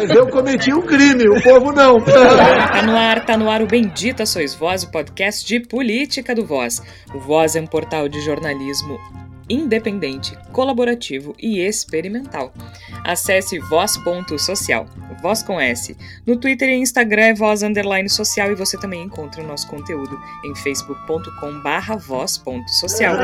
Mas 0.00 0.08
eu 0.08 0.26
cometi 0.28 0.72
um 0.72 0.80
crime, 0.80 1.28
o 1.28 1.42
povo 1.42 1.72
não. 1.72 2.00
Tá 2.00 2.82
no 2.82 2.96
ar, 2.96 3.26
tá 3.26 3.36
no 3.36 3.50
ar 3.50 3.60
o 3.60 3.66
Bendita 3.66 4.24
Sois 4.24 4.54
Voz, 4.54 4.82
o 4.82 4.90
podcast 4.90 5.46
de 5.46 5.60
política 5.60 6.34
do 6.34 6.42
Voz. 6.42 6.82
O 7.14 7.18
Voz 7.18 7.54
é 7.54 7.60
um 7.60 7.66
portal 7.66 8.08
de 8.08 8.18
jornalismo 8.22 8.98
independente, 9.50 10.38
colaborativo 10.52 11.34
e 11.38 11.60
experimental. 11.60 12.52
Acesse 13.04 13.58
voz.social, 13.58 14.86
voz 15.20 15.42
com 15.42 15.60
S. 15.60 15.96
No 16.26 16.36
Twitter 16.36 16.68
e 16.68 16.76
Instagram 16.76 17.22
é 17.22 17.34
voz 17.34 17.62
underline 17.62 18.08
social 18.08 18.52
e 18.52 18.54
você 18.54 18.78
também 18.78 19.02
encontra 19.02 19.42
o 19.42 19.46
nosso 19.46 19.66
conteúdo 19.68 20.18
em 20.44 20.54
facebook.com 20.54 21.60
barra 21.62 21.96
voz.social. 21.96 23.16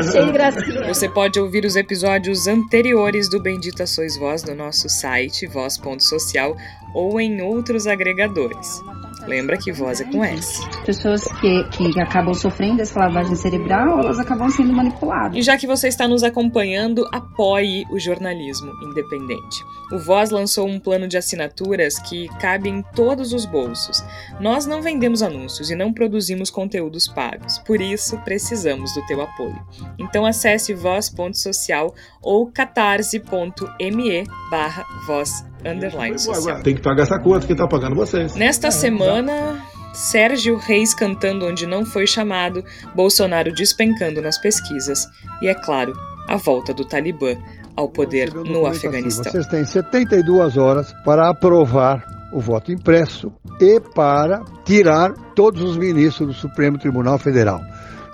Você 0.87 1.09
pode 1.09 1.39
ouvir 1.39 1.65
os 1.65 1.75
episódios 1.75 2.47
anteriores 2.47 3.29
do 3.29 3.41
Bendita 3.41 3.87
Sois 3.87 4.17
Voz 4.17 4.43
no 4.43 4.53
nosso 4.53 4.89
site 4.89 5.47
voz.social 5.47 6.55
ou 6.93 7.19
em 7.19 7.41
outros 7.41 7.87
agregadores. 7.87 8.81
Lembra 9.27 9.57
que 9.57 9.71
voz 9.71 9.99
é 9.99 10.05
com 10.05 10.23
S. 10.23 10.65
Pessoas 10.85 11.23
que, 11.41 11.63
que 11.65 11.99
acabam 11.99 12.33
sofrendo 12.33 12.81
essa 12.81 12.97
lavagem 12.99 13.35
cerebral, 13.35 13.99
elas 13.99 14.19
acabam 14.19 14.49
sendo 14.49 14.71
manipuladas. 14.71 15.37
E 15.37 15.41
já 15.41 15.57
que 15.57 15.67
você 15.67 15.89
está 15.89 16.07
nos 16.07 16.23
acompanhando, 16.23 17.05
apoie 17.11 17.85
o 17.91 17.99
jornalismo 17.99 18.71
independente. 18.81 19.65
O 19.91 19.99
Voz 19.99 20.31
lançou 20.31 20.67
um 20.67 20.79
plano 20.79 21.07
de 21.07 21.17
assinaturas 21.17 21.99
que 21.99 22.27
cabe 22.39 22.69
em 22.69 22.81
todos 22.95 23.33
os 23.33 23.45
bolsos. 23.45 24.03
Nós 24.39 24.65
não 24.65 24.81
vendemos 24.81 25.21
anúncios 25.21 25.69
e 25.69 25.75
não 25.75 25.91
produzimos 25.91 26.49
conteúdos 26.49 27.07
pagos, 27.07 27.57
por 27.59 27.81
isso 27.81 28.17
precisamos 28.19 28.93
do 28.93 29.05
teu 29.07 29.21
apoio. 29.21 29.59
Então 29.99 30.25
acesse 30.25 30.73
voz.social 30.73 31.93
ou 32.21 32.47
catarse.me 32.51 34.23
barra 34.49 34.85
voz 35.05 35.45
underline 35.65 36.17
social. 36.19 36.61
Tem 36.61 36.75
que 36.75 36.81
pagar 36.81 37.03
essa 37.03 37.19
conta, 37.19 37.45
quem 37.47 37.55
tá 37.55 37.67
pagando 37.67 37.95
vocês. 37.95 38.35
Nesta 38.35 38.71
semana, 38.71 39.61
Sérgio 39.93 40.57
Reis 40.57 40.93
cantando 40.93 41.45
onde 41.45 41.65
não 41.65 41.85
foi 41.85 42.05
chamado, 42.05 42.63
Bolsonaro 42.95 43.51
despencando 43.51 44.21
nas 44.21 44.37
pesquisas 44.37 45.07
e, 45.41 45.47
é 45.47 45.53
claro, 45.53 45.93
a 46.27 46.37
volta 46.37 46.73
do 46.73 46.85
Talibã 46.85 47.35
ao 47.75 47.89
poder 47.89 48.33
no 48.33 48.65
Afeganistão. 48.65 49.31
Vocês 49.31 49.47
têm 49.47 49.63
72 49.63 50.57
horas 50.57 50.93
para 51.05 51.29
aprovar 51.29 52.05
o 52.33 52.39
voto 52.39 52.71
impresso 52.71 53.31
e 53.59 53.79
para 53.79 54.43
tirar 54.65 55.13
todos 55.35 55.61
os 55.61 55.77
ministros 55.77 56.27
do 56.27 56.33
Supremo 56.33 56.77
Tribunal 56.77 57.17
Federal. 57.17 57.61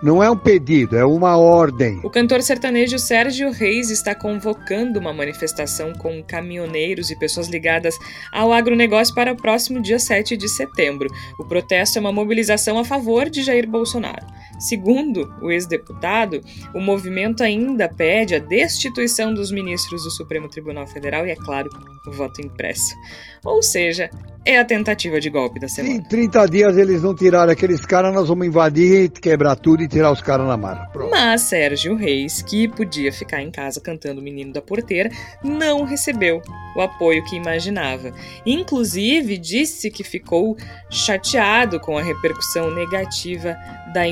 Não 0.03 0.21
é 0.21 0.29
um 0.29 0.35
pedido, 0.35 0.97
é 0.97 1.05
uma 1.05 1.37
ordem. 1.37 2.01
O 2.03 2.09
cantor 2.09 2.41
sertanejo 2.41 2.99
Sérgio 2.99 3.51
Reis 3.51 3.89
está 3.89 4.13
convocando 4.13 4.99
uma 4.99 5.13
manifestação 5.13 5.93
com 5.93 6.21
caminhoneiros 6.21 7.09
e 7.09 7.17
pessoas 7.17 7.47
ligadas 7.47 7.97
ao 8.29 8.51
agronegócio 8.51 9.15
para 9.15 9.31
o 9.31 9.37
próximo 9.37 9.81
dia 9.81 9.97
7 9.97 10.35
de 10.35 10.49
setembro. 10.49 11.07
O 11.39 11.45
protesto 11.45 11.97
é 11.97 12.01
uma 12.01 12.11
mobilização 12.11 12.77
a 12.77 12.83
favor 12.83 13.29
de 13.29 13.43
Jair 13.43 13.65
Bolsonaro. 13.65 14.27
Segundo 14.63 15.33
o 15.41 15.51
ex-deputado, 15.51 16.41
o 16.73 16.79
movimento 16.79 17.43
ainda 17.43 17.89
pede 17.89 18.35
a 18.35 18.39
destituição 18.39 19.33
dos 19.33 19.51
ministros 19.51 20.03
do 20.03 20.11
Supremo 20.11 20.47
Tribunal 20.47 20.87
Federal 20.87 21.27
e, 21.27 21.31
é 21.31 21.35
claro, 21.35 21.69
o 22.07 22.11
voto 22.11 22.41
impresso. 22.41 22.95
Ou 23.43 23.61
seja, 23.61 24.09
é 24.45 24.59
a 24.59 24.65
tentativa 24.65 25.19
de 25.19 25.29
golpe 25.29 25.59
da 25.59 25.67
semana. 25.67 25.95
Em 25.95 26.01
30 26.01 26.45
dias 26.47 26.77
eles 26.77 27.01
não 27.01 27.15
tiraram 27.15 27.51
aqueles 27.51 27.85
caras, 27.85 28.13
nós 28.13 28.27
vamos 28.27 28.47
invadir, 28.47 29.09
quebrar 29.09 29.55
tudo 29.55 29.83
e 29.83 29.87
tirar 29.87 30.11
os 30.11 30.21
caras 30.21 30.47
na 30.47 30.57
mara. 30.57 30.85
Pronto. 30.87 31.11
Mas 31.11 31.41
Sérgio 31.41 31.95
Reis, 31.95 32.41
que 32.41 32.67
podia 32.67 33.11
ficar 33.11 33.41
em 33.41 33.51
casa 33.51 33.79
cantando 33.79 34.19
o 34.19 34.23
Menino 34.23 34.51
da 34.51 34.61
Porteira, 34.61 35.09
não 35.43 35.83
recebeu 35.83 36.41
o 36.75 36.81
apoio 36.81 37.23
que 37.25 37.35
imaginava. 37.35 38.13
Inclusive, 38.45 39.37
disse 39.37 39.89
que 39.89 40.03
ficou 40.03 40.57
chateado 40.89 41.79
com 41.79 41.97
a 41.97 42.03
repercussão 42.03 42.73
negativa 42.73 43.55
da 43.93 44.07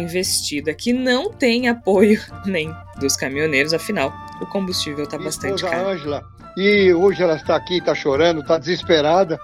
que 0.74 0.94
não 0.94 1.32
tem 1.32 1.68
apoio 1.68 2.20
nem 2.46 2.74
dos 3.00 3.16
caminhoneiros, 3.16 3.74
afinal, 3.74 4.14
o 4.42 4.46
combustível 4.46 5.04
está 5.04 5.18
bastante 5.18 5.64
caro. 5.64 5.90
Ângela, 5.90 6.24
e 6.58 6.94
hoje 6.94 7.24
ela 7.24 7.36
está 7.36 7.56
aqui, 7.56 7.78
está 7.78 7.96
chorando, 7.96 8.42
está 8.42 8.58
desesperada. 8.58 9.40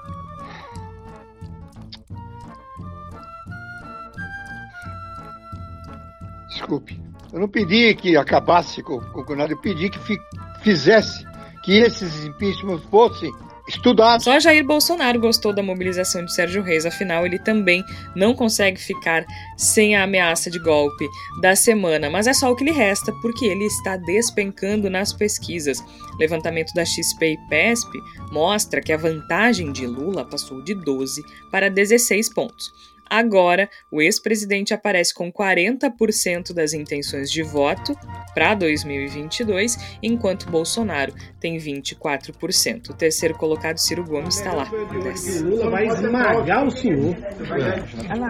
Desculpe. 6.49 6.99
Eu 7.31 7.39
não 7.39 7.47
pedi 7.47 7.93
que 7.95 8.17
acabasse 8.17 8.81
com, 8.81 8.99
com 8.99 9.35
nada, 9.35 9.53
eu 9.53 9.61
pedi 9.61 9.89
que 9.89 9.99
fi, 9.99 10.17
fizesse 10.61 11.25
que 11.63 11.77
esses 11.79 12.25
impeachments 12.25 12.83
fossem 12.89 13.31
estudados. 13.67 14.23
Só 14.23 14.39
Jair 14.39 14.65
Bolsonaro 14.65 15.19
gostou 15.19 15.53
da 15.53 15.61
mobilização 15.63 16.23
de 16.23 16.33
Sérgio 16.33 16.63
Reis, 16.63 16.85
afinal, 16.85 17.25
ele 17.25 17.39
também 17.39 17.83
não 18.15 18.33
consegue 18.33 18.79
ficar 18.79 19.25
sem 19.57 19.95
a 19.95 20.03
ameaça 20.03 20.49
de 20.49 20.59
golpe 20.59 21.07
da 21.41 21.55
semana, 21.55 22.09
mas 22.09 22.27
é 22.27 22.33
só 22.33 22.51
o 22.51 22.55
que 22.55 22.63
lhe 22.63 22.71
resta, 22.71 23.11
porque 23.21 23.45
ele 23.45 23.65
está 23.65 23.97
despencando 23.97 24.89
nas 24.89 25.13
pesquisas. 25.13 25.83
Levantamento 26.19 26.73
da 26.73 26.85
XP 26.85 27.33
e 27.33 27.37
PESP 27.49 27.99
mostra 28.31 28.81
que 28.81 28.91
a 28.91 28.97
vantagem 28.97 29.71
de 29.71 29.85
Lula 29.85 30.25
passou 30.25 30.61
de 30.61 30.73
12 30.73 31.23
para 31.51 31.69
16 31.69 32.33
pontos. 32.33 32.96
Agora, 33.09 33.69
o 33.91 34.01
ex-presidente 34.01 34.73
aparece 34.73 35.13
com 35.13 35.31
40% 35.31 36.53
das 36.53 36.73
intenções 36.73 37.31
de 37.31 37.43
voto 37.43 37.95
para 38.33 38.53
2022, 38.53 39.97
enquanto 40.01 40.49
Bolsonaro 40.49 41.13
tem 41.39 41.57
24%. 41.57 42.89
O 42.89 42.93
terceiro 42.93 43.35
colocado, 43.35 43.77
Ciro 43.77 44.03
Gomes, 44.03 44.37
está 44.37 44.53
lá. 44.53 44.69
O 44.69 45.43
Lula 45.43 45.69
vai 45.69 45.87
esmagar 45.87 46.65
o 46.65 46.71
senhor. 46.71 47.15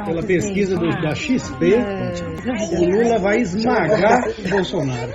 Pela 0.05 0.23
pesquisa 0.23 0.77
do, 0.77 0.89
da 1.01 1.15
XP, 1.15 1.75
o 2.71 2.85
Lula 2.85 3.19
vai 3.19 3.41
esmagar 3.41 4.23
o 4.27 4.49
Bolsonaro. 4.49 5.13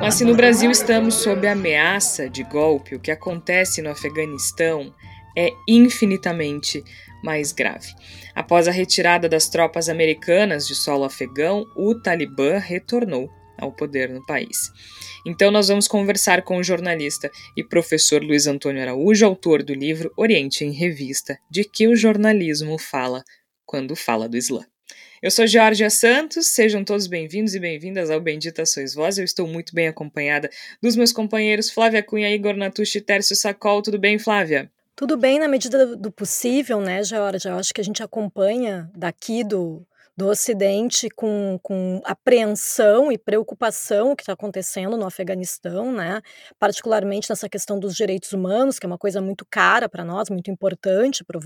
Mas 0.00 0.14
se 0.14 0.24
no 0.24 0.34
Brasil 0.34 0.70
estamos 0.70 1.14
sob 1.14 1.46
ameaça 1.46 2.28
de 2.28 2.42
golpe, 2.42 2.94
o 2.94 3.00
que 3.00 3.10
acontece 3.10 3.82
no 3.82 3.90
Afeganistão 3.90 4.92
é 5.36 5.52
infinitamente 5.68 6.82
mais 7.22 7.52
grave. 7.52 7.94
Após 8.34 8.66
a 8.66 8.72
retirada 8.72 9.28
das 9.28 9.48
tropas 9.48 9.88
americanas 9.88 10.66
de 10.66 10.74
solo 10.74 11.04
afegão, 11.04 11.64
o 11.76 11.94
Talibã 11.94 12.58
retornou 12.58 13.30
ao 13.58 13.72
poder 13.72 14.08
no 14.08 14.24
país. 14.26 14.70
Então 15.24 15.50
nós 15.50 15.68
vamos 15.68 15.86
conversar 15.86 16.42
com 16.42 16.56
o 16.56 16.64
jornalista 16.64 17.30
e 17.56 17.62
professor 17.62 18.22
Luiz 18.22 18.46
Antônio 18.46 18.82
Araújo, 18.82 19.24
autor 19.24 19.62
do 19.62 19.72
livro 19.72 20.12
Oriente 20.16 20.64
em 20.64 20.72
Revista, 20.72 21.38
de 21.48 21.64
que 21.64 21.86
o 21.86 21.94
jornalismo 21.94 22.76
fala 22.78 23.22
quando 23.64 23.94
fala 23.94 24.28
do 24.28 24.36
Islã. 24.36 24.64
Eu 25.22 25.30
sou 25.30 25.46
Georgia 25.46 25.88
Santos, 25.88 26.48
sejam 26.48 26.82
todos 26.82 27.06
bem-vindos 27.06 27.54
e 27.54 27.60
bem-vindas 27.60 28.10
ao 28.10 28.20
Bendita 28.20 28.66
Sois 28.66 28.92
Voz. 28.92 29.18
Eu 29.18 29.24
estou 29.24 29.46
muito 29.46 29.72
bem 29.72 29.86
acompanhada 29.86 30.50
dos 30.82 30.96
meus 30.96 31.12
companheiros 31.12 31.70
Flávia 31.70 32.02
Cunha, 32.02 32.34
Igor 32.34 32.56
Natucci 32.56 32.98
e 32.98 33.00
Tércio 33.00 33.36
Sacol. 33.36 33.80
Tudo 33.82 34.00
bem, 34.00 34.18
Flávia? 34.18 34.68
Tudo 34.94 35.16
bem 35.16 35.38
na 35.38 35.48
medida 35.48 35.96
do 35.96 36.12
possível, 36.12 36.80
né, 36.80 37.02
Georgia? 37.02 37.50
Eu 37.50 37.56
acho 37.56 37.72
que 37.72 37.80
a 37.80 37.84
gente 37.84 38.02
acompanha 38.02 38.90
daqui 38.94 39.42
do, 39.42 39.86
do 40.22 40.28
Ocidente 40.28 41.08
com, 41.10 41.58
com 41.60 42.00
apreensão 42.04 43.10
e 43.10 43.18
preocupação 43.18 44.12
o 44.12 44.16
que 44.16 44.22
está 44.22 44.34
acontecendo 44.34 44.96
no 44.96 45.04
Afeganistão, 45.04 45.90
né? 45.90 46.22
particularmente 46.60 47.28
nessa 47.28 47.48
questão 47.48 47.76
dos 47.76 47.96
direitos 47.96 48.32
humanos, 48.32 48.78
que 48.78 48.86
é 48.86 48.88
uma 48.88 48.98
coisa 48.98 49.20
muito 49.20 49.44
cara 49.50 49.88
para 49.88 50.04
nós, 50.04 50.30
muito 50.30 50.48
importante 50.48 51.24
para 51.24 51.36
o 51.36 51.42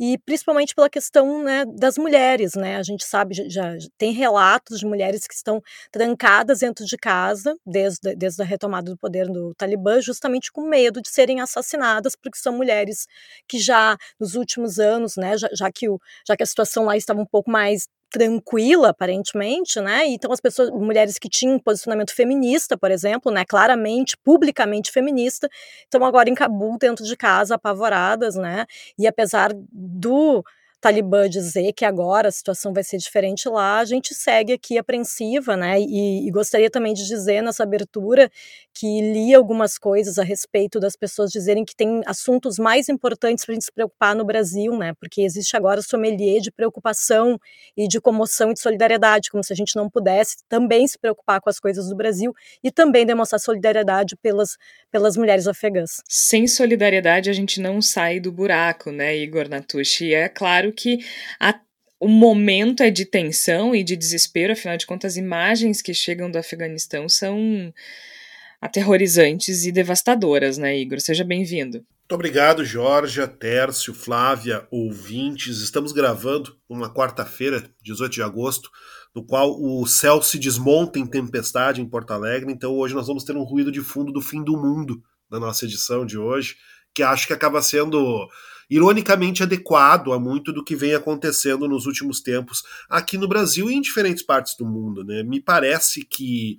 e 0.00 0.16
principalmente 0.24 0.74
pela 0.74 0.88
questão 0.88 1.42
né, 1.42 1.66
das 1.66 1.98
mulheres. 1.98 2.54
Né? 2.54 2.76
A 2.76 2.82
gente 2.82 3.04
sabe, 3.04 3.34
já, 3.34 3.78
já 3.78 3.88
tem 3.98 4.12
relatos 4.12 4.78
de 4.78 4.86
mulheres 4.86 5.26
que 5.26 5.34
estão 5.34 5.60
trancadas 5.92 6.60
dentro 6.60 6.86
de 6.86 6.96
casa 6.96 7.54
desde, 7.66 8.16
desde 8.16 8.40
a 8.40 8.46
retomada 8.46 8.90
do 8.90 8.96
poder 8.96 9.26
do 9.26 9.54
Talibã, 9.54 10.00
justamente 10.00 10.50
com 10.50 10.62
medo 10.62 11.02
de 11.02 11.10
serem 11.10 11.42
assassinadas, 11.42 12.16
porque 12.16 12.38
são 12.38 12.56
mulheres 12.56 13.06
que 13.46 13.58
já 13.58 13.94
nos 14.18 14.36
últimos 14.36 14.78
anos, 14.78 15.16
né, 15.16 15.36
já, 15.36 15.50
já 15.52 15.70
que, 15.70 15.86
o, 15.86 16.00
já 16.26 16.34
que 16.34 16.42
a 16.42 16.46
situação 16.46 16.86
lá 16.86 16.96
estava 16.96 17.20
um 17.20 17.26
pouco 17.26 17.50
mais 17.50 17.73
mais 17.74 17.88
tranquila, 18.10 18.90
aparentemente, 18.90 19.80
né? 19.80 20.06
Então 20.06 20.30
as 20.32 20.40
pessoas, 20.40 20.70
mulheres 20.70 21.18
que 21.18 21.28
tinham 21.28 21.58
posicionamento 21.58 22.14
feminista, 22.14 22.76
por 22.78 22.90
exemplo, 22.92 23.32
né, 23.32 23.44
claramente, 23.44 24.16
publicamente 24.24 24.92
feminista, 24.92 25.48
estão 25.82 26.04
agora 26.04 26.30
em 26.30 26.34
Cabul 26.34 26.78
dentro 26.78 27.04
de 27.04 27.16
casa, 27.16 27.56
apavoradas, 27.56 28.36
né? 28.36 28.66
E 28.98 29.06
apesar 29.08 29.50
do 29.72 30.44
Talibã 30.84 31.26
dizer 31.30 31.72
que 31.72 31.82
agora 31.82 32.28
a 32.28 32.30
situação 32.30 32.70
vai 32.70 32.84
ser 32.84 32.98
diferente 32.98 33.48
lá, 33.48 33.78
a 33.78 33.86
gente 33.86 34.14
segue 34.14 34.52
aqui 34.52 34.76
apreensiva, 34.76 35.56
né? 35.56 35.80
E, 35.80 36.28
e 36.28 36.30
gostaria 36.30 36.68
também 36.68 36.92
de 36.92 37.06
dizer 37.06 37.42
nessa 37.42 37.62
abertura 37.62 38.30
que 38.74 39.00
li 39.00 39.34
algumas 39.34 39.78
coisas 39.78 40.18
a 40.18 40.22
respeito 40.22 40.78
das 40.78 40.94
pessoas 40.94 41.30
dizerem 41.30 41.64
que 41.64 41.74
tem 41.74 42.02
assuntos 42.04 42.58
mais 42.58 42.90
importantes 42.90 43.46
para 43.46 43.52
a 43.52 43.54
gente 43.54 43.64
se 43.64 43.72
preocupar 43.72 44.14
no 44.14 44.26
Brasil, 44.26 44.76
né? 44.76 44.92
Porque 45.00 45.22
existe 45.22 45.56
agora 45.56 45.80
sommelier 45.80 46.42
de 46.42 46.52
preocupação 46.52 47.38
e 47.74 47.88
de 47.88 47.98
comoção 47.98 48.50
e 48.50 48.54
de 48.54 48.60
solidariedade, 48.60 49.30
como 49.30 49.42
se 49.42 49.54
a 49.54 49.56
gente 49.56 49.76
não 49.76 49.88
pudesse 49.88 50.36
também 50.50 50.86
se 50.86 50.98
preocupar 50.98 51.40
com 51.40 51.48
as 51.48 51.58
coisas 51.58 51.88
do 51.88 51.96
Brasil 51.96 52.34
e 52.62 52.70
também 52.70 53.06
demonstrar 53.06 53.40
solidariedade 53.40 54.16
pelas, 54.16 54.58
pelas 54.90 55.16
mulheres 55.16 55.46
afegãs. 55.46 56.02
Sem 56.06 56.46
solidariedade 56.46 57.30
a 57.30 57.32
gente 57.32 57.58
não 57.58 57.80
sai 57.80 58.20
do 58.20 58.30
buraco, 58.30 58.90
né, 58.90 59.16
Igor 59.16 59.48
Natucci? 59.48 60.08
E 60.08 60.14
é 60.14 60.28
claro 60.28 60.73
que 60.74 60.98
a 61.40 61.58
o 62.00 62.08
momento 62.08 62.82
é 62.82 62.90
de 62.90 63.06
tensão 63.06 63.74
e 63.74 63.82
de 63.82 63.96
desespero, 63.96 64.52
afinal 64.52 64.76
de 64.76 64.84
contas, 64.84 65.12
as 65.12 65.16
imagens 65.16 65.80
que 65.80 65.94
chegam 65.94 66.30
do 66.30 66.36
Afeganistão 66.36 67.08
são 67.08 67.72
aterrorizantes 68.60 69.64
e 69.64 69.72
devastadoras, 69.72 70.58
né, 70.58 70.76
Igor? 70.78 71.00
Seja 71.00 71.24
bem-vindo. 71.24 71.78
Muito 71.78 72.12
obrigado, 72.12 72.62
Georgia, 72.62 73.26
Tércio, 73.26 73.94
Flávia, 73.94 74.66
ouvintes. 74.70 75.62
Estamos 75.62 75.92
gravando 75.92 76.54
uma 76.68 76.92
quarta-feira, 76.92 77.64
18 77.82 78.12
de 78.12 78.22
agosto, 78.22 78.70
no 79.14 79.24
qual 79.24 79.58
o 79.58 79.86
céu 79.86 80.20
se 80.20 80.38
desmonta 80.38 80.98
em 80.98 81.06
tempestade 81.06 81.80
em 81.80 81.88
Porto 81.88 82.10
Alegre. 82.10 82.52
Então 82.52 82.74
hoje 82.74 82.94
nós 82.94 83.06
vamos 83.06 83.24
ter 83.24 83.34
um 83.34 83.44
ruído 83.44 83.72
de 83.72 83.80
fundo 83.80 84.12
do 84.12 84.20
fim 84.20 84.44
do 84.44 84.52
mundo 84.52 85.02
na 85.30 85.40
nossa 85.40 85.64
edição 85.64 86.04
de 86.04 86.18
hoje, 86.18 86.56
que 86.94 87.02
acho 87.02 87.26
que 87.26 87.32
acaba 87.32 87.62
sendo 87.62 88.28
ironicamente 88.70 89.42
adequado 89.42 90.12
a 90.12 90.18
muito 90.18 90.52
do 90.52 90.64
que 90.64 90.76
vem 90.76 90.94
acontecendo 90.94 91.68
nos 91.68 91.86
últimos 91.86 92.20
tempos 92.20 92.62
aqui 92.88 93.18
no 93.18 93.28
Brasil 93.28 93.70
e 93.70 93.74
em 93.74 93.80
diferentes 93.80 94.22
partes 94.22 94.56
do 94.56 94.64
mundo. 94.66 95.04
Né? 95.04 95.22
Me 95.22 95.40
parece 95.40 96.04
que, 96.04 96.58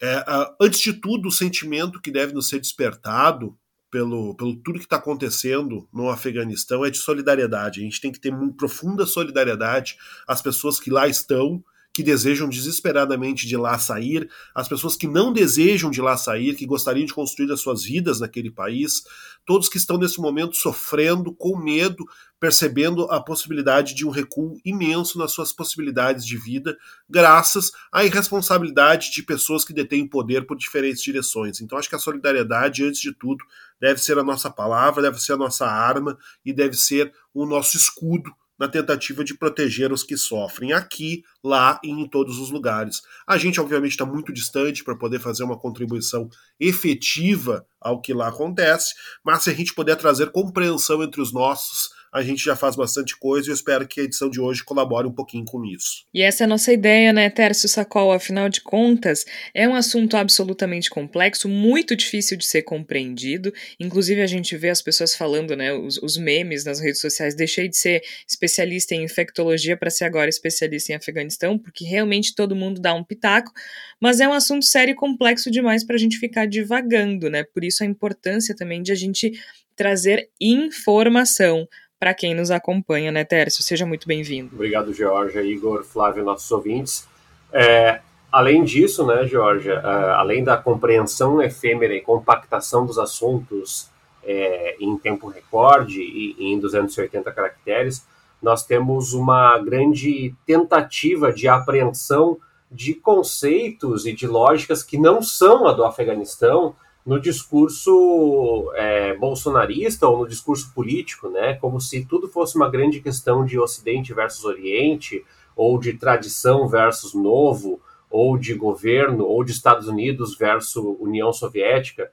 é, 0.00 0.24
antes 0.60 0.80
de 0.80 0.92
tudo, 0.92 1.28
o 1.28 1.32
sentimento 1.32 2.00
que 2.00 2.10
deve 2.10 2.32
nos 2.32 2.48
ser 2.48 2.60
despertado 2.60 3.56
pelo, 3.90 4.34
pelo 4.34 4.56
tudo 4.56 4.78
que 4.78 4.84
está 4.84 4.96
acontecendo 4.96 5.88
no 5.92 6.10
Afeganistão 6.10 6.84
é 6.84 6.90
de 6.90 6.98
solidariedade. 6.98 7.80
A 7.80 7.84
gente 7.84 8.00
tem 8.00 8.12
que 8.12 8.20
ter 8.20 8.32
uma 8.32 8.52
profunda 8.52 9.06
solidariedade 9.06 9.96
às 10.26 10.42
pessoas 10.42 10.78
que 10.78 10.90
lá 10.90 11.08
estão 11.08 11.64
que 11.92 12.02
desejam 12.02 12.48
desesperadamente 12.48 13.46
de 13.46 13.56
lá 13.56 13.78
sair, 13.78 14.30
as 14.54 14.68
pessoas 14.68 14.94
que 14.94 15.08
não 15.08 15.32
desejam 15.32 15.90
de 15.90 16.00
lá 16.00 16.16
sair, 16.16 16.54
que 16.54 16.66
gostariam 16.66 17.04
de 17.04 17.12
construir 17.12 17.50
as 17.50 17.60
suas 17.60 17.82
vidas 17.82 18.20
naquele 18.20 18.50
país, 18.50 19.02
todos 19.44 19.68
que 19.68 19.78
estão 19.78 19.98
nesse 19.98 20.20
momento 20.20 20.56
sofrendo, 20.56 21.34
com 21.34 21.58
medo, 21.58 22.04
percebendo 22.38 23.10
a 23.10 23.20
possibilidade 23.20 23.94
de 23.94 24.06
um 24.06 24.10
recuo 24.10 24.60
imenso 24.64 25.18
nas 25.18 25.32
suas 25.32 25.52
possibilidades 25.52 26.24
de 26.24 26.36
vida, 26.36 26.76
graças 27.10 27.72
à 27.90 28.04
irresponsabilidade 28.04 29.10
de 29.10 29.22
pessoas 29.22 29.64
que 29.64 29.72
detêm 29.72 30.06
poder 30.06 30.46
por 30.46 30.56
diferentes 30.56 31.02
direções. 31.02 31.60
Então, 31.60 31.76
acho 31.76 31.88
que 31.88 31.96
a 31.96 31.98
solidariedade, 31.98 32.84
antes 32.84 33.00
de 33.00 33.12
tudo, 33.12 33.44
deve 33.80 34.00
ser 34.00 34.18
a 34.18 34.22
nossa 34.22 34.50
palavra, 34.50 35.02
deve 35.02 35.18
ser 35.18 35.32
a 35.32 35.36
nossa 35.36 35.66
arma 35.66 36.16
e 36.44 36.52
deve 36.52 36.76
ser 36.76 37.12
o 37.34 37.44
nosso 37.44 37.76
escudo 37.76 38.32
na 38.58 38.68
tentativa 38.68 39.24
de 39.24 39.34
proteger 39.34 39.92
os 39.92 40.02
que 40.02 40.16
sofrem 40.16 40.72
aqui, 40.72 41.22
lá 41.42 41.78
e 41.82 41.90
em 41.90 42.08
todos 42.08 42.38
os 42.38 42.50
lugares. 42.50 43.02
A 43.26 43.38
gente, 43.38 43.60
obviamente, 43.60 43.92
está 43.92 44.04
muito 44.04 44.32
distante 44.32 44.82
para 44.82 44.96
poder 44.96 45.20
fazer 45.20 45.44
uma 45.44 45.58
contribuição 45.58 46.28
efetiva 46.58 47.64
ao 47.80 48.00
que 48.00 48.12
lá 48.12 48.28
acontece, 48.28 48.94
mas 49.24 49.44
se 49.44 49.50
a 49.50 49.54
gente 49.54 49.74
puder 49.74 49.96
trazer 49.96 50.32
compreensão 50.32 51.02
entre 51.02 51.20
os 51.20 51.32
nossos 51.32 51.90
a 52.12 52.22
gente 52.22 52.44
já 52.44 52.56
faz 52.56 52.76
bastante 52.76 53.16
coisa 53.16 53.48
e 53.48 53.50
eu 53.50 53.54
espero 53.54 53.86
que 53.86 54.00
a 54.00 54.04
edição 54.04 54.30
de 54.30 54.40
hoje 54.40 54.64
colabore 54.64 55.06
um 55.06 55.12
pouquinho 55.12 55.44
com 55.44 55.64
isso. 55.64 56.04
E 56.12 56.22
essa 56.22 56.44
é 56.44 56.46
a 56.46 56.48
nossa 56.48 56.72
ideia, 56.72 57.12
né, 57.12 57.28
Tércio 57.30 57.68
Sacol? 57.68 58.12
Afinal 58.12 58.48
de 58.48 58.60
contas, 58.60 59.24
é 59.54 59.68
um 59.68 59.74
assunto 59.74 60.16
absolutamente 60.16 60.90
complexo, 60.90 61.48
muito 61.48 61.94
difícil 61.94 62.36
de 62.36 62.46
ser 62.46 62.62
compreendido. 62.62 63.52
Inclusive, 63.78 64.22
a 64.22 64.26
gente 64.26 64.56
vê 64.56 64.70
as 64.70 64.82
pessoas 64.82 65.14
falando, 65.14 65.54
né, 65.54 65.72
os, 65.72 65.98
os 65.98 66.16
memes 66.16 66.64
nas 66.64 66.80
redes 66.80 67.00
sociais. 67.00 67.34
Deixei 67.34 67.68
de 67.68 67.76
ser 67.76 68.02
especialista 68.26 68.94
em 68.94 69.04
infectologia 69.04 69.76
para 69.76 69.90
ser 69.90 70.04
agora 70.04 70.28
especialista 70.28 70.92
em 70.92 70.96
Afeganistão, 70.96 71.58
porque 71.58 71.84
realmente 71.84 72.34
todo 72.34 72.56
mundo 72.56 72.80
dá 72.80 72.94
um 72.94 73.04
pitaco. 73.04 73.52
Mas 74.00 74.20
é 74.20 74.28
um 74.28 74.32
assunto 74.32 74.64
sério 74.64 74.92
e 74.92 74.94
complexo 74.94 75.50
demais 75.50 75.84
para 75.84 75.96
a 75.96 75.98
gente 75.98 76.18
ficar 76.18 76.46
divagando, 76.46 77.28
né? 77.28 77.44
Por 77.44 77.64
isso 77.64 77.82
a 77.82 77.86
importância 77.86 78.54
também 78.54 78.82
de 78.82 78.92
a 78.92 78.94
gente 78.94 79.32
trazer 79.76 80.28
informação 80.40 81.68
para 81.98 82.14
quem 82.14 82.34
nos 82.34 82.50
acompanha, 82.50 83.10
né, 83.10 83.24
Tércio? 83.24 83.62
Seja 83.62 83.84
muito 83.84 84.06
bem-vindo. 84.06 84.54
Obrigado, 84.54 84.92
Georgia, 84.92 85.42
Igor, 85.42 85.82
Flávio, 85.84 86.24
nossos 86.24 86.50
ouvintes. 86.50 87.08
É, 87.52 88.00
além 88.30 88.64
disso, 88.64 89.04
né, 89.06 89.26
Georgia, 89.26 89.74
é, 89.74 90.10
além 90.12 90.44
da 90.44 90.56
compreensão 90.56 91.42
efêmera 91.42 91.94
e 91.94 92.00
compactação 92.00 92.86
dos 92.86 92.98
assuntos 92.98 93.88
é, 94.22 94.76
em 94.78 94.96
tempo 94.96 95.28
recorde 95.28 96.00
e, 96.00 96.36
e 96.38 96.52
em 96.52 96.60
280 96.60 97.32
caracteres, 97.32 98.06
nós 98.40 98.64
temos 98.64 99.12
uma 99.12 99.58
grande 99.58 100.34
tentativa 100.46 101.32
de 101.32 101.48
apreensão 101.48 102.38
de 102.70 102.94
conceitos 102.94 104.06
e 104.06 104.12
de 104.12 104.26
lógicas 104.26 104.82
que 104.82 104.98
não 104.98 105.20
são 105.22 105.66
a 105.66 105.72
do 105.72 105.84
Afeganistão, 105.84 106.76
no 107.08 107.18
discurso 107.18 108.70
é, 108.74 109.16
bolsonarista 109.16 110.06
ou 110.06 110.18
no 110.18 110.28
discurso 110.28 110.70
político, 110.74 111.30
né, 111.30 111.54
como 111.54 111.80
se 111.80 112.04
tudo 112.04 112.28
fosse 112.28 112.54
uma 112.54 112.68
grande 112.68 113.00
questão 113.00 113.46
de 113.46 113.58
Ocidente 113.58 114.12
versus 114.12 114.44
Oriente, 114.44 115.24
ou 115.56 115.78
de 115.78 115.94
tradição 115.94 116.68
versus 116.68 117.14
novo, 117.14 117.80
ou 118.10 118.36
de 118.36 118.52
governo, 118.52 119.24
ou 119.24 119.42
de 119.42 119.52
Estados 119.52 119.88
Unidos 119.88 120.36
versus 120.36 120.76
União 121.00 121.32
Soviética, 121.32 122.12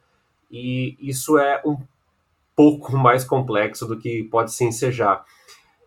e 0.49 0.95
isso 0.97 1.37
é 1.37 1.61
um 1.65 1.77
pouco 2.55 2.95
mais 2.95 3.25
complexo 3.25 3.85
do 3.85 3.97
que 3.97 4.23
pode 4.23 4.53
se 4.53 4.63
ensejar. 4.63 5.25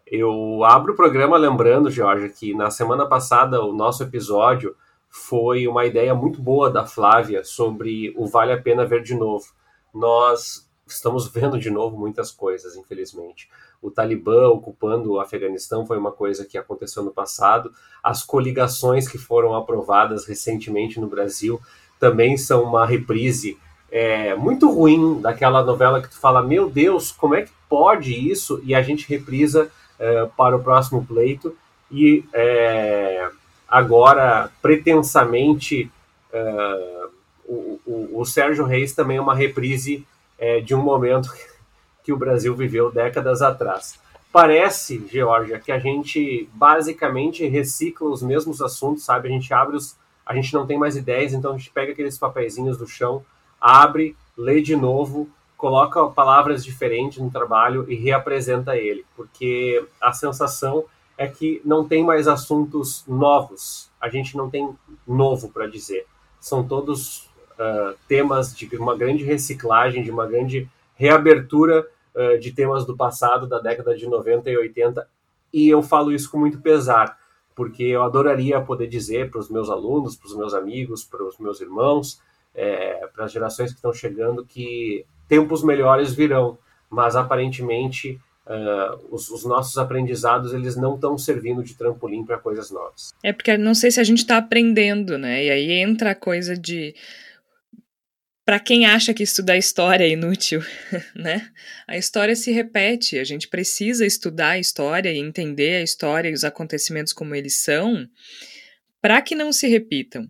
Eu 0.07 0.63
abro 0.65 0.93
o 0.93 0.97
programa 0.97 1.39
lembrando, 1.39 1.91
Jorge, 1.91 2.29
que 2.29 2.53
na 2.53 2.71
semana 2.71 3.07
passada 3.07 3.65
o 3.65 3.73
nosso 3.73 4.03
episódio 4.03 4.77
foi 5.09 5.67
uma 5.67 5.85
ideia 5.85 6.15
muito 6.15 6.41
boa 6.41 6.71
da 6.71 6.87
Flávia 6.87 7.43
sobre 7.45 8.15
o 8.17 8.27
Vale 8.27 8.53
a 8.53 8.61
Pena 8.61 8.85
Ver 8.85 9.03
de 9.03 9.15
Novo. 9.15 9.47
Nós 9.95 10.69
estamos 10.87 11.29
vendo 11.29 11.59
de 11.59 11.71
novo 11.71 11.97
muitas 11.97 12.31
coisas, 12.31 12.77
infelizmente. 12.77 13.49
O 13.81 13.91
Talibã 13.91 14.49
ocupando 14.49 15.13
o 15.13 15.21
Afeganistão 15.21 15.87
foi 15.87 15.99
uma 15.99 16.13
coisa 16.13 16.45
que 16.45 16.59
aconteceu 16.59 17.03
no 17.03 17.11
passado. 17.11 17.73
As 18.03 18.23
coligações 18.23 19.07
que 19.07 19.19
foram 19.19 19.55
aprovadas 19.55 20.27
recentemente 20.27 20.99
no 21.01 21.07
Brasil 21.07 21.61
também 21.99 22.37
são 22.37 22.63
uma 22.65 22.87
reprise 22.87 23.59
é, 23.91 24.35
muito 24.35 24.71
ruim 24.71 25.21
daquela 25.21 25.63
novela 25.63 26.03
que 26.03 26.11
tu 26.11 26.19
fala: 26.19 26.43
Meu 26.43 26.69
Deus, 26.69 27.11
como 27.13 27.35
é 27.35 27.43
que 27.43 27.53
pode 27.69 28.13
isso? 28.13 28.61
E 28.65 28.75
a 28.75 28.83
gente 28.83 29.09
reprisa 29.09 29.71
é, 29.99 30.27
para 30.37 30.57
o 30.57 30.63
próximo 30.63 31.05
pleito. 31.05 31.57
E 31.91 32.25
é, 32.35 33.31
agora 33.69 34.51
pretensamente 34.63 35.91
uh, 36.33 37.11
o, 37.45 37.81
o, 37.87 38.21
o, 38.21 38.25
Sérgio 38.25 38.65
Reis 38.65 38.93
também 38.93 39.19
é 39.19 39.21
uma 39.21 39.35
reprise 39.35 40.07
uh, 40.39 40.63
de 40.63 40.75
um 40.75 40.83
momento 40.83 41.31
que 42.03 42.13
o 42.13 42.17
Brasil 42.17 42.55
viveu 42.55 42.91
décadas 42.91 43.43
atrás. 43.43 43.99
Parece, 44.33 45.07
Georgia, 45.11 45.59
que 45.59 45.73
a 45.73 45.79
gente 45.79 46.49
basicamente 46.53 47.47
recicla 47.47 48.09
os 48.09 48.23
mesmos 48.23 48.61
assuntos, 48.61 49.05
sabe? 49.05 49.29
A 49.29 49.31
gente 49.31 49.53
abre 49.53 49.77
os. 49.77 49.97
A 50.25 50.35
gente 50.35 50.53
não 50.53 50.67
tem 50.67 50.79
mais 50.79 50.95
ideias, 50.95 51.33
então 51.33 51.55
a 51.55 51.57
gente 51.57 51.71
pega 51.71 51.93
aqueles 51.93 52.19
papeizinhos 52.19 52.77
do 52.77 52.87
chão, 52.87 53.25
abre, 53.59 54.15
lê 54.37 54.61
de 54.61 54.77
novo, 54.77 55.27
coloca 55.57 56.07
palavras 56.09 56.63
diferentes 56.63 57.19
no 57.19 57.31
trabalho 57.31 57.91
e 57.91 57.95
reapresenta 57.97 58.77
ele, 58.77 59.07
porque 59.17 59.83
a 60.01 60.13
sensação 60.13 60.85
é 61.19 61.27
que 61.27 61.61
não 61.65 61.87
tem 61.87 62.05
mais 62.05 62.29
assuntos 62.29 63.05
novos. 63.07 63.91
A 64.01 64.09
gente 64.09 64.37
não 64.37 64.49
tem 64.49 64.73
novo 65.07 65.49
para 65.49 65.67
dizer. 65.67 66.07
São 66.41 66.67
todos 66.67 67.29
uh, 67.59 67.99
temas 68.07 68.57
de 68.57 68.75
uma 68.77 68.97
grande 68.97 69.25
reciclagem, 69.25 70.05
de 70.05 70.13
uma 70.13 70.27
grande 70.27 70.71
reabertura 70.95 71.85
uh, 72.15 72.39
de 72.39 72.53
temas 72.53 72.87
do 72.87 72.97
passado, 72.97 73.49
da 73.49 73.59
década 73.59 73.97
de 73.97 74.07
90 74.07 74.49
e 74.49 74.57
80. 74.57 75.09
E 75.53 75.69
eu 75.69 75.83
falo 75.83 76.13
isso 76.13 76.31
com 76.31 76.39
muito 76.39 76.61
pesar, 76.61 77.19
porque 77.53 77.83
eu 77.83 78.05
adoraria 78.05 78.61
poder 78.61 78.87
dizer 78.87 79.29
para 79.29 79.41
os 79.41 79.51
meus 79.51 79.69
alunos, 79.69 80.15
para 80.15 80.29
os 80.29 80.37
meus 80.37 80.55
amigos, 80.55 81.03
para 81.03 81.25
os 81.25 81.37
meus 81.39 81.61
irmãos, 81.61 82.23
é, 82.55 83.09
para 83.09 83.25
as 83.25 83.33
gerações 83.33 83.71
que 83.73 83.79
estão 83.79 83.93
chegando, 83.93 84.47
que 84.47 85.05
tempos 85.27 85.65
melhores 85.65 86.15
virão. 86.15 86.57
Mas 86.89 87.17
aparentemente 87.17 88.21
Uh, 88.49 89.15
os, 89.15 89.29
os, 89.29 89.45
nossos 89.45 89.77
aprendizados 89.77 90.55
eles 90.55 90.75
não 90.75 90.95
estão 90.95 91.19
servindo 91.19 91.63
de 91.63 91.75
trampolim 91.75 92.25
para 92.25 92.39
coisas 92.39 92.71
novas. 92.71 93.13
É 93.23 93.31
porque 93.31 93.59
não 93.59 93.75
sei 93.75 93.91
se 93.91 94.01
a 94.01 94.05
gente 94.05 94.21
está 94.21 94.39
aprendendo, 94.39 95.19
né? 95.19 95.45
E 95.45 95.51
aí 95.51 95.73
entra 95.73 96.13
a 96.13 96.15
coisa 96.15 96.57
de 96.57 96.95
para 98.49 98.59
quem 98.59 98.87
acha 98.87 99.13
que 99.13 99.23
estudar 99.23 99.59
história 99.59 100.07
é 100.07 100.09
inútil, 100.09 100.63
né? 101.15 101.51
A 101.87 101.99
história 101.99 102.35
se 102.35 102.51
repete, 102.51 103.19
a 103.19 103.25
gente 103.25 103.47
precisa 103.47 104.07
estudar 104.07 104.53
a 104.53 104.59
história 104.59 105.13
e 105.13 105.19
entender 105.19 105.77
a 105.77 105.83
história 105.83 106.31
e 106.31 106.33
os 106.33 106.45
acontecimentos 106.45 107.13
como 107.13 107.35
eles 107.35 107.57
são, 107.57 108.09
para 109.03 109.21
que 109.21 109.35
não 109.35 109.53
se 109.53 109.69
repitam. 109.69 110.27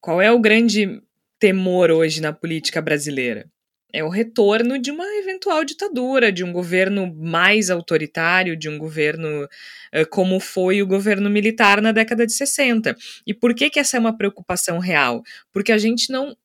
Qual 0.00 0.22
é 0.22 0.32
o 0.32 0.40
grande 0.40 1.02
temor 1.38 1.90
hoje 1.90 2.22
na 2.22 2.32
política 2.32 2.80
brasileira? 2.80 3.46
É 3.92 4.04
o 4.04 4.08
retorno 4.08 4.78
de 4.78 4.90
uma 4.90 5.04
eventual 5.16 5.64
ditadura, 5.64 6.30
de 6.30 6.44
um 6.44 6.52
governo 6.52 7.14
mais 7.14 7.70
autoritário, 7.70 8.56
de 8.56 8.68
um 8.68 8.76
governo 8.76 9.44
uh, 9.44 10.06
como 10.10 10.38
foi 10.38 10.82
o 10.82 10.86
governo 10.86 11.30
militar 11.30 11.80
na 11.80 11.90
década 11.90 12.26
de 12.26 12.32
60. 12.34 12.94
E 13.26 13.32
por 13.32 13.54
que, 13.54 13.70
que 13.70 13.80
essa 13.80 13.96
é 13.96 14.00
uma 14.00 14.16
preocupação 14.16 14.78
real? 14.78 15.22
Porque 15.52 15.72
a 15.72 15.78
gente 15.78 16.12
não 16.12 16.36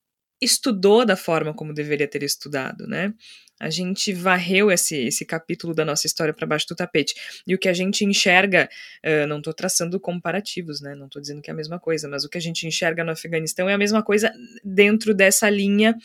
estudou 0.42 1.06
da 1.06 1.18
forma 1.18 1.54
como 1.54 1.74
deveria 1.74 2.08
ter 2.08 2.24
estudado, 2.24 2.88
né? 2.88 3.14
A 3.60 3.70
gente 3.70 4.12
varreu 4.12 4.72
esse, 4.72 4.96
esse 4.96 5.26
capítulo 5.26 5.74
da 5.74 5.86
nossa 5.86 6.08
história 6.08 6.34
para 6.34 6.48
baixo 6.48 6.68
do 6.68 6.76
tapete. 6.76 7.14
E 7.48 7.54
o 7.56 7.58
que 7.58 7.70
a 7.70 7.74
gente 7.74 8.04
enxerga, 8.04 8.70
uh, 9.06 9.28
não 9.28 9.38
estou 9.38 9.54
traçando 9.54 10.00
comparativos, 10.00 10.82
né? 10.82 10.96
Não 10.96 11.06
estou 11.06 11.22
dizendo 11.22 11.42
que 11.42 11.50
é 11.50 11.54
a 11.54 11.56
mesma 11.56 11.80
coisa, 11.80 12.08
mas 12.08 12.24
o 12.24 12.30
que 12.30 12.38
a 12.38 12.42
gente 12.42 12.66
enxerga 12.66 13.04
no 13.04 13.12
Afeganistão 13.12 13.70
é 13.70 13.74
a 13.74 13.78
mesma 13.78 14.02
coisa 14.02 14.34
dentro 14.64 15.14
dessa 15.14 15.50
linha 15.50 15.96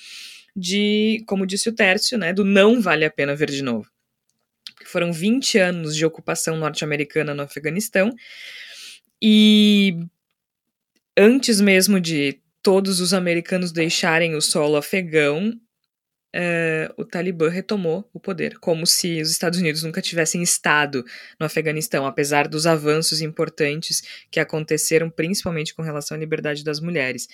de, 0.55 1.23
como 1.27 1.47
disse 1.47 1.69
o 1.69 1.75
Tércio, 1.75 2.19
né? 2.19 2.33
Do 2.33 2.45
não 2.45 2.81
vale 2.81 3.05
a 3.05 3.11
pena 3.11 3.35
ver 3.35 3.51
de 3.51 3.63
novo. 3.63 3.89
Foram 4.85 5.13
20 5.13 5.59
anos 5.59 5.97
de 5.97 6.05
ocupação 6.05 6.57
norte-americana 6.57 7.35
no 7.35 7.43
Afeganistão. 7.43 8.15
E 9.21 9.97
antes 11.17 11.61
mesmo 11.61 12.01
de 12.01 12.41
todos 12.63 13.01
os 13.01 13.13
americanos 13.13 13.73
deixarem 13.73 14.35
o 14.35 14.41
solo 14.41 14.77
afegão, 14.77 15.59
uh, 16.35 16.95
o 16.97 17.05
Talibã 17.05 17.49
retomou 17.49 18.09
o 18.13 18.21
poder, 18.21 18.59
como 18.59 18.87
se 18.87 19.21
os 19.21 19.31
Estados 19.31 19.59
Unidos 19.59 19.83
nunca 19.83 20.01
tivessem 20.01 20.43
estado 20.43 21.05
no 21.39 21.47
Afeganistão, 21.47 22.07
apesar 22.07 22.49
dos 22.49 22.67
avanços 22.67 23.21
importantes 23.21 24.03
que 24.31 24.41
aconteceram, 24.41 25.11
principalmente 25.11 25.75
com 25.75 25.83
relação 25.83 26.17
à 26.17 26.21
liberdade 26.21 26.65
das 26.65 26.81
mulheres. 26.81 27.29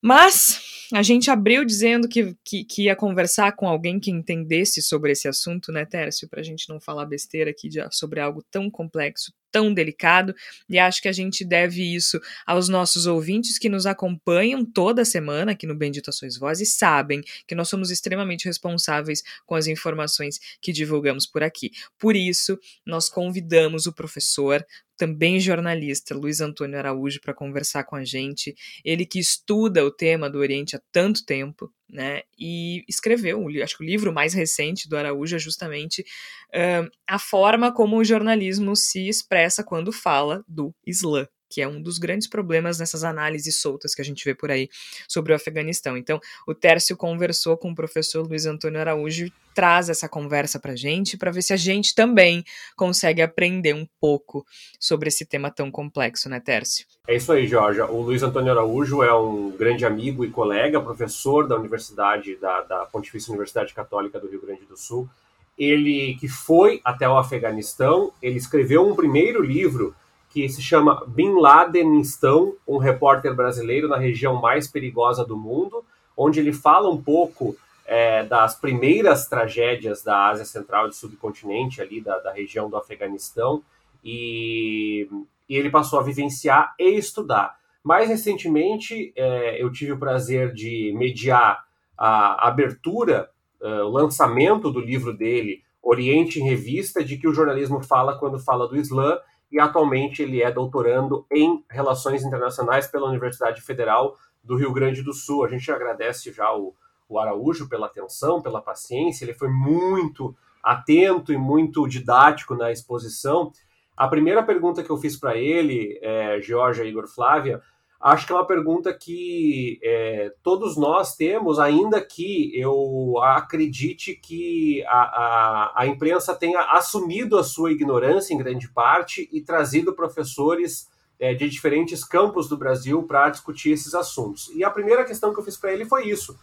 Mas 0.00 0.60
a 0.92 1.02
gente 1.02 1.30
abriu 1.30 1.64
dizendo 1.64 2.08
que, 2.08 2.36
que, 2.44 2.64
que, 2.64 2.84
ia 2.84 2.96
conversar 2.96 3.52
com 3.56 3.68
alguém 3.68 3.98
que 3.98 4.10
entendesse 4.10 4.80
sobre 4.82 5.12
esse 5.12 5.26
assunto, 5.26 5.72
né, 5.72 5.84
Tércio? 5.84 6.28
Para 6.28 6.40
a 6.40 6.44
gente 6.44 6.68
não 6.68 6.80
falar 6.80 7.06
besteira 7.06 7.50
aqui 7.50 7.68
de, 7.68 7.80
sobre 7.90 8.20
algo 8.20 8.44
tão 8.50 8.70
complexo, 8.70 9.32
tão 9.50 9.72
delicado, 9.72 10.34
e 10.68 10.78
acho 10.78 11.00
que 11.00 11.08
a 11.08 11.12
gente 11.12 11.44
deve 11.44 11.82
isso 11.94 12.20
aos 12.46 12.68
nossos 12.68 13.06
ouvintes 13.06 13.58
que 13.58 13.68
nos 13.68 13.86
acompanham 13.86 14.64
toda 14.64 15.04
semana 15.04 15.52
aqui 15.52 15.66
no 15.66 15.74
Bendito 15.74 16.12
Sois 16.12 16.36
Voz 16.38 16.60
e 16.60 16.66
sabem 16.66 17.22
que 17.46 17.54
nós 17.54 17.68
somos 17.68 17.90
extremamente 17.90 18.44
responsáveis 18.44 19.22
com 19.44 19.54
as 19.54 19.66
informações 19.66 20.38
que 20.60 20.72
divulgamos 20.72 21.26
por 21.26 21.42
aqui. 21.42 21.70
Por 21.98 22.16
isso, 22.16 22.58
nós 22.84 23.08
convidamos 23.08 23.86
o 23.86 23.92
professor, 23.92 24.64
também 24.96 25.38
jornalista, 25.38 26.14
Luiz 26.14 26.40
Antônio 26.40 26.78
Araújo, 26.78 27.20
para 27.20 27.34
conversar 27.34 27.84
com 27.84 27.96
a 27.96 28.04
gente. 28.04 28.54
Ele 28.84 29.04
que 29.04 29.18
estuda 29.18 29.84
o 29.84 29.90
tema 29.90 30.30
do 30.30 30.38
Oriente 30.38 30.74
há 30.74 30.80
tanto 30.90 31.24
tempo, 31.24 31.70
né? 31.88 32.22
E 32.38 32.84
escreveu, 32.88 33.46
acho 33.62 33.76
que 33.76 33.84
o 33.84 33.86
livro 33.86 34.12
mais 34.12 34.34
recente 34.34 34.88
do 34.88 34.96
Araújo 34.96 35.36
é 35.36 35.38
justamente 35.38 36.02
uh, 36.02 36.90
a 37.06 37.18
forma 37.18 37.72
como 37.72 37.96
o 37.96 38.04
jornalismo 38.04 38.74
se 38.74 39.08
expressa 39.08 39.64
quando 39.64 39.92
fala 39.92 40.44
do 40.48 40.74
Islã 40.86 41.26
que 41.48 41.60
é 41.60 41.68
um 41.68 41.80
dos 41.80 41.98
grandes 41.98 42.28
problemas 42.28 42.78
nessas 42.78 43.04
análises 43.04 43.60
soltas 43.60 43.94
que 43.94 44.02
a 44.02 44.04
gente 44.04 44.24
vê 44.24 44.34
por 44.34 44.50
aí 44.50 44.68
sobre 45.08 45.32
o 45.32 45.36
Afeganistão. 45.36 45.96
Então, 45.96 46.20
o 46.46 46.54
Tércio 46.54 46.96
conversou 46.96 47.56
com 47.56 47.70
o 47.70 47.74
professor 47.74 48.26
Luiz 48.26 48.46
Antônio 48.46 48.80
Araújo 48.80 49.30
traz 49.56 49.88
essa 49.88 50.06
conversa 50.06 50.60
para 50.60 50.72
a 50.72 50.76
gente, 50.76 51.16
para 51.16 51.30
ver 51.30 51.40
se 51.40 51.50
a 51.50 51.56
gente 51.56 51.94
também 51.94 52.44
consegue 52.76 53.22
aprender 53.22 53.74
um 53.74 53.88
pouco 53.98 54.44
sobre 54.78 55.08
esse 55.08 55.24
tema 55.24 55.50
tão 55.50 55.70
complexo, 55.70 56.28
né, 56.28 56.38
Tércio? 56.38 56.84
É 57.08 57.16
isso 57.16 57.32
aí, 57.32 57.46
Jorge. 57.46 57.80
O 57.80 58.02
Luiz 58.02 58.22
Antônio 58.22 58.52
Araújo 58.52 59.02
é 59.02 59.14
um 59.14 59.50
grande 59.52 59.86
amigo 59.86 60.26
e 60.26 60.30
colega, 60.30 60.78
professor 60.78 61.48
da 61.48 61.56
Universidade, 61.56 62.36
da, 62.36 62.60
da 62.60 62.84
Pontifícia 62.84 63.30
Universidade 63.30 63.72
Católica 63.72 64.20
do 64.20 64.28
Rio 64.28 64.42
Grande 64.42 64.66
do 64.66 64.76
Sul. 64.76 65.08
Ele 65.56 66.18
que 66.20 66.28
foi 66.28 66.82
até 66.84 67.08
o 67.08 67.16
Afeganistão, 67.16 68.12
ele 68.20 68.36
escreveu 68.36 68.86
um 68.86 68.94
primeiro 68.94 69.42
livro 69.42 69.96
que 70.36 70.50
se 70.50 70.60
chama 70.60 71.02
Bin 71.06 71.40
Ladenistão, 71.40 72.56
um 72.68 72.76
repórter 72.76 73.34
brasileiro 73.34 73.88
na 73.88 73.96
região 73.96 74.38
mais 74.38 74.68
perigosa 74.70 75.24
do 75.24 75.34
mundo, 75.34 75.82
onde 76.14 76.40
ele 76.40 76.52
fala 76.52 76.90
um 76.90 77.02
pouco 77.02 77.56
é, 77.86 78.22
das 78.22 78.54
primeiras 78.54 79.26
tragédias 79.28 80.02
da 80.02 80.28
Ásia 80.28 80.44
Central 80.44 80.84
e 80.84 80.88
do 80.90 80.94
subcontinente, 80.94 81.80
ali 81.80 82.02
da, 82.02 82.18
da 82.18 82.30
região 82.34 82.68
do 82.68 82.76
Afeganistão, 82.76 83.62
e, 84.04 85.08
e, 85.48 85.56
ele 85.56 85.70
passou 85.70 85.98
a 85.98 86.02
vivenciar 86.02 86.74
e 86.78 86.98
estudar. 86.98 87.56
Mais 87.82 88.06
recentemente, 88.10 89.14
é, 89.16 89.62
eu 89.62 89.72
tive 89.72 89.92
o 89.92 89.98
prazer 89.98 90.52
de 90.52 90.92
mediar 90.98 91.64
a 91.96 92.46
abertura, 92.46 93.30
uh, 93.58 93.86
o 93.86 93.88
lançamento 93.88 94.70
do 94.70 94.80
livro 94.80 95.16
dele, 95.16 95.62
Oriente 95.82 96.40
em 96.40 96.44
Revista, 96.44 97.02
de 97.02 97.16
que 97.16 97.26
o 97.26 97.32
jornalismo 97.32 97.82
fala 97.82 98.18
quando 98.18 98.38
fala 98.38 98.68
do 98.68 98.76
Islã, 98.76 99.16
e 99.50 99.60
atualmente 99.60 100.22
ele 100.22 100.42
é 100.42 100.50
doutorando 100.50 101.24
em 101.30 101.64
Relações 101.70 102.24
Internacionais 102.24 102.86
pela 102.86 103.08
Universidade 103.08 103.60
Federal 103.60 104.16
do 104.42 104.56
Rio 104.56 104.72
Grande 104.72 105.02
do 105.02 105.12
Sul. 105.12 105.44
A 105.44 105.48
gente 105.48 105.70
agradece 105.70 106.32
já 106.32 106.54
o, 106.54 106.74
o 107.08 107.18
Araújo 107.18 107.68
pela 107.68 107.86
atenção, 107.86 108.42
pela 108.42 108.60
paciência, 108.60 109.24
ele 109.24 109.34
foi 109.34 109.48
muito 109.48 110.36
atento 110.62 111.32
e 111.32 111.36
muito 111.36 111.86
didático 111.86 112.54
na 112.54 112.72
exposição. 112.72 113.52
A 113.96 114.08
primeira 114.08 114.42
pergunta 114.42 114.82
que 114.82 114.90
eu 114.90 114.96
fiz 114.96 115.16
para 115.16 115.36
ele, 115.36 115.98
é, 116.02 116.40
Georgia 116.40 116.84
Igor 116.84 117.06
Flávia, 117.06 117.62
acho 118.06 118.24
que 118.24 118.32
é 118.32 118.36
uma 118.36 118.46
pergunta 118.46 118.94
que 118.94 119.80
é, 119.82 120.32
todos 120.40 120.76
nós 120.76 121.16
temos, 121.16 121.58
ainda 121.58 122.00
que 122.00 122.52
eu 122.54 123.18
acredite 123.20 124.14
que 124.14 124.84
a, 124.86 125.00
a, 125.00 125.72
a, 125.82 125.86
imprensa 125.88 126.32
tenha 126.32 126.60
assumido 126.70 127.36
a 127.36 127.42
sua 127.42 127.72
ignorância 127.72 128.32
em 128.32 128.38
grande 128.38 128.68
parte 128.68 129.28
e 129.32 129.40
trazido 129.40 129.92
professores 129.92 130.88
é, 131.18 131.34
de 131.34 131.48
diferentes 131.48 132.04
campos 132.04 132.48
do 132.48 132.56
Brasil 132.56 133.02
para 133.02 133.28
discutir 133.28 133.72
esses 133.72 133.92
assuntos. 133.92 134.52
E 134.54 134.62
a 134.62 134.70
primeira 134.70 135.04
questão 135.04 135.34
que 135.34 135.40
eu 135.40 135.44
fiz 135.44 135.56
para 135.56 135.72
ele 135.72 135.84
foi 135.84 136.06
isso. 136.06 136.38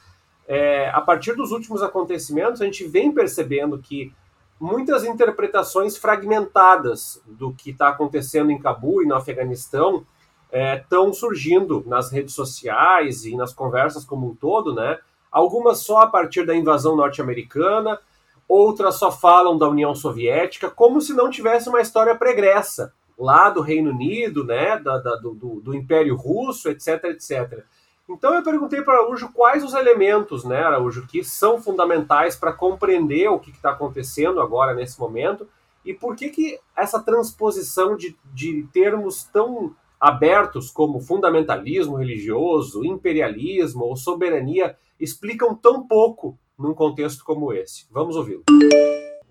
É, 0.45 0.89
a 0.89 0.99
partir 0.99 1.33
dos 1.33 1.51
últimos 1.53 1.81
acontecimentos, 1.81 2.61
a 2.61 2.65
gente 2.65 2.83
vem 2.85 3.09
percebendo 3.09 3.79
que 3.79 4.11
muitas 4.59 5.05
interpretações 5.05 5.95
fragmentadas 5.95 7.21
do 7.25 7.53
que 7.53 7.69
está 7.69 7.87
acontecendo 7.87 8.51
em 8.51 8.59
Cabul 8.59 9.01
e 9.01 9.05
no 9.05 9.15
Afeganistão 9.15 10.05
estão 10.53 11.09
é, 11.09 11.13
surgindo 11.13 11.83
nas 11.87 12.11
redes 12.11 12.35
sociais 12.35 13.25
e 13.25 13.35
nas 13.35 13.53
conversas 13.53 14.05
como 14.05 14.29
um 14.29 14.35
todo, 14.35 14.73
né? 14.73 14.99
Algumas 15.31 15.79
só 15.79 16.01
a 16.01 16.07
partir 16.07 16.45
da 16.45 16.55
invasão 16.55 16.95
norte-americana, 16.95 17.99
outras 18.47 18.95
só 18.95 19.11
falam 19.11 19.57
da 19.57 19.67
União 19.67 19.95
Soviética, 19.95 20.69
como 20.69 21.01
se 21.01 21.13
não 21.13 21.29
tivesse 21.29 21.69
uma 21.69 21.81
história 21.81 22.15
pregressa 22.15 22.93
lá 23.17 23.49
do 23.49 23.61
Reino 23.61 23.89
Unido, 23.89 24.43
né? 24.43 24.77
Da, 24.77 24.99
da 24.99 25.15
do, 25.15 25.33
do, 25.33 25.73
Império 25.73 26.15
Russo, 26.15 26.69
etc, 26.69 27.03
etc. 27.05 27.63
Então 28.07 28.33
eu 28.35 28.43
perguntei 28.43 28.81
para 28.81 28.93
Araújo 28.93 29.31
quais 29.33 29.63
os 29.63 29.73
elementos, 29.73 30.43
né, 30.43 30.61
Araújo, 30.61 31.07
que 31.07 31.23
são 31.23 31.61
fundamentais 31.61 32.35
para 32.35 32.51
compreender 32.51 33.29
o 33.29 33.39
que 33.39 33.49
está 33.49 33.71
acontecendo 33.71 34.41
agora 34.41 34.73
nesse 34.73 34.99
momento 34.99 35.47
e 35.85 35.93
por 35.93 36.15
que, 36.15 36.29
que 36.29 36.59
essa 36.75 37.01
transposição 37.01 37.95
de, 37.95 38.15
de 38.33 38.67
termos 38.73 39.23
tão 39.23 39.73
abertos 40.03 40.69
como 40.69 40.99
fundamentalismo 40.99 41.95
religioso, 41.95 42.83
imperialismo 42.83 43.85
ou 43.85 43.95
soberania 43.95 44.75
explicam 44.99 45.55
tão 45.55 45.87
pouco 45.87 46.37
num 46.59 46.73
contexto 46.73 47.23
como 47.23 47.53
esse. 47.53 47.85
Vamos 47.89 48.17
ouvi-lo. 48.17 48.43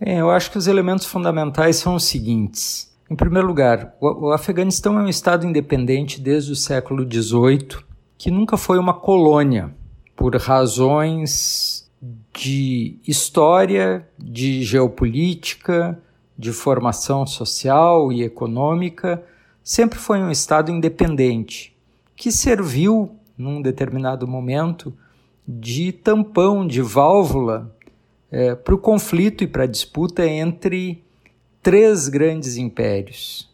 É, 0.00 0.18
eu 0.18 0.30
acho 0.30 0.50
que 0.50 0.56
os 0.56 0.66
elementos 0.66 1.04
fundamentais 1.04 1.76
são 1.76 1.94
os 1.94 2.04
seguintes. 2.04 2.90
Em 3.10 3.14
primeiro 3.14 3.46
lugar, 3.46 3.94
o 4.00 4.30
Afeganistão 4.30 4.98
é 4.98 5.02
um 5.02 5.08
estado 5.08 5.46
independente 5.46 6.18
desde 6.18 6.52
o 6.52 6.56
século 6.56 7.04
XVIII, 7.04 7.84
que 8.16 8.30
nunca 8.30 8.56
foi 8.56 8.78
uma 8.78 8.94
colônia, 8.94 9.74
por 10.16 10.34
razões 10.36 11.92
de 12.32 12.98
história, 13.06 14.08
de 14.18 14.62
geopolítica, 14.62 16.00
de 16.38 16.50
formação 16.50 17.26
social 17.26 18.10
e 18.10 18.22
econômica 18.22 19.22
sempre 19.62 19.98
foi 19.98 20.18
um 20.18 20.30
Estado 20.30 20.70
independente, 20.70 21.76
que 22.16 22.30
serviu, 22.30 23.16
num 23.36 23.60
determinado 23.60 24.26
momento, 24.26 24.92
de 25.46 25.92
tampão, 25.92 26.66
de 26.66 26.80
válvula 26.80 27.74
é, 28.30 28.54
para 28.54 28.74
o 28.74 28.78
conflito 28.78 29.44
e 29.44 29.46
para 29.46 29.64
a 29.64 29.66
disputa 29.66 30.26
entre 30.26 31.02
três 31.62 32.08
grandes 32.08 32.56
impérios. 32.56 33.50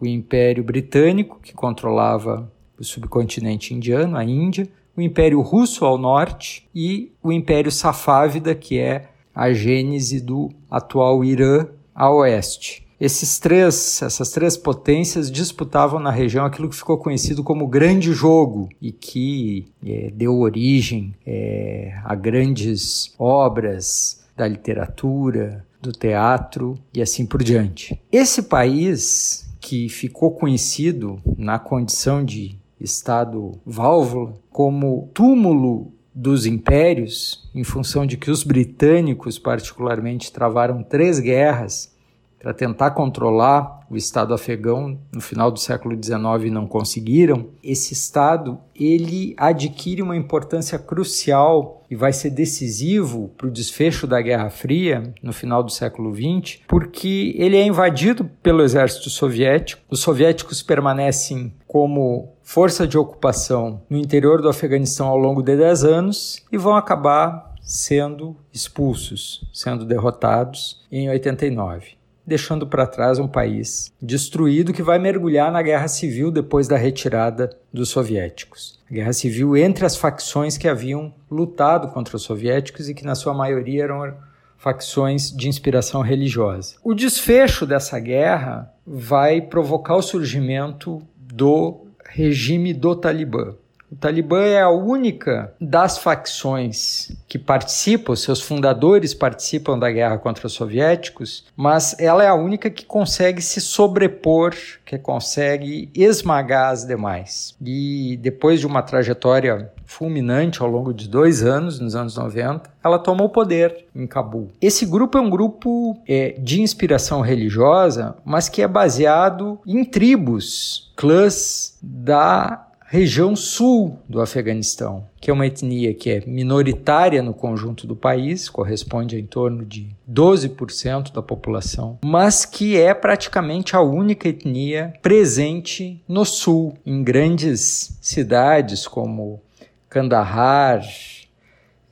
O 0.00 0.06
Império 0.06 0.62
Britânico, 0.62 1.38
que 1.42 1.52
controlava 1.52 2.50
o 2.78 2.84
subcontinente 2.84 3.74
indiano, 3.74 4.16
a 4.16 4.24
Índia, 4.24 4.68
o 4.96 5.00
Império 5.00 5.40
Russo 5.40 5.84
ao 5.84 5.98
norte 5.98 6.68
e 6.74 7.12
o 7.22 7.32
Império 7.32 7.70
Safávida, 7.70 8.54
que 8.54 8.78
é 8.78 9.08
a 9.34 9.52
gênese 9.52 10.20
do 10.20 10.50
atual 10.70 11.24
Irã 11.24 11.66
a 11.94 12.10
oeste. 12.10 12.86
Esses 13.00 13.38
três, 13.38 14.02
essas 14.02 14.30
três 14.30 14.58
potências 14.58 15.30
disputavam 15.30 15.98
na 15.98 16.10
região 16.10 16.44
aquilo 16.44 16.68
que 16.68 16.76
ficou 16.76 16.98
conhecido 16.98 17.42
como 17.42 17.66
Grande 17.66 18.12
Jogo 18.12 18.68
e 18.80 18.92
que 18.92 19.66
é, 19.82 20.10
deu 20.14 20.38
origem 20.38 21.14
é, 21.26 21.98
a 22.04 22.14
grandes 22.14 23.14
obras 23.18 24.22
da 24.36 24.46
literatura, 24.46 25.64
do 25.80 25.92
teatro 25.92 26.78
e 26.92 27.00
assim 27.00 27.24
por 27.24 27.42
diante. 27.42 27.98
Esse 28.12 28.42
país 28.42 29.50
que 29.60 29.88
ficou 29.88 30.32
conhecido 30.32 31.22
na 31.38 31.58
condição 31.58 32.22
de 32.22 32.58
estado 32.78 33.58
válvula 33.64 34.34
como 34.50 35.08
túmulo 35.14 35.92
dos 36.14 36.44
impérios, 36.44 37.48
em 37.54 37.64
função 37.64 38.04
de 38.04 38.16
que 38.16 38.30
os 38.30 38.42
britânicos, 38.42 39.38
particularmente, 39.38 40.32
travaram 40.32 40.82
três 40.82 41.18
guerras 41.18 41.94
para 42.40 42.54
tentar 42.54 42.92
controlar 42.92 43.80
o 43.90 43.96
Estado 43.96 44.32
afegão 44.32 44.98
no 45.12 45.20
final 45.20 45.50
do 45.50 45.60
século 45.60 45.94
XIX 45.94 46.46
e 46.46 46.50
não 46.50 46.66
conseguiram, 46.66 47.48
esse 47.62 47.92
Estado 47.92 48.58
ele 48.74 49.34
adquire 49.36 50.00
uma 50.00 50.16
importância 50.16 50.78
crucial 50.78 51.84
e 51.90 51.94
vai 51.94 52.12
ser 52.12 52.30
decisivo 52.30 53.28
para 53.36 53.46
o 53.46 53.50
desfecho 53.50 54.06
da 54.06 54.22
Guerra 54.22 54.48
Fria 54.48 55.12
no 55.22 55.32
final 55.32 55.62
do 55.62 55.70
século 55.70 56.14
XX, 56.14 56.60
porque 56.66 57.34
ele 57.36 57.56
é 57.56 57.66
invadido 57.66 58.24
pelo 58.42 58.62
exército 58.62 59.10
soviético. 59.10 59.82
Os 59.90 60.00
soviéticos 60.00 60.62
permanecem 60.62 61.52
como 61.66 62.32
força 62.42 62.86
de 62.86 62.96
ocupação 62.96 63.82
no 63.90 63.98
interior 63.98 64.40
do 64.40 64.48
Afeganistão 64.48 65.08
ao 65.08 65.18
longo 65.18 65.42
de 65.42 65.56
10 65.56 65.84
anos 65.84 66.42
e 66.50 66.56
vão 66.56 66.74
acabar 66.74 67.54
sendo 67.60 68.36
expulsos, 68.52 69.44
sendo 69.52 69.84
derrotados 69.84 70.86
em 70.90 71.10
89 71.10 71.99
deixando 72.30 72.64
para 72.64 72.86
trás 72.86 73.18
um 73.18 73.26
país 73.26 73.92
destruído 74.00 74.72
que 74.72 74.84
vai 74.84 75.00
mergulhar 75.00 75.50
na 75.50 75.60
guerra 75.60 75.88
civil 75.88 76.30
depois 76.30 76.68
da 76.68 76.76
retirada 76.76 77.50
dos 77.72 77.88
soviéticos. 77.88 78.78
A 78.88 78.94
guerra 78.94 79.12
civil 79.12 79.56
entre 79.56 79.84
as 79.84 79.96
facções 79.96 80.56
que 80.56 80.68
haviam 80.68 81.12
lutado 81.28 81.88
contra 81.88 82.16
os 82.16 82.22
soviéticos 82.22 82.88
e 82.88 82.94
que, 82.94 83.04
na 83.04 83.16
sua 83.16 83.34
maioria, 83.34 83.82
eram 83.82 84.14
facções 84.56 85.32
de 85.32 85.48
inspiração 85.48 86.02
religiosa. 86.02 86.76
O 86.84 86.94
desfecho 86.94 87.66
dessa 87.66 87.98
guerra 87.98 88.72
vai 88.86 89.40
provocar 89.40 89.96
o 89.96 90.02
surgimento 90.02 91.02
do 91.18 91.86
regime 92.04 92.72
do 92.72 92.94
Talibã. 92.94 93.54
O 93.90 93.96
Talibã 93.96 94.42
é 94.42 94.62
a 94.62 94.70
única 94.70 95.52
das 95.60 95.98
facções 95.98 97.10
que 97.26 97.36
participam, 97.38 98.14
seus 98.14 98.40
fundadores 98.40 99.12
participam 99.12 99.76
da 99.76 99.90
guerra 99.90 100.16
contra 100.16 100.46
os 100.46 100.52
soviéticos, 100.52 101.44
mas 101.56 101.96
ela 101.98 102.22
é 102.22 102.28
a 102.28 102.34
única 102.34 102.70
que 102.70 102.86
consegue 102.86 103.42
se 103.42 103.60
sobrepor, 103.60 104.54
que 104.84 104.96
consegue 104.96 105.90
esmagar 105.92 106.70
as 106.70 106.86
demais. 106.86 107.56
E 107.60 108.16
depois 108.22 108.60
de 108.60 108.66
uma 108.66 108.80
trajetória 108.80 109.72
fulminante 109.84 110.62
ao 110.62 110.68
longo 110.68 110.94
de 110.94 111.08
dois 111.08 111.42
anos, 111.42 111.80
nos 111.80 111.96
anos 111.96 112.16
90, 112.16 112.70
ela 112.84 112.98
tomou 112.98 113.26
o 113.26 113.30
poder 113.30 113.86
em 113.92 114.06
Cabul. 114.06 114.52
Esse 114.62 114.86
grupo 114.86 115.18
é 115.18 115.20
um 115.20 115.28
grupo 115.28 116.00
é, 116.06 116.36
de 116.38 116.62
inspiração 116.62 117.20
religiosa, 117.22 118.16
mas 118.24 118.48
que 118.48 118.62
é 118.62 118.68
baseado 118.68 119.58
em 119.66 119.84
tribos, 119.84 120.92
clãs 120.94 121.76
da 121.82 122.69
região 122.90 123.36
sul 123.36 124.00
do 124.08 124.20
Afeganistão, 124.20 125.06
que 125.20 125.30
é 125.30 125.32
uma 125.32 125.46
etnia 125.46 125.94
que 125.94 126.10
é 126.10 126.24
minoritária 126.26 127.22
no 127.22 127.32
conjunto 127.32 127.86
do 127.86 127.94
país, 127.94 128.50
corresponde 128.50 129.14
a 129.14 129.18
em 129.20 129.26
torno 129.26 129.64
de 129.64 129.94
12% 130.10 131.12
da 131.12 131.22
população, 131.22 132.00
mas 132.04 132.44
que 132.44 132.76
é 132.76 132.92
praticamente 132.92 133.76
a 133.76 133.80
única 133.80 134.28
etnia 134.28 134.92
presente 135.00 136.02
no 136.08 136.24
sul, 136.24 136.74
em 136.84 137.04
grandes 137.04 137.96
cidades 138.00 138.88
como 138.88 139.40
Kandahar, 139.88 140.84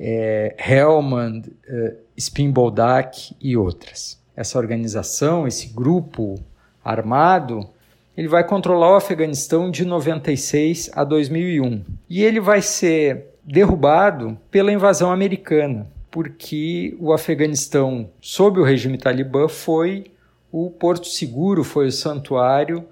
é, 0.01 0.57
Helmand, 0.59 1.43
é, 1.69 1.95
Spinboldak 2.19 3.37
e 3.41 3.57
outras. 3.57 4.19
Essa 4.35 4.59
organização, 4.59 5.47
esse 5.47 5.69
grupo 5.69 6.41
armado, 6.85 7.69
ele 8.19 8.27
vai 8.27 8.43
controlar 8.43 8.91
o 8.91 8.97
Afeganistão 8.97 9.71
de 9.71 9.85
96 9.85 10.91
a 10.93 11.05
2001. 11.05 11.85
E 12.11 12.25
ele 12.25 12.41
vai 12.41 12.61
ser 12.61 13.27
derrubado 13.45 14.37
pela 14.51 14.73
invasão 14.73 15.13
americana, 15.13 15.87
porque 16.11 16.97
o 16.99 17.13
Afeganistão, 17.13 18.11
sob 18.21 18.59
o 18.59 18.65
regime 18.65 18.99
talibã, 18.99 19.47
foi 19.47 20.07
o 20.51 20.69
porto 20.69 21.07
seguro, 21.07 21.63
foi 21.63 21.87
o 21.87 21.93
santuário 21.93 22.85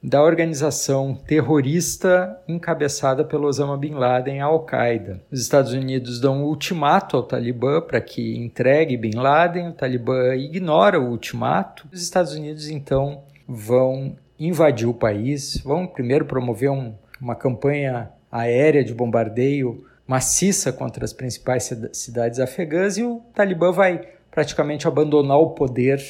da 0.00 0.22
organização 0.22 1.12
terrorista 1.26 2.40
encabeçada 2.46 3.24
pelo 3.24 3.48
Osama 3.48 3.76
Bin 3.76 3.94
Laden, 3.94 4.40
a 4.40 4.44
Al-Qaeda. 4.44 5.20
Os 5.28 5.40
Estados 5.40 5.72
Unidos 5.72 6.20
dão 6.20 6.36
um 6.36 6.44
ultimato 6.44 7.16
ao 7.16 7.24
Talibã 7.24 7.80
para 7.80 8.00
que 8.00 8.36
entregue 8.36 8.96
Bin 8.96 9.16
Laden, 9.16 9.70
o 9.70 9.72
Talibã 9.72 10.36
ignora 10.36 11.00
o 11.00 11.10
ultimato. 11.10 11.88
Os 11.92 12.00
Estados 12.00 12.32
Unidos 12.32 12.68
então 12.68 13.24
vão 13.48 14.14
invadir 14.38 14.88
o 14.88 14.94
país, 14.94 15.58
vão 15.58 15.86
primeiro 15.86 16.24
promover 16.24 16.70
um, 16.70 16.94
uma 17.20 17.34
campanha 17.34 18.10
aérea 18.30 18.84
de 18.84 18.94
bombardeio 18.94 19.84
maciça 20.06 20.72
contra 20.72 21.04
as 21.04 21.12
principais 21.12 21.70
cidades 21.92 22.40
afegãs 22.40 22.96
e 22.96 23.02
o 23.02 23.20
Talibã 23.34 23.70
vai 23.70 24.08
praticamente 24.30 24.88
abandonar 24.88 25.38
o 25.38 25.50
poder 25.50 26.02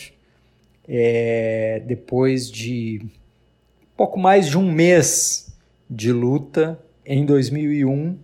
é, 0.89 1.83
depois 1.85 2.51
de 2.51 3.05
pouco 3.97 4.19
mais 4.19 4.47
de 4.47 4.57
um 4.57 4.71
mês 4.71 5.53
de 5.91 6.13
luta. 6.13 6.79
Em 7.05 7.25
2001 7.25 8.17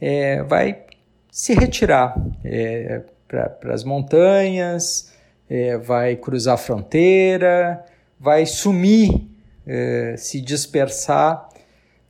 é, 0.00 0.42
vai 0.42 0.82
se 1.30 1.54
retirar 1.54 2.14
é, 2.44 3.02
para 3.26 3.72
as 3.72 3.84
montanhas, 3.84 5.12
é, 5.48 5.78
vai 5.78 6.16
cruzar 6.16 6.54
a 6.54 6.58
fronteira, 6.58 7.84
vai 8.18 8.44
sumir 8.44 9.35
eh, 9.66 10.14
se 10.16 10.40
dispersar 10.40 11.48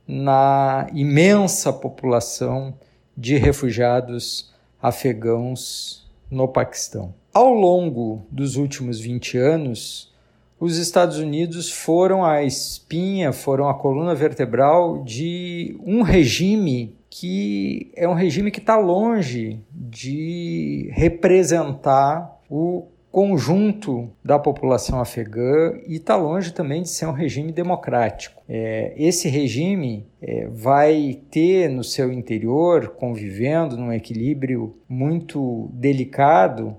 na 0.07 0.87
imensa 0.93 1.73
população 1.73 2.73
de 3.15 3.37
refugiados 3.37 4.53
afegãos 4.81 6.07
no 6.29 6.47
Paquistão. 6.47 7.13
Ao 7.33 7.53
longo 7.53 8.25
dos 8.31 8.55
últimos 8.55 8.99
20 8.99 9.37
anos, 9.37 10.13
os 10.59 10.77
Estados 10.77 11.17
Unidos 11.17 11.69
foram 11.69 12.25
a 12.25 12.43
espinha, 12.43 13.31
foram 13.31 13.69
a 13.69 13.75
coluna 13.75 14.15
vertebral 14.15 15.03
de 15.03 15.77
um 15.85 16.01
regime 16.01 16.95
que 17.09 17.91
é 17.95 18.07
um 18.07 18.13
regime 18.13 18.51
que 18.51 18.59
está 18.59 18.77
longe 18.77 19.59
de 19.71 20.89
representar 20.93 22.39
o 22.49 22.87
conjunto 23.11 24.09
da 24.23 24.37
população 24.37 24.99
afegã 24.99 25.79
e 25.87 25.95
está 25.95 26.15
longe 26.15 26.51
também 26.51 26.83
de 26.83 26.89
ser 26.89 27.07
um 27.07 27.11
regime 27.11 27.51
democrático. 27.51 28.41
É, 28.47 28.93
esse 28.97 29.27
regime 29.27 30.05
é, 30.21 30.47
vai 30.47 31.19
ter 31.31 31.69
no 31.69 31.83
seu 31.83 32.11
interior, 32.11 32.89
convivendo 32.89 33.77
num 33.77 33.91
equilíbrio 33.91 34.75
muito 34.87 35.69
delicado, 35.73 36.75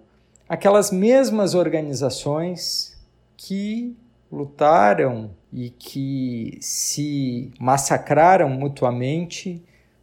aquelas 0.48 0.90
mesmas 0.90 1.54
organizações 1.54 2.96
que 3.36 3.96
lutaram 4.30 5.30
e 5.52 5.70
que 5.70 6.58
se 6.60 7.50
massacraram 7.58 8.48
mutuamente 8.48 9.62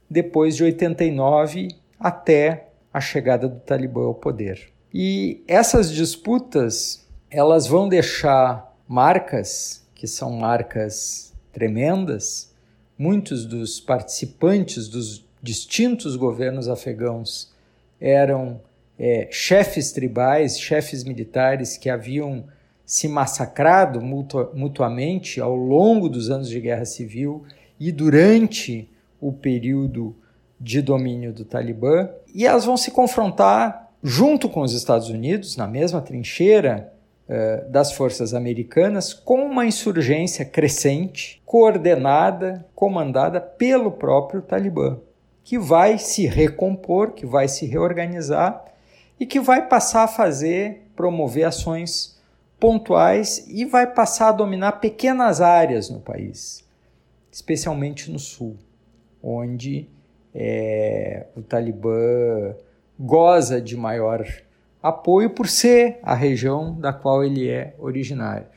depois 0.10 0.56
de 0.56 0.64
89 0.64 1.70
até 2.00 2.68
a 2.94 3.00
chegada 3.00 3.48
do 3.48 3.60
Talibã 3.60 4.06
ao 4.06 4.16
poder. 4.16 4.75
E 4.98 5.44
essas 5.46 5.92
disputas, 5.92 7.06
elas 7.30 7.68
vão 7.68 7.90
deixar 7.90 8.74
marcas, 8.88 9.86
que 9.94 10.08
são 10.08 10.32
marcas 10.32 11.34
tremendas. 11.52 12.54
Muitos 12.98 13.46
dos 13.46 13.82
participantes 13.82 14.88
dos 14.88 15.26
distintos 15.44 16.16
governos 16.16 16.70
afegãos 16.70 17.52
eram 18.00 18.62
é, 18.98 19.28
chefes 19.30 19.92
tribais, 19.92 20.58
chefes 20.58 21.04
militares 21.04 21.76
que 21.76 21.90
haviam 21.90 22.46
se 22.86 23.10
massacrado 23.10 24.00
mutu 24.00 24.50
mutuamente 24.54 25.42
ao 25.42 25.58
longo 25.58 26.08
dos 26.08 26.30
anos 26.30 26.48
de 26.48 26.62
guerra 26.62 26.86
civil 26.86 27.44
e 27.78 27.92
durante 27.92 28.90
o 29.20 29.34
período 29.34 30.16
de 30.58 30.82
domínio 30.82 31.34
do 31.34 31.44
Talibã, 31.44 32.08
e 32.34 32.46
elas 32.46 32.64
vão 32.64 32.78
se 32.78 32.92
confrontar 32.92 33.85
junto 34.08 34.48
com 34.48 34.62
os 34.62 34.72
Estados 34.72 35.10
Unidos, 35.10 35.58
na 35.58 35.66
mesma 35.66 36.00
trincheira 36.00 36.94
uh, 37.28 37.68
das 37.72 37.92
forças 37.92 38.36
americanas, 38.36 39.16
com 39.16 39.44
uma 39.44 39.66
insurgência 39.66 40.46
crescente, 40.46 41.42
coordenada, 41.44 42.64
comandada 42.76 43.42
pelo 43.42 43.92
próprio 43.92 44.44
Talibã. 44.44 45.00
que 45.44 45.58
vai 45.58 45.98
se 45.98 46.28
recompor, 46.28 47.14
que 47.14 47.26
vai 47.26 47.48
se 47.48 47.66
reorganizar 47.66 48.66
e 49.20 49.26
que 49.26 49.40
vai 49.40 49.68
passar 49.68 50.04
a 50.04 50.08
fazer, 50.08 50.88
promover 50.96 51.46
ações 51.46 52.20
pontuais 52.60 53.46
e 53.48 53.66
vai 53.66 53.88
passar 53.88 54.30
a 54.30 54.32
dominar 54.32 54.74
pequenas 54.74 55.42
áreas 55.42 55.90
no 55.90 56.00
país, 56.00 56.64
especialmente 57.32 58.12
no 58.12 58.20
sul, 58.20 58.56
onde 59.22 59.88
é, 60.34 61.26
o 61.36 61.42
Talibã 61.42 62.56
goza 63.00 63.62
de 63.62 63.76
maior 63.76 64.26
apoio 64.82 65.32
por 65.32 65.48
ser 65.48 66.00
a 66.04 66.14
região 66.14 66.74
da 66.80 66.94
qual 66.94 67.24
ele 67.24 67.50
é 67.50 67.76
originário. 67.80 68.48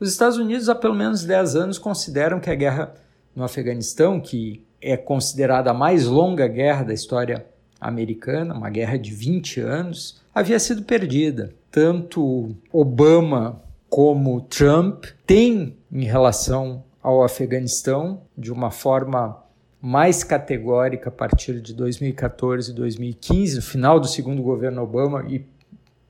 Os 0.00 0.08
Estados 0.10 0.38
Unidos 0.38 0.68
há 0.68 0.74
pelo 0.74 0.94
menos 0.94 1.24
10 1.24 1.56
anos 1.56 1.78
consideram 1.78 2.40
que 2.40 2.50
a 2.50 2.54
guerra 2.54 2.94
no 3.34 3.44
Afeganistão, 3.44 4.20
que 4.20 4.64
é 4.80 4.96
considerada 4.96 5.70
a 5.70 5.74
mais 5.74 6.06
longa 6.06 6.46
guerra 6.46 6.84
da 6.84 6.94
história 6.94 7.44
americana, 7.80 8.54
uma 8.54 8.70
guerra 8.70 8.96
de 8.96 9.12
20 9.12 9.60
anos, 9.60 10.22
havia 10.34 10.58
sido 10.58 10.82
perdida. 10.82 11.52
Tanto 11.70 12.54
Obama 12.72 13.60
como 13.88 14.40
Trump 14.40 15.04
têm, 15.26 15.76
em 15.92 16.04
relação 16.04 16.82
ao 17.02 17.22
Afeganistão, 17.22 18.22
de 18.36 18.52
uma 18.52 18.70
forma 18.70 19.43
mais 19.84 20.24
categórica 20.24 21.10
a 21.10 21.12
partir 21.12 21.60
de 21.60 21.74
2014 21.74 22.70
e 22.70 22.74
2015, 22.74 23.56
no 23.56 23.62
final 23.62 24.00
do 24.00 24.08
segundo 24.08 24.42
governo 24.42 24.82
Obama, 24.82 25.26
e, 25.28 25.44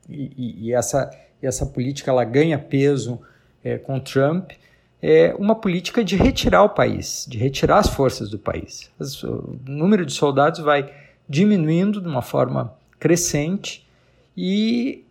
e, 0.07 0.67
e 0.67 0.73
essa, 0.73 1.11
e 1.43 1.45
essa 1.45 1.65
política 1.65 2.09
ela 2.09 2.23
ganha 2.23 2.57
peso 2.57 3.19
é, 3.61 3.77
com 3.77 3.99
Trump, 3.99 4.51
é 5.01 5.35
uma 5.37 5.55
política 5.55 6.05
de 6.05 6.15
retirar 6.15 6.63
o 6.63 6.69
país, 6.69 7.25
de 7.27 7.37
retirar 7.37 7.79
as 7.79 7.89
forças 7.89 8.29
do 8.29 8.39
país. 8.39 8.89
O 9.25 9.59
número 9.67 10.05
de 10.05 10.13
soldados 10.13 10.61
vai 10.61 10.89
diminuindo 11.27 11.99
de 11.99 12.07
uma 12.07 12.21
forma 12.21 12.73
crescente 12.97 13.85
e 14.37 15.03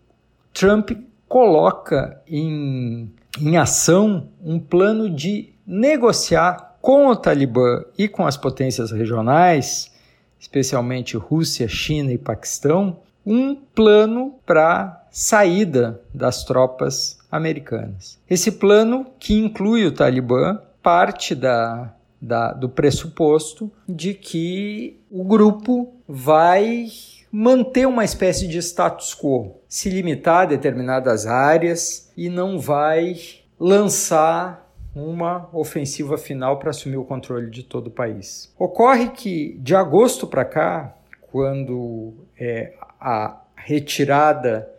Trump 0.54 0.92
coloca 1.28 2.18
em, 2.26 3.12
em 3.38 3.58
ação 3.58 4.28
um 4.42 4.58
plano 4.58 5.10
de 5.10 5.50
negociar 5.66 6.73
com 6.84 7.06
o 7.06 7.16
Talibã 7.16 7.82
e 7.96 8.06
com 8.06 8.26
as 8.26 8.36
potências 8.36 8.90
regionais, 8.90 9.90
especialmente 10.38 11.16
Rússia, 11.16 11.66
China 11.66 12.12
e 12.12 12.18
Paquistão, 12.18 12.98
um 13.24 13.54
plano 13.54 14.34
para 14.44 15.02
saída 15.10 15.98
das 16.12 16.44
tropas 16.44 17.16
americanas. 17.32 18.18
Esse 18.28 18.52
plano, 18.52 19.06
que 19.18 19.32
inclui 19.32 19.86
o 19.86 19.92
Talibã, 19.92 20.60
parte 20.82 21.34
da, 21.34 21.94
da, 22.20 22.52
do 22.52 22.68
pressuposto 22.68 23.72
de 23.88 24.12
que 24.12 25.00
o 25.10 25.24
grupo 25.24 25.90
vai 26.06 26.88
manter 27.32 27.86
uma 27.86 28.04
espécie 28.04 28.46
de 28.46 28.58
status 28.58 29.14
quo, 29.14 29.56
se 29.66 29.88
limitar 29.88 30.42
a 30.42 30.44
determinadas 30.50 31.26
áreas 31.26 32.12
e 32.14 32.28
não 32.28 32.58
vai 32.58 33.16
lançar 33.58 34.63
uma 34.94 35.48
ofensiva 35.52 36.16
final 36.16 36.58
para 36.58 36.70
assumir 36.70 36.96
o 36.96 37.04
controle 37.04 37.50
de 37.50 37.62
todo 37.62 37.88
o 37.88 37.90
país. 37.90 38.52
Ocorre 38.58 39.10
que 39.10 39.58
de 39.58 39.74
agosto 39.74 40.26
para 40.26 40.44
cá, 40.44 40.94
quando 41.32 42.14
é, 42.38 42.74
a 43.00 43.40
retirada 43.56 44.70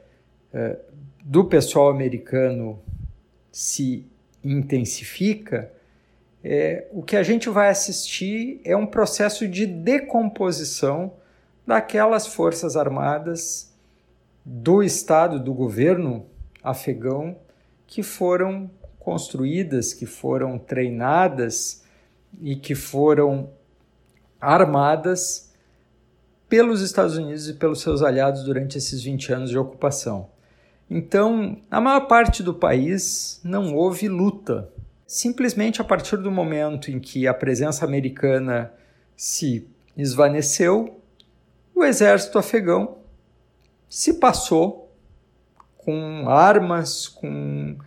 é, 0.53 0.77
do 1.23 1.43
pessoal 1.45 1.89
americano 1.89 2.79
se 3.51 4.05
intensifica, 4.43 5.71
é, 6.43 6.87
o 6.91 7.01
que 7.01 7.17
a 7.17 7.23
gente 7.23 7.49
vai 7.49 7.69
assistir 7.69 8.61
é 8.63 8.77
um 8.77 8.85
processo 8.85 9.47
de 9.47 9.65
decomposição 9.65 11.13
daquelas 11.65 12.27
forças 12.27 12.75
armadas 12.75 13.73
do 14.45 14.83
Estado, 14.83 15.39
do 15.39 15.53
governo 15.53 16.27
afegão, 16.63 17.35
que 17.87 18.03
foram 18.03 18.69
construídas, 19.05 19.93
que 19.93 20.07
foram 20.07 20.57
treinadas 20.57 21.83
e 22.41 22.55
que 22.55 22.73
foram 22.73 23.51
armadas 24.41 25.53
pelos 26.49 26.81
Estados 26.81 27.15
Unidos 27.15 27.47
e 27.47 27.53
pelos 27.53 27.81
seus 27.81 28.01
aliados 28.01 28.43
durante 28.43 28.79
esses 28.79 29.03
20 29.03 29.31
anos 29.31 29.49
de 29.51 29.57
ocupação. 29.59 30.29
Então, 30.89 31.57
na 31.69 31.79
maior 31.79 32.07
parte 32.07 32.41
do 32.41 32.53
país 32.53 33.39
não 33.43 33.75
houve 33.75 34.07
luta. 34.09 34.69
Simplesmente 35.05 35.79
a 35.79 35.83
partir 35.83 36.17
do 36.17 36.31
momento 36.31 36.89
em 36.89 36.99
que 36.99 37.27
a 37.27 37.33
presença 37.33 37.85
americana 37.85 38.73
se 39.15 39.67
esvaneceu, 39.95 40.99
o 41.75 41.83
exército 41.83 42.39
afegão 42.39 42.97
se 43.87 44.15
passou 44.15 44.91
com 45.77 46.27
armas, 46.27 47.07
com 47.07 47.77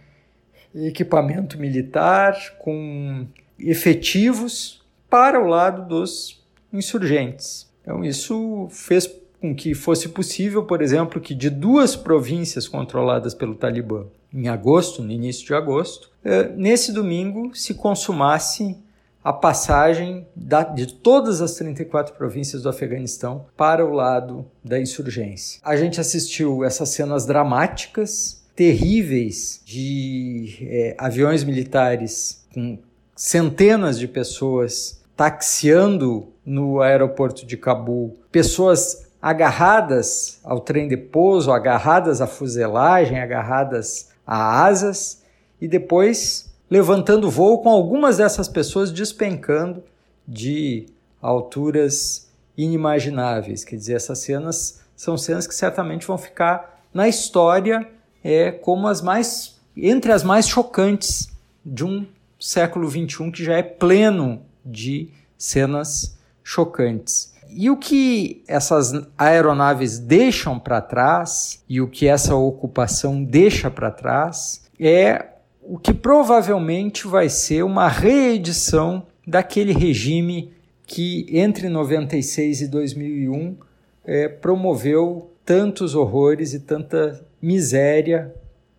equipamento 0.75 1.59
militar, 1.59 2.35
com 2.59 3.27
efetivos 3.59 4.83
para 5.09 5.43
o 5.43 5.47
lado 5.47 5.87
dos 5.89 6.43
insurgentes. 6.73 7.69
Então, 7.83 8.05
isso 8.05 8.69
fez 8.71 9.11
com 9.41 9.55
que 9.55 9.75
fosse 9.75 10.09
possível, 10.09 10.65
por 10.65 10.83
exemplo, 10.83 11.21
que 11.21 11.35
de 11.35 11.49
duas 11.49 11.97
províncias 11.97 12.69
controladas 12.69 13.35
pelo 13.35 13.55
Talibã, 13.55 14.07
em 14.33 14.49
agosto, 14.49 15.03
no 15.03 15.11
início 15.11 15.47
de 15.47 15.55
agosto, 15.55 16.11
eh, 16.25 16.53
nesse 16.55 16.93
domingo 16.93 17.55
se 17.55 17.75
consumasse 17.75 18.77
a 19.23 19.33
passagem 19.33 20.27
de 20.75 20.87
todas 20.87 21.41
as 21.41 21.55
34 21.55 22.15
províncias 22.15 22.63
do 22.63 22.69
Afeganistão 22.69 23.47
para 23.57 23.85
o 23.85 23.93
lado 23.93 24.47
da 24.65 24.81
insurgência. 24.81 25.61
A 25.63 25.77
gente 25.77 26.01
assistiu 26.01 26.65
essas 26.65 26.91
cenas 26.91 27.27
dramáticas 27.27 28.38
terríveis 28.59 29.63
de 29.65 30.67
é, 30.69 30.97
aviões 30.99 31.45
militares 31.45 32.45
com 32.53 32.77
centenas 33.15 33.97
de 33.97 34.09
pessoas 34.09 35.01
taxiando 35.17 36.33
no 36.45 36.81
aeroporto 36.81 37.47
de 37.47 37.57
Cabul, 37.57 38.19
pessoas 38.33 39.13
agarradas 39.23 40.41
ao 40.43 40.59
trem 40.59 40.89
de 40.89 40.97
pouso, 40.97 41.53
agarradas 41.53 42.21
à 42.21 42.27
fuselagem, 42.27 43.21
agarradas 43.21 44.09
a 44.27 44.65
asas 44.65 45.23
e 45.61 45.69
depois 45.69 46.53
levantando 46.69 47.31
voo 47.31 47.63
com 47.63 47.69
algumas 47.69 48.17
dessas 48.17 48.49
pessoas 48.49 48.91
despencando 48.91 49.85
de 50.27 50.87
alturas 51.23 52.29
inimagináveis. 52.57 53.63
Quer 53.63 53.77
dizer, 53.77 53.95
essas 53.95 54.19
cenas 54.19 54.81
são 54.97 55.17
cenas 55.17 55.47
que 55.47 55.55
certamente 55.55 56.05
vão 56.05 56.19
ficar 56.19 56.85
na 56.93 57.07
história 57.07 57.87
é, 58.23 58.51
como 58.51 58.89
as 58.89 59.01
mais 59.01 59.57
entre 59.77 60.11
as 60.11 60.25
mais 60.25 60.49
chocantes 60.49 61.29
de 61.65 61.85
um 61.85 62.07
século 62.39 62.89
XXI 62.89 63.31
que 63.31 63.45
já 63.45 63.57
é 63.57 63.63
pleno 63.63 64.43
de 64.65 65.11
cenas 65.37 66.19
chocantes. 66.43 67.33
E 67.51 67.71
o 67.71 67.77
que 67.77 68.43
essas 68.47 68.93
aeronaves 69.17 69.99
deixam 69.99 70.59
para 70.59 70.81
trás 70.81 71.63
e 71.69 71.81
o 71.81 71.89
que 71.89 72.07
essa 72.07 72.35
ocupação 72.35 73.23
deixa 73.23 73.71
para 73.71 73.91
trás 73.91 74.63
é 74.79 75.27
o 75.63 75.79
que 75.79 75.95
provavelmente 75.95 77.07
vai 77.07 77.29
ser 77.29 77.63
uma 77.63 77.89
reedição 77.89 79.07
daquele 79.27 79.73
regime 79.73 80.53
que 80.87 81.27
entre 81.31 81.69
96 81.69 82.63
e 82.63 82.69
2001 82.69 83.57
é, 84.05 84.29
promoveu 84.29 85.31
tantos 85.45 85.95
horrores 85.95 86.55
e 86.55 86.61
tanta 86.61 87.23
miséria 87.41 88.35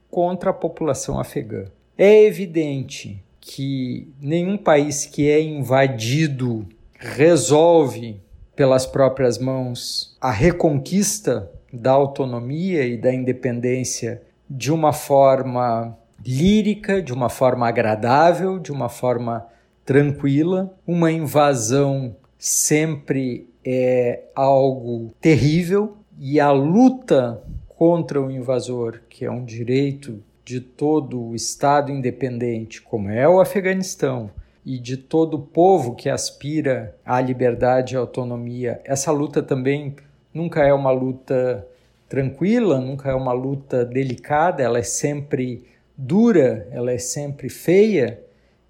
contra 0.10 0.50
a 0.50 0.54
população 0.54 1.20
afegã. 1.20 1.66
É 1.98 2.24
evidente 2.24 3.24
que 3.40 4.08
nenhum 4.22 4.58
país 4.58 5.06
que 5.06 5.30
é 5.30 5.42
invadido 5.42 6.68
resolve 6.98 8.20
pelas 8.56 8.86
próprias 8.86 9.38
mãos 9.38 10.18
a 10.20 10.32
reconquista 10.32 11.50
da 11.72 11.92
autonomia 11.92 12.86
e 12.86 12.98
da 12.98 13.14
independência 13.14 14.22
de 14.50 14.72
uma 14.72 14.92
forma 14.92 15.98
lírica, 16.26 17.02
de 17.02 17.14
uma 17.14 17.30
forma 17.30 17.68
agradável, 17.68 18.60
de 18.60 18.72
uma 18.72 18.90
forma 18.90 19.48
tranquila. 19.86 20.74
Uma 20.86 21.12
invasão 21.12 22.16
sempre 22.38 23.48
é 23.64 24.24
algo 24.36 25.14
terrível 25.22 25.98
e 26.20 26.40
a 26.40 26.52
luta 26.52 27.42
contra 27.80 28.22
o 28.22 28.30
invasor, 28.30 29.00
que 29.08 29.24
é 29.24 29.32
um 29.32 29.46
direito 29.46 30.22
de 30.44 30.60
todo 30.60 31.18
o 31.18 31.34
Estado 31.34 31.94
independente, 31.94 32.82
como 32.82 33.10
é 33.10 33.26
o 33.26 33.40
Afeganistão, 33.40 34.30
e 34.66 34.78
de 34.78 34.98
todo 34.98 35.36
o 35.36 35.42
povo 35.42 35.96
que 35.96 36.10
aspira 36.10 36.94
à 37.06 37.22
liberdade 37.22 37.94
e 37.94 37.98
autonomia, 37.98 38.82
essa 38.84 39.14
luta 39.14 39.42
também 39.42 39.96
nunca 40.34 40.62
é 40.62 40.74
uma 40.74 40.92
luta 40.92 41.66
tranquila, 42.10 42.82
nunca 42.82 43.12
é 43.12 43.16
uma 43.16 43.32
luta 43.32 43.86
delicada, 43.86 44.62
ela 44.62 44.80
é 44.80 44.84
sempre 44.84 45.64
dura, 45.96 46.68
ela 46.72 46.92
é 46.92 46.98
sempre 46.98 47.48
feia, 47.48 48.20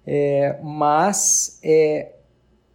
é, 0.06 0.56
mas 0.62 1.58
é 1.64 2.12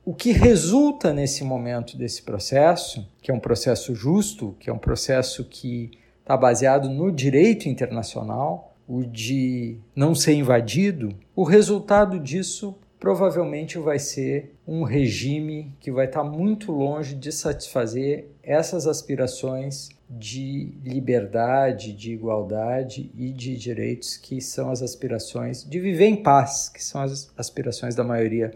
o 0.04 0.14
que 0.14 0.34
resulta 0.34 1.14
nesse 1.14 1.46
momento 1.46 1.98
desse 1.98 2.24
processo, 2.24 3.10
que 3.22 3.32
é 3.32 3.34
um 3.34 3.40
processo 3.40 3.96
justo, 3.96 4.54
que 4.60 4.70
é 4.70 4.74
um 4.74 4.78
processo 4.78 5.46
que 5.46 6.04
está 6.26 6.36
baseado 6.36 6.90
no 6.90 7.12
direito 7.12 7.70
internacional, 7.70 8.76
o 8.88 9.04
de 9.04 9.78
não 9.96 10.16
ser 10.16 10.34
invadido, 10.34 11.16
o 11.36 11.44
resultado 11.44 12.20
disso 12.20 12.76
provavelmente 13.00 13.78
vai 13.78 14.00
ser 14.00 14.56
um 14.68 14.82
regime 14.82 15.72
que 15.80 15.92
vai 15.92 16.08
estar 16.08 16.24
tá 16.24 16.28
muito 16.28 16.72
longe 16.72 17.14
de 17.14 17.32
satisfazer 17.32 18.28
essas 18.42 18.88
aspirações 18.88 19.90
de 20.10 20.74
liberdade, 20.84 21.94
de 21.94 22.14
igualdade 22.14 23.12
e 23.16 23.30
de 23.30 23.56
direitos 23.56 24.18
que 24.18 24.42
são 24.42 24.72
as 24.72 24.82
aspirações 24.82 25.64
de 25.64 25.80
viver 25.80 26.08
em 26.08 26.16
paz, 26.16 26.70
que 26.70 26.84
são 26.84 27.02
as 27.02 27.32
aspirações 27.38 27.94
da 27.94 28.04
maioria 28.04 28.52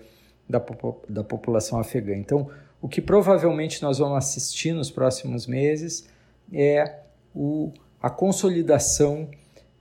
da, 0.49 0.59
da 1.07 1.23
população 1.23 1.79
afegã. 1.79 2.15
Então, 2.15 2.49
o 2.81 2.89
que 2.89 2.99
provavelmente 3.01 3.83
nós 3.83 3.99
vamos 3.99 4.17
assistir 4.17 4.73
nos 4.73 4.89
próximos 4.89 5.45
meses 5.45 6.07
é 6.51 7.08
o, 7.33 7.71
a 8.01 8.09
consolidação 8.09 9.29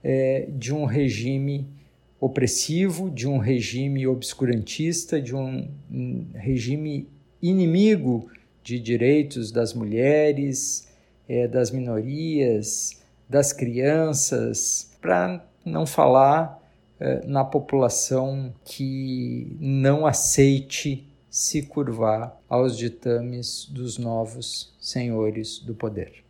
é, 0.03 0.47
de 0.49 0.73
um 0.73 0.85
regime 0.85 1.67
opressivo, 2.19 3.09
de 3.09 3.27
um 3.27 3.37
regime 3.37 4.05
obscurantista, 4.05 5.21
de 5.21 5.35
um, 5.35 5.69
um 5.91 6.25
regime 6.33 7.07
inimigo 7.41 8.29
de 8.63 8.79
direitos 8.79 9.51
das 9.51 9.73
mulheres, 9.73 10.87
é, 11.27 11.47
das 11.47 11.71
minorias, 11.71 13.01
das 13.27 13.53
crianças, 13.53 14.91
para 15.01 15.45
não 15.63 15.85
falar 15.85 16.59
é, 16.99 17.25
na 17.25 17.45
população 17.45 18.53
que 18.65 19.55
não 19.59 20.05
aceite 20.05 21.07
se 21.29 21.61
curvar 21.61 22.37
aos 22.49 22.77
ditames 22.77 23.65
dos 23.69 23.97
novos 23.97 24.73
senhores 24.81 25.59
do 25.59 25.73
poder. 25.75 26.23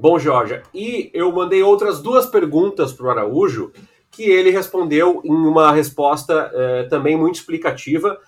Bom, 0.00 0.18
Jorge, 0.18 0.62
e 0.72 1.10
eu 1.12 1.30
mandei 1.30 1.62
outras 1.62 2.00
duas 2.00 2.24
perguntas 2.24 2.90
para 2.90 3.04
o 3.04 3.10
Araújo 3.10 3.70
que 4.10 4.22
ele 4.22 4.48
respondeu 4.48 5.20
em 5.22 5.30
uma 5.30 5.70
resposta 5.72 6.50
é, 6.54 6.84
também 6.84 7.18
muito 7.18 7.34
explicativa. 7.34 8.18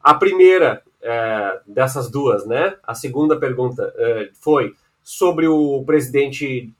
A 0.00 0.14
primeira 0.14 0.84
é, 1.02 1.60
dessas 1.66 2.08
duas, 2.08 2.46
né? 2.46 2.76
A 2.80 2.94
segunda 2.94 3.36
pergunta 3.36 3.92
é, 3.96 4.30
foi 4.40 4.72
sobre 5.02 5.48
o 5.48 5.82
presidente 5.84 6.72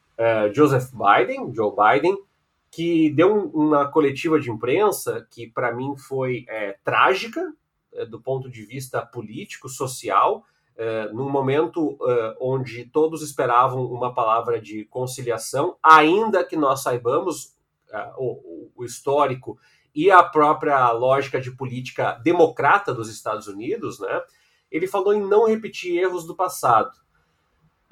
Joseph 0.55 0.91
Biden, 0.93 1.53
Joe 1.53 1.73
Biden, 1.73 2.17
que 2.71 3.11
deu 3.11 3.51
uma 3.53 3.89
coletiva 3.89 4.39
de 4.39 4.49
imprensa 4.49 5.27
que 5.29 5.49
para 5.49 5.73
mim 5.75 5.97
foi 5.97 6.47
trágica 6.85 7.53
do 8.09 8.21
ponto 8.21 8.49
de 8.49 8.65
vista 8.65 9.05
político, 9.05 9.69
social, 9.69 10.45
num 11.13 11.31
momento 11.31 11.97
onde 12.41 12.85
todos 12.85 13.23
esperavam 13.23 13.85
uma 13.87 14.13
palavra 14.13 14.61
de 14.61 14.85
conciliação, 14.87 15.77
ainda 15.83 16.45
que 16.45 16.57
nós 16.57 16.83
saibamos 16.83 17.55
o, 18.19 18.71
o 18.77 18.85
histórico 18.85 19.59
e 19.95 20.11
a 20.11 20.23
própria 20.23 20.91
lógica 20.93 21.41
de 21.41 21.51
política 21.51 22.21
democrata 22.23 22.93
dos 22.93 23.09
Estados 23.09 23.47
Unidos, 23.47 23.99
né? 23.99 24.21
Ele 24.71 24.87
falou 24.87 25.15
em 25.15 25.21
não 25.21 25.47
repetir 25.47 25.97
erros 25.97 26.27
do 26.27 26.35
passado. 26.35 26.91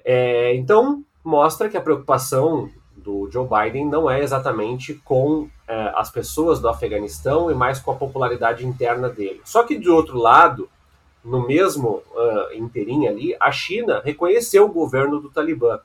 É, 0.05 0.55
então, 0.55 1.03
mostra 1.25 1.69
que 1.69 1.77
a 1.79 1.81
preocupação 1.81 2.69
do 2.95 3.31
Joe 3.31 3.49
Biden 3.49 3.87
não 3.89 4.11
é 4.11 4.23
exatamente 4.23 4.95
com 4.95 5.49
as 5.95 6.11
pessoas 6.11 6.61
do 6.61 6.69
Afeganistão 6.69 7.51
e 7.51 7.55
mais 7.55 7.81
com 7.81 7.91
a 7.91 7.97
popularidade 7.97 8.67
interna 8.67 9.09
dele. 9.09 9.41
Só 9.45 9.63
que, 9.63 9.79
de 9.79 9.89
outro 9.89 10.19
lado, 10.19 10.69
no 11.25 11.47
mesmo 11.47 12.03
uh, 12.13 12.55
inteirinho 12.55 13.09
ali, 13.09 13.35
a 13.41 13.51
China 13.51 14.03
reconheceu 14.05 14.67
o 14.67 14.73
governo 14.73 15.21
do 15.21 15.31
Talibã. 15.31 15.81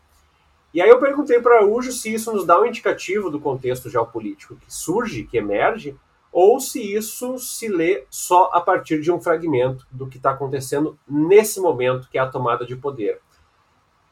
E 0.74 0.82
aí 0.82 0.90
eu 0.90 1.00
perguntei 1.00 1.40
para 1.40 1.58
Araújo 1.58 1.92
se 1.92 2.14
isso 2.14 2.32
nos 2.32 2.46
dá 2.46 2.60
um 2.60 2.66
indicativo 2.66 3.32
do 3.32 3.40
contexto 3.40 3.90
geopolítico 3.90 4.56
que 4.56 4.72
surge, 4.72 5.24
que 5.24 5.38
emerge, 5.38 5.96
ou 6.32 6.60
se 6.60 6.80
isso 6.82 7.40
se 7.40 7.68
lê 7.68 8.04
só 8.10 8.52
a 8.54 8.62
partir 8.62 9.02
de 9.02 9.12
um 9.12 9.20
fragmento 9.20 9.88
do 9.90 10.08
que 10.08 10.18
está 10.18 10.32
acontecendo 10.32 10.98
nesse 11.08 11.60
momento, 11.60 12.08
que 12.10 12.18
é 12.18 12.22
a 12.22 12.28
tomada 12.28 12.66
de 12.66 12.76
poder. 12.76 13.20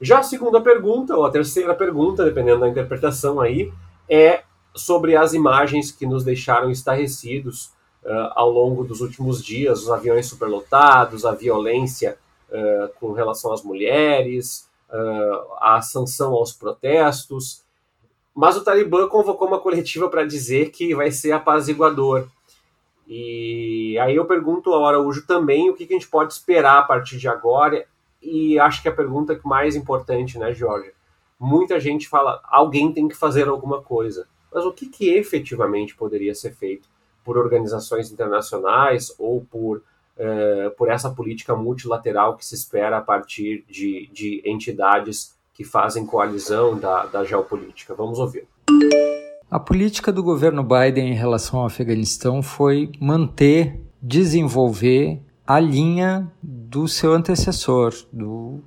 Já 0.01 0.19
a 0.19 0.23
segunda 0.23 0.61
pergunta, 0.61 1.15
ou 1.15 1.25
a 1.25 1.31
terceira 1.31 1.75
pergunta, 1.75 2.23
dependendo 2.23 2.61
da 2.61 2.69
interpretação 2.69 3.39
aí, 3.39 3.71
é 4.09 4.43
sobre 4.75 5.15
as 5.15 5.33
imagens 5.33 5.91
que 5.91 6.05
nos 6.05 6.23
deixaram 6.23 6.69
estarrecidos 6.69 7.71
uh, 8.07 8.31
ao 8.33 8.49
longo 8.49 8.83
dos 8.83 9.01
últimos 9.01 9.43
dias, 9.43 9.83
os 9.83 9.91
aviões 9.91 10.25
superlotados, 10.25 11.25
a 11.25 11.33
violência 11.33 12.17
uh, 12.49 12.89
com 12.99 13.11
relação 13.11 13.51
às 13.51 13.61
mulheres, 13.61 14.67
uh, 14.89 15.53
a 15.59 15.81
sanção 15.81 16.33
aos 16.33 16.53
protestos, 16.53 17.61
mas 18.33 18.55
o 18.55 18.63
Talibã 18.63 19.07
convocou 19.07 19.47
uma 19.47 19.59
coletiva 19.59 20.09
para 20.09 20.23
dizer 20.23 20.69
que 20.69 20.95
vai 20.95 21.11
ser 21.11 21.31
apaziguador. 21.31 22.27
E 23.07 23.97
aí 23.99 24.15
eu 24.15 24.25
pergunto 24.25 24.71
ao 24.73 24.85
Araújo 24.85 25.25
também 25.25 25.69
o 25.69 25.73
que, 25.73 25.85
que, 25.85 25.93
a 25.93 25.97
gente 25.97 26.09
pode 26.09 26.33
esperar 26.33 26.79
a 26.79 26.83
partir 26.83 27.17
de 27.17 27.27
agora. 27.27 27.85
E 28.21 28.59
acho 28.59 28.81
que 28.81 28.89
a 28.89 28.93
pergunta 28.93 29.35
que 29.35 29.47
mais 29.47 29.75
importante, 29.75 30.37
né, 30.37 30.53
Jorge? 30.53 30.91
Muita 31.39 31.79
gente 31.79 32.07
fala, 32.07 32.39
alguém 32.43 32.91
tem 32.91 33.07
que 33.07 33.15
fazer 33.15 33.47
alguma 33.47 33.81
coisa. 33.81 34.27
Mas 34.53 34.65
o 34.65 34.71
que, 34.71 34.87
que 34.87 35.09
efetivamente 35.09 35.95
poderia 35.95 36.35
ser 36.35 36.53
feito 36.53 36.87
por 37.27 37.37
organizações 37.37 38.09
internacionais 38.09 39.13
ou 39.19 39.41
por 39.41 39.83
é, 40.17 40.69
por 40.69 40.89
essa 40.89 41.11
política 41.11 41.55
multilateral 41.55 42.35
que 42.37 42.45
se 42.45 42.55
espera 42.55 42.97
a 42.97 43.01
partir 43.01 43.63
de, 43.69 44.09
de 44.11 44.41
entidades 44.45 45.35
que 45.53 45.63
fazem 45.63 46.07
coalizão 46.07 46.79
da, 46.79 47.05
da 47.05 47.23
geopolítica. 47.23 47.93
Vamos 47.93 48.17
ouvir. 48.17 48.47
A 49.51 49.59
política 49.59 50.11
do 50.11 50.23
governo 50.23 50.63
Biden 50.63 51.11
em 51.11 51.13
relação 51.13 51.59
ao 51.59 51.67
Afeganistão 51.67 52.41
foi 52.41 52.91
manter, 52.99 53.79
desenvolver 54.01 55.21
a 55.45 55.59
linha 55.59 56.31
do 56.41 56.87
seu 56.87 57.13
antecessor, 57.13 57.93
do 58.11 58.59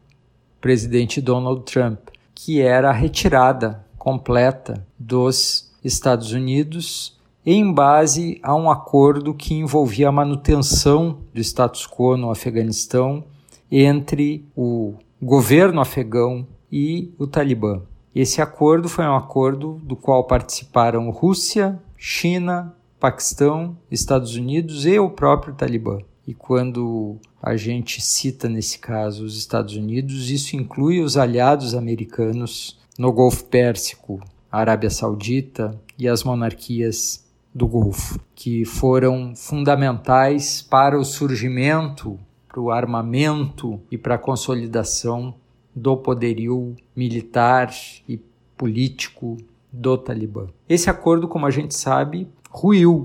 presidente 0.61 1.21
Donald 1.21 1.63
Trump, 1.65 1.99
que 2.33 2.61
era 2.61 2.91
a 2.91 2.93
retirada 2.93 3.85
completa 3.99 4.87
dos 4.97 5.73
Estados 5.83 6.33
Unidos 6.33 7.20
em 7.45 7.73
base 7.73 8.39
a 8.43 8.55
um 8.55 8.71
acordo 8.71 9.33
que 9.33 9.55
envolvia 9.55 10.09
a 10.09 10.13
manutenção 10.13 11.19
do 11.33 11.41
status 11.41 11.87
quo 11.87 12.17
no 12.17 12.31
Afeganistão 12.31 13.25
entre 13.71 14.45
o 14.55 14.95
governo 15.23 15.81
afegão 15.81 16.47
e 16.71 17.13
o 17.19 17.27
Talibã. 17.27 17.83
Esse 18.15 18.43
acordo 18.43 18.89
foi 18.89 19.05
um 19.05 19.15
acordo 19.15 19.81
do 19.83 19.97
qual 19.97 20.25
participaram 20.25 21.11
Rússia, 21.11 21.81
China, 21.97 22.75
Paquistão, 22.99 23.77
Estados 23.91 24.35
Unidos 24.35 24.85
e 24.85 24.99
o 24.99 25.09
próprio 25.09 25.55
Talibã. 25.55 25.99
E 26.27 26.35
quando 26.35 27.17
a 27.43 27.57
gente 27.57 28.03
cita 28.03 28.49
nesse 28.49 28.79
caso 28.79 29.25
os 29.25 29.39
Estados 29.39 29.75
Unidos, 29.75 30.31
isso 30.31 30.57
inclui 30.57 31.01
os 31.01 31.17
aliados 31.17 31.75
americanos 31.75 32.79
no 32.99 33.13
Golfo 33.13 33.45
Pérsico, 33.45 34.21
Arábia 34.51 34.91
Saudita 34.91 35.81
e 35.99 36.07
as 36.07 36.23
monarquias 36.23 37.25
do 37.55 37.67
Golfo, 37.67 38.19
que 38.35 38.65
foram 38.65 39.35
fundamentais 39.35 40.63
para 40.63 40.99
o 40.99 41.05
surgimento, 41.05 42.19
para 42.49 42.61
o 42.61 42.71
armamento 42.71 43.81
e 43.91 43.99
para 43.99 44.15
a 44.15 44.19
consolidação 44.19 45.35
do 45.75 45.97
poderio 45.97 46.75
militar 46.95 47.71
e 48.09 48.21
político 48.57 49.37
do 49.73 49.97
Talibã. 49.97 50.49
Esse 50.69 50.91
acordo, 50.91 51.29
como 51.29 51.47
a 51.47 51.51
gente 51.51 51.75
sabe, 51.75 52.29
ruiu, 52.51 53.05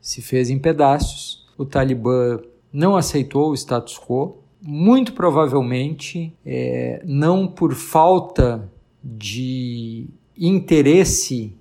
se 0.00 0.20
fez 0.20 0.50
em 0.50 0.58
pedaços. 0.58 1.46
O 1.56 1.64
Talibã 1.64 2.40
não 2.72 2.96
aceitou 2.96 3.50
o 3.50 3.54
status 3.54 3.98
quo, 3.98 4.38
muito 4.62 5.12
provavelmente 5.12 6.32
é, 6.44 7.02
não 7.04 7.46
por 7.46 7.74
falta 7.74 8.68
de 9.02 10.06
interesse 10.36 11.54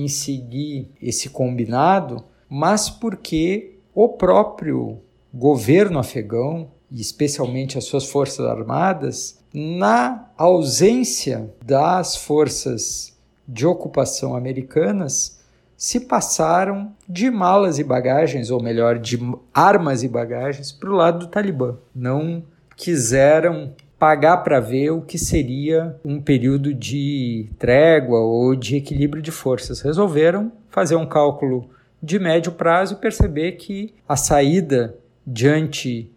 em 0.00 0.08
seguir 0.08 0.90
esse 1.00 1.30
combinado, 1.30 2.24
mas 2.48 2.90
porque 2.90 3.78
o 3.94 4.08
próprio 4.08 4.98
governo 5.32 5.98
afegão, 5.98 6.70
e 6.90 7.00
especialmente 7.00 7.78
as 7.78 7.84
suas 7.84 8.04
forças 8.04 8.46
armadas, 8.46 9.38
na 9.52 10.30
ausência 10.36 11.52
das 11.64 12.16
forças 12.16 13.16
de 13.46 13.66
ocupação 13.66 14.34
americanas, 14.34 15.40
se 15.76 16.00
passaram 16.00 16.92
de 17.08 17.30
malas 17.30 17.78
e 17.78 17.84
bagagens, 17.84 18.50
ou 18.50 18.62
melhor, 18.62 18.98
de 18.98 19.18
armas 19.52 20.02
e 20.02 20.08
bagagens, 20.08 20.72
para 20.72 20.90
o 20.90 20.94
lado 20.94 21.20
do 21.20 21.26
Talibã. 21.28 21.76
Não 21.94 22.44
quiseram 22.76 23.74
pagar 24.04 24.36
para 24.44 24.60
ver 24.60 24.90
o 24.90 25.00
que 25.00 25.16
seria 25.16 25.98
um 26.04 26.20
período 26.20 26.74
de 26.74 27.48
trégua 27.58 28.18
ou 28.18 28.54
de 28.54 28.76
equilíbrio 28.76 29.22
de 29.22 29.30
forças. 29.30 29.80
Resolveram 29.80 30.52
fazer 30.68 30.94
um 30.94 31.06
cálculo 31.06 31.70
de 32.02 32.18
médio 32.18 32.52
prazo 32.52 32.92
e 32.92 32.96
perceber 32.98 33.52
que 33.52 33.94
a 34.06 34.14
saída 34.14 34.94
diante 35.26 36.12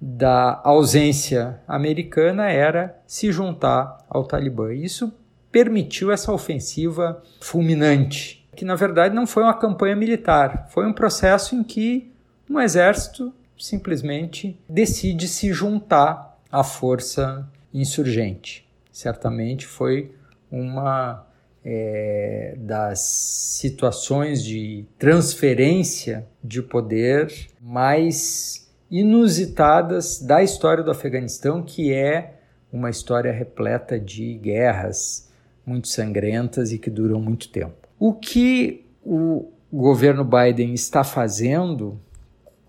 da 0.00 0.60
ausência 0.62 1.60
americana 1.66 2.48
era 2.48 2.96
se 3.08 3.32
juntar 3.32 3.98
ao 4.08 4.22
Talibã. 4.24 4.72
Isso 4.72 5.12
permitiu 5.50 6.12
essa 6.12 6.32
ofensiva 6.32 7.24
fulminante, 7.40 8.48
que 8.54 8.64
na 8.64 8.76
verdade 8.76 9.16
não 9.16 9.26
foi 9.26 9.42
uma 9.42 9.54
campanha 9.54 9.96
militar, 9.96 10.68
foi 10.70 10.86
um 10.86 10.92
processo 10.92 11.56
em 11.56 11.64
que 11.64 12.12
um 12.48 12.60
exército 12.60 13.34
simplesmente 13.58 14.56
decide 14.68 15.26
se 15.26 15.52
juntar 15.52 16.31
à 16.52 16.62
força 16.62 17.50
insurgente. 17.72 18.68
Certamente 18.92 19.66
foi 19.66 20.14
uma 20.50 21.26
é, 21.64 22.54
das 22.58 23.00
situações 23.00 24.44
de 24.44 24.84
transferência 24.98 26.26
de 26.44 26.60
poder 26.60 27.32
mais 27.58 28.70
inusitadas 28.90 30.20
da 30.20 30.42
história 30.42 30.84
do 30.84 30.90
Afeganistão, 30.90 31.62
que 31.62 31.90
é 31.90 32.34
uma 32.70 32.90
história 32.90 33.32
repleta 33.32 33.98
de 33.98 34.34
guerras 34.34 35.30
muito 35.64 35.88
sangrentas 35.88 36.72
e 36.72 36.78
que 36.78 36.90
duram 36.90 37.20
muito 37.20 37.48
tempo. 37.48 37.88
O 37.98 38.12
que 38.12 38.84
o 39.02 39.50
governo 39.72 40.24
Biden 40.24 40.74
está 40.74 41.02
fazendo 41.02 41.98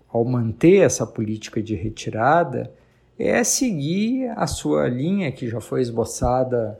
ao 0.08 0.24
manter 0.24 0.80
essa 0.80 1.06
política 1.06 1.62
de 1.62 1.74
retirada 1.74 2.72
é 3.18 3.42
seguir 3.44 4.30
a 4.36 4.46
sua 4.46 4.88
linha 4.88 5.30
que 5.30 5.48
já 5.48 5.60
foi 5.60 5.80
esboçada 5.80 6.78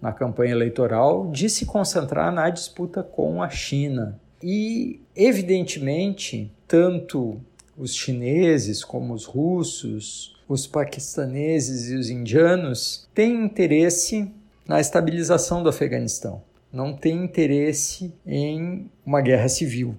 na 0.00 0.12
campanha 0.12 0.52
eleitoral 0.52 1.30
de 1.30 1.48
se 1.48 1.66
concentrar 1.66 2.32
na 2.32 2.48
disputa 2.50 3.02
com 3.02 3.42
a 3.42 3.48
China. 3.48 4.20
E, 4.42 5.00
evidentemente, 5.14 6.52
tanto 6.68 7.40
os 7.76 7.94
chineses 7.94 8.84
como 8.84 9.12
os 9.12 9.24
russos, 9.24 10.36
os 10.48 10.66
paquistaneses 10.66 11.90
e 11.90 11.96
os 11.96 12.08
indianos 12.08 13.08
têm 13.14 13.44
interesse 13.44 14.30
na 14.66 14.80
estabilização 14.80 15.62
do 15.62 15.68
Afeganistão, 15.68 16.42
não 16.72 16.92
têm 16.92 17.24
interesse 17.24 18.12
em 18.26 18.90
uma 19.04 19.20
guerra 19.20 19.48
civil. 19.48 19.94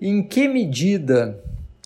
Em 0.00 0.22
que 0.22 0.46
medida 0.48 1.42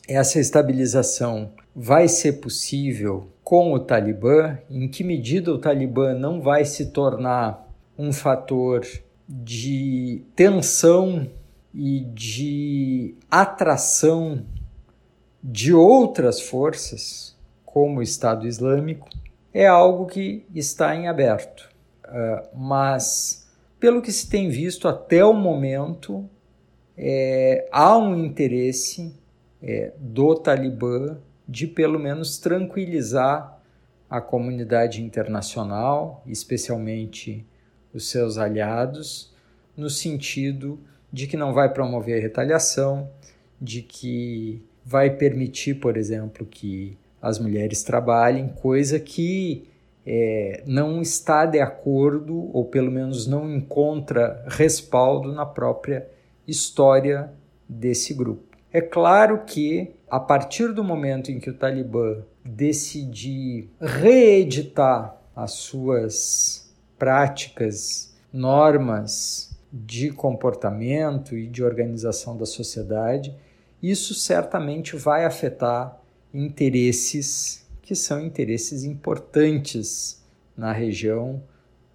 essa 0.09 0.39
estabilização 0.39 1.51
vai 1.75 2.09
ser 2.09 2.35
possível 2.35 3.29
com 3.43 3.73
o 3.73 3.81
Talibã, 3.81 4.59
em 4.71 4.89
que 4.89 5.03
medida 5.03 5.53
o 5.53 5.59
Talibã 5.59 6.15
não 6.15 6.41
vai 6.41 6.65
se 6.65 6.87
tornar 6.87 7.69
um 7.99 8.13
fator 8.13 8.87
de 9.29 10.23
tensão 10.35 11.29
e 11.75 12.01
de 12.01 13.15
atração 13.31 14.45
de 15.43 15.73
outras 15.73 16.41
forças, 16.41 17.37
como 17.65 17.99
o 17.99 18.03
Estado 18.03 18.47
Islâmico, 18.47 19.09
é 19.53 19.67
algo 19.67 20.07
que 20.07 20.47
está 20.55 20.95
em 20.95 21.09
aberto. 21.09 21.69
Uh, 22.05 22.57
mas, 22.57 23.51
pelo 23.81 24.03
que 24.03 24.13
se 24.13 24.29
tem 24.29 24.49
visto 24.51 24.87
até 24.87 25.25
o 25.25 25.33
momento, 25.33 26.29
é, 26.97 27.67
há 27.73 27.97
um 27.97 28.15
interesse 28.15 29.15
é, 29.63 29.93
do 29.99 30.35
Talibã 30.35 31.17
de 31.53 31.67
pelo 31.67 31.99
menos 31.99 32.39
tranquilizar 32.39 33.61
a 34.09 34.23
comunidade 34.23 35.03
internacional, 35.03 36.23
especialmente 36.27 37.47
os 37.93 38.09
seus 38.09 38.39
aliados, 38.39 39.35
no 39.77 39.91
sentido 39.91 40.81
de 41.13 41.27
que 41.27 41.37
não 41.37 41.53
vai 41.53 41.71
promover 41.71 42.23
retaliação, 42.23 43.11
de 43.61 43.83
que 43.83 44.65
vai 44.83 45.11
permitir, 45.11 45.75
por 45.75 45.99
exemplo, 45.99 46.47
que 46.47 46.97
as 47.21 47.39
mulheres 47.39 47.83
trabalhem, 47.83 48.49
coisa 48.49 48.99
que 48.99 49.69
é, 50.07 50.63
não 50.67 51.03
está 51.03 51.45
de 51.45 51.61
acordo, 51.61 52.51
ou 52.57 52.65
pelo 52.65 52.91
menos 52.91 53.27
não 53.27 53.55
encontra 53.55 54.43
respaldo 54.49 55.31
na 55.33 55.45
própria 55.45 56.09
história 56.49 57.31
desse 57.69 58.15
grupo. 58.15 58.52
É 58.73 58.81
claro 58.81 59.45
que, 59.45 59.95
a 60.11 60.19
partir 60.19 60.73
do 60.73 60.83
momento 60.83 61.31
em 61.31 61.39
que 61.39 61.51
o 61.51 61.55
Talibã 61.55 62.23
decidir 62.43 63.69
reeditar 63.79 65.15
as 65.37 65.53
suas 65.53 66.73
práticas, 66.99 68.15
normas 68.33 69.55
de 69.71 70.11
comportamento 70.11 71.37
e 71.37 71.47
de 71.47 71.63
organização 71.63 72.37
da 72.37 72.47
sociedade, 72.47 73.35
isso 73.83 74.15
certamente 74.15 74.97
vai 74.97 75.27
afetar 75.27 76.01
interesses 76.33 77.67
que 77.83 77.95
são 77.95 78.25
interesses 78.25 78.85
importantes 78.85 80.23
na 80.57 80.73
região. 80.73 81.43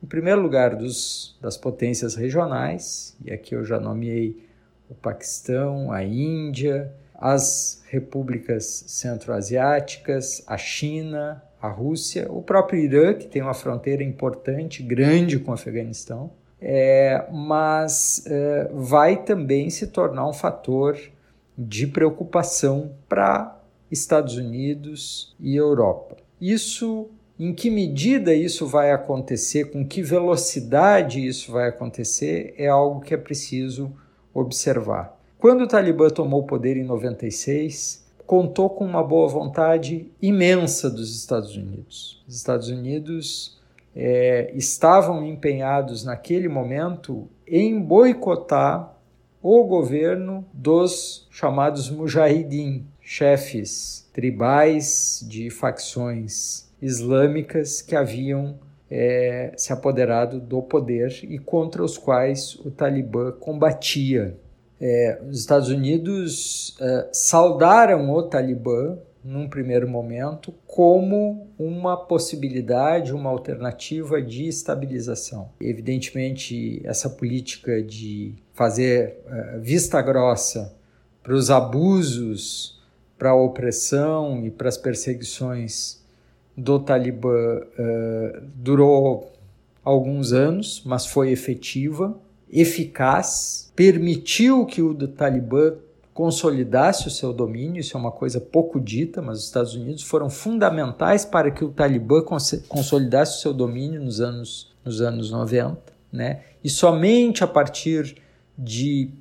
Em 0.03 0.05
primeiro 0.05 0.41
lugar, 0.41 0.75
dos, 0.75 1.35
das 1.41 1.57
potências 1.57 2.13
regionais, 2.13 3.17
e 3.23 3.31
aqui 3.31 3.55
eu 3.55 3.65
já 3.65 3.79
nomeei 3.79 4.46
o 4.89 4.95
Paquistão, 4.95 5.91
a 5.91 6.03
Índia, 6.03 6.91
as 7.13 7.81
repúblicas 7.89 8.83
centro-asiáticas, 8.87 10.43
a 10.45 10.57
China, 10.57 11.43
a 11.61 11.67
Rússia, 11.67 12.27
o 12.29 12.41
próprio 12.41 12.79
Irã, 12.79 13.13
que 13.13 13.27
tem 13.27 13.41
uma 13.41 13.53
fronteira 13.53 14.03
importante, 14.03 14.83
grande 14.83 15.39
com 15.39 15.51
o 15.51 15.53
Afeganistão, 15.53 16.31
é, 16.61 17.25
mas 17.31 18.23
é, 18.27 18.69
vai 18.73 19.23
também 19.23 19.69
se 19.69 19.87
tornar 19.87 20.27
um 20.27 20.33
fator 20.33 20.97
de 21.57 21.87
preocupação 21.87 22.91
para 23.09 23.59
Estados 23.89 24.37
Unidos 24.37 25.35
e 25.39 25.55
Europa. 25.55 26.17
Isso, 26.39 27.09
em 27.39 27.53
que 27.53 27.69
medida 27.69 28.33
isso 28.33 28.67
vai 28.67 28.91
acontecer, 28.91 29.71
com 29.71 29.85
que 29.85 30.03
velocidade 30.03 31.25
isso 31.25 31.51
vai 31.51 31.69
acontecer, 31.69 32.53
é 32.57 32.67
algo 32.67 33.01
que 33.01 33.13
é 33.13 33.17
preciso 33.17 33.91
observar. 34.39 35.17
Quando 35.39 35.61
o 35.61 35.67
Talibã 35.67 36.09
tomou 36.09 36.41
o 36.41 36.47
poder 36.47 36.77
em 36.77 36.83
96, 36.83 38.05
contou 38.25 38.69
com 38.69 38.85
uma 38.85 39.03
boa 39.03 39.27
vontade 39.27 40.11
imensa 40.21 40.89
dos 40.89 41.15
Estados 41.15 41.55
Unidos. 41.55 42.23
Os 42.27 42.35
Estados 42.35 42.69
Unidos 42.69 43.57
é, 43.95 44.51
estavam 44.53 45.25
empenhados 45.25 46.03
naquele 46.03 46.47
momento 46.47 47.27
em 47.47 47.79
boicotar 47.79 48.95
o 49.41 49.63
governo 49.63 50.45
dos 50.51 51.27
chamados 51.31 51.89
mujahidin, 51.89 52.85
chefes 52.99 54.07
tribais 54.11 55.25
de 55.27 55.49
facções 55.49 56.67
islâmicas 56.81 57.81
que 57.81 57.95
haviam 57.95 58.59
é, 58.89 59.51
se 59.57 59.73
apoderado 59.73 60.39
do 60.39 60.61
poder 60.61 61.19
e 61.23 61.37
contra 61.37 61.83
os 61.83 61.97
quais 61.97 62.55
o 62.65 62.71
Talibã 62.71 63.31
combatia. 63.31 64.37
É, 64.79 65.21
os 65.27 65.39
Estados 65.39 65.69
Unidos 65.69 66.75
é, 66.79 67.09
saudaram 67.11 68.11
o 68.11 68.23
Talibã 68.23 68.97
num 69.27 69.49
primeiro 69.49 69.89
momento 69.89 70.53
como 70.65 71.47
uma 71.59 71.97
possibilidade, 71.97 73.13
uma 73.13 73.29
alternativa 73.29 74.21
de 74.21 74.47
estabilização. 74.47 75.49
Evidentemente, 75.59 76.81
essa 76.85 77.09
política 77.09 77.83
de 77.83 78.35
fazer 78.53 79.19
uh, 79.25 79.59
vista 79.59 80.01
grossa 80.01 80.73
para 81.21 81.33
os 81.33 81.51
abusos, 81.51 82.81
para 83.17 83.31
a 83.31 83.35
opressão 83.35 84.45
e 84.45 84.49
para 84.49 84.69
as 84.69 84.77
perseguições 84.77 86.01
do 86.57 86.79
Talibã 86.79 87.61
uh, 87.61 88.41
durou 88.55 89.31
alguns 89.83 90.33
anos, 90.33 90.81
mas 90.83 91.05
foi 91.05 91.31
efetiva, 91.31 92.17
eficaz, 92.51 93.71
permitiu 93.75 94.65
que 94.65 94.81
o 94.81 94.95
Talibã 95.07 95.75
consolidasse 96.13 97.07
o 97.07 97.11
seu 97.11 97.31
domínio, 97.31 97.79
isso 97.79 97.95
é 97.95 97.99
uma 97.99 98.11
coisa 98.11 98.41
pouco 98.41 98.79
dita, 98.79 99.21
mas 99.21 99.37
os 99.37 99.45
Estados 99.45 99.75
Unidos 99.75 100.01
foram 100.01 100.31
fundamentais 100.31 101.23
para 101.23 101.51
que 101.51 101.63
o 101.63 101.69
Talibã 101.69 102.23
cons 102.23 102.63
consolidasse 102.67 103.37
o 103.37 103.41
seu 103.41 103.53
domínio 103.53 104.01
nos 104.01 104.19
anos, 104.19 104.75
nos 104.83 104.99
anos 104.99 105.29
90, 105.29 105.79
né? 106.11 106.41
E 106.63 106.71
somente 106.71 107.43
a 107.43 107.47
partir 107.47 108.17
de 108.57 109.11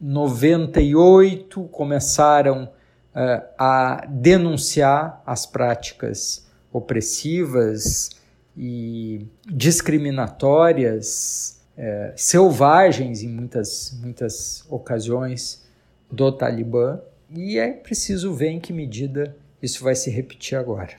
98 0.00 1.62
começaram 1.64 2.64
uh, 2.64 3.44
a 3.58 4.06
denunciar 4.08 5.22
as 5.26 5.44
práticas 5.44 6.49
opressivas 6.72 8.10
e 8.56 9.26
discriminatórias, 9.46 11.62
uh, 11.76 12.12
selvagens 12.16 13.22
em 13.22 13.28
muitas, 13.28 13.98
muitas 14.02 14.64
ocasiões 14.68 15.68
do 16.10 16.32
Talibã, 16.32 17.00
e 17.30 17.58
é 17.58 17.72
preciso 17.72 18.34
ver 18.34 18.48
em 18.48 18.60
que 18.60 18.72
medida 18.72 19.36
isso 19.62 19.84
vai 19.84 19.94
se 19.94 20.10
repetir 20.10 20.58
agora. 20.58 20.98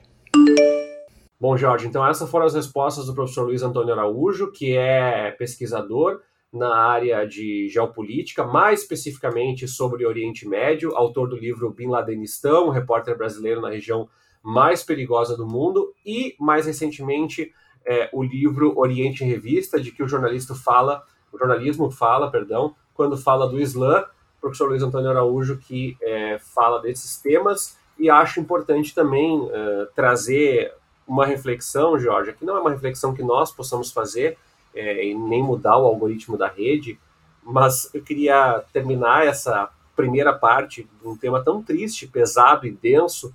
Bom, 1.38 1.56
Jorge, 1.56 1.88
então 1.88 2.06
essas 2.06 2.30
foram 2.30 2.46
as 2.46 2.54
respostas 2.54 3.06
do 3.06 3.14
professor 3.14 3.42
Luiz 3.42 3.62
Antônio 3.62 3.92
Araújo, 3.92 4.52
que 4.52 4.76
é 4.76 5.32
pesquisador 5.32 6.20
na 6.52 6.72
área 6.72 7.26
de 7.26 7.68
geopolítica, 7.68 8.44
mais 8.44 8.82
especificamente 8.82 9.66
sobre 9.66 10.06
Oriente 10.06 10.46
Médio, 10.46 10.94
autor 10.94 11.28
do 11.28 11.36
livro 11.36 11.70
Bin 11.70 11.88
Ladenistão, 11.88 12.68
repórter 12.68 13.16
brasileiro 13.16 13.60
na 13.60 13.70
região 13.70 14.08
mais 14.42 14.82
perigosa 14.82 15.36
do 15.36 15.46
mundo, 15.46 15.94
e 16.04 16.34
mais 16.38 16.66
recentemente 16.66 17.52
é, 17.84 18.08
o 18.12 18.22
livro 18.22 18.78
Oriente 18.78 19.24
em 19.24 19.28
Revista, 19.28 19.80
de 19.80 19.90
que 19.90 20.02
o 20.02 20.08
jornalista 20.08 20.54
fala, 20.54 21.04
o 21.32 21.38
jornalismo 21.38 21.90
fala, 21.90 22.30
perdão, 22.30 22.74
quando 22.94 23.16
fala 23.16 23.48
do 23.48 23.60
Islã, 23.60 24.04
o 24.38 24.40
professor 24.40 24.68
Luiz 24.68 24.82
Antônio 24.82 25.10
Araújo 25.10 25.56
que 25.56 25.96
é, 26.00 26.38
fala 26.38 26.80
desses 26.80 27.16
temas 27.16 27.78
e 27.98 28.10
acho 28.10 28.40
importante 28.40 28.94
também 28.94 29.48
é, 29.52 29.88
trazer 29.94 30.74
uma 31.06 31.26
reflexão, 31.26 31.98
Jorge, 31.98 32.32
que 32.32 32.44
não 32.44 32.56
é 32.56 32.60
uma 32.60 32.70
reflexão 32.70 33.14
que 33.14 33.22
nós 33.22 33.52
possamos 33.52 33.92
fazer 33.92 34.38
é, 34.74 35.06
e 35.06 35.14
nem 35.14 35.42
mudar 35.42 35.76
o 35.78 35.86
algoritmo 35.86 36.36
da 36.36 36.48
rede, 36.48 36.98
mas 37.42 37.92
eu 37.92 38.02
queria 38.02 38.64
terminar 38.72 39.26
essa 39.26 39.68
primeira 39.94 40.32
parte 40.32 40.88
de 41.00 41.08
um 41.08 41.16
tema 41.16 41.42
tão 41.42 41.62
triste, 41.62 42.06
pesado 42.06 42.66
e 42.66 42.70
denso, 42.70 43.34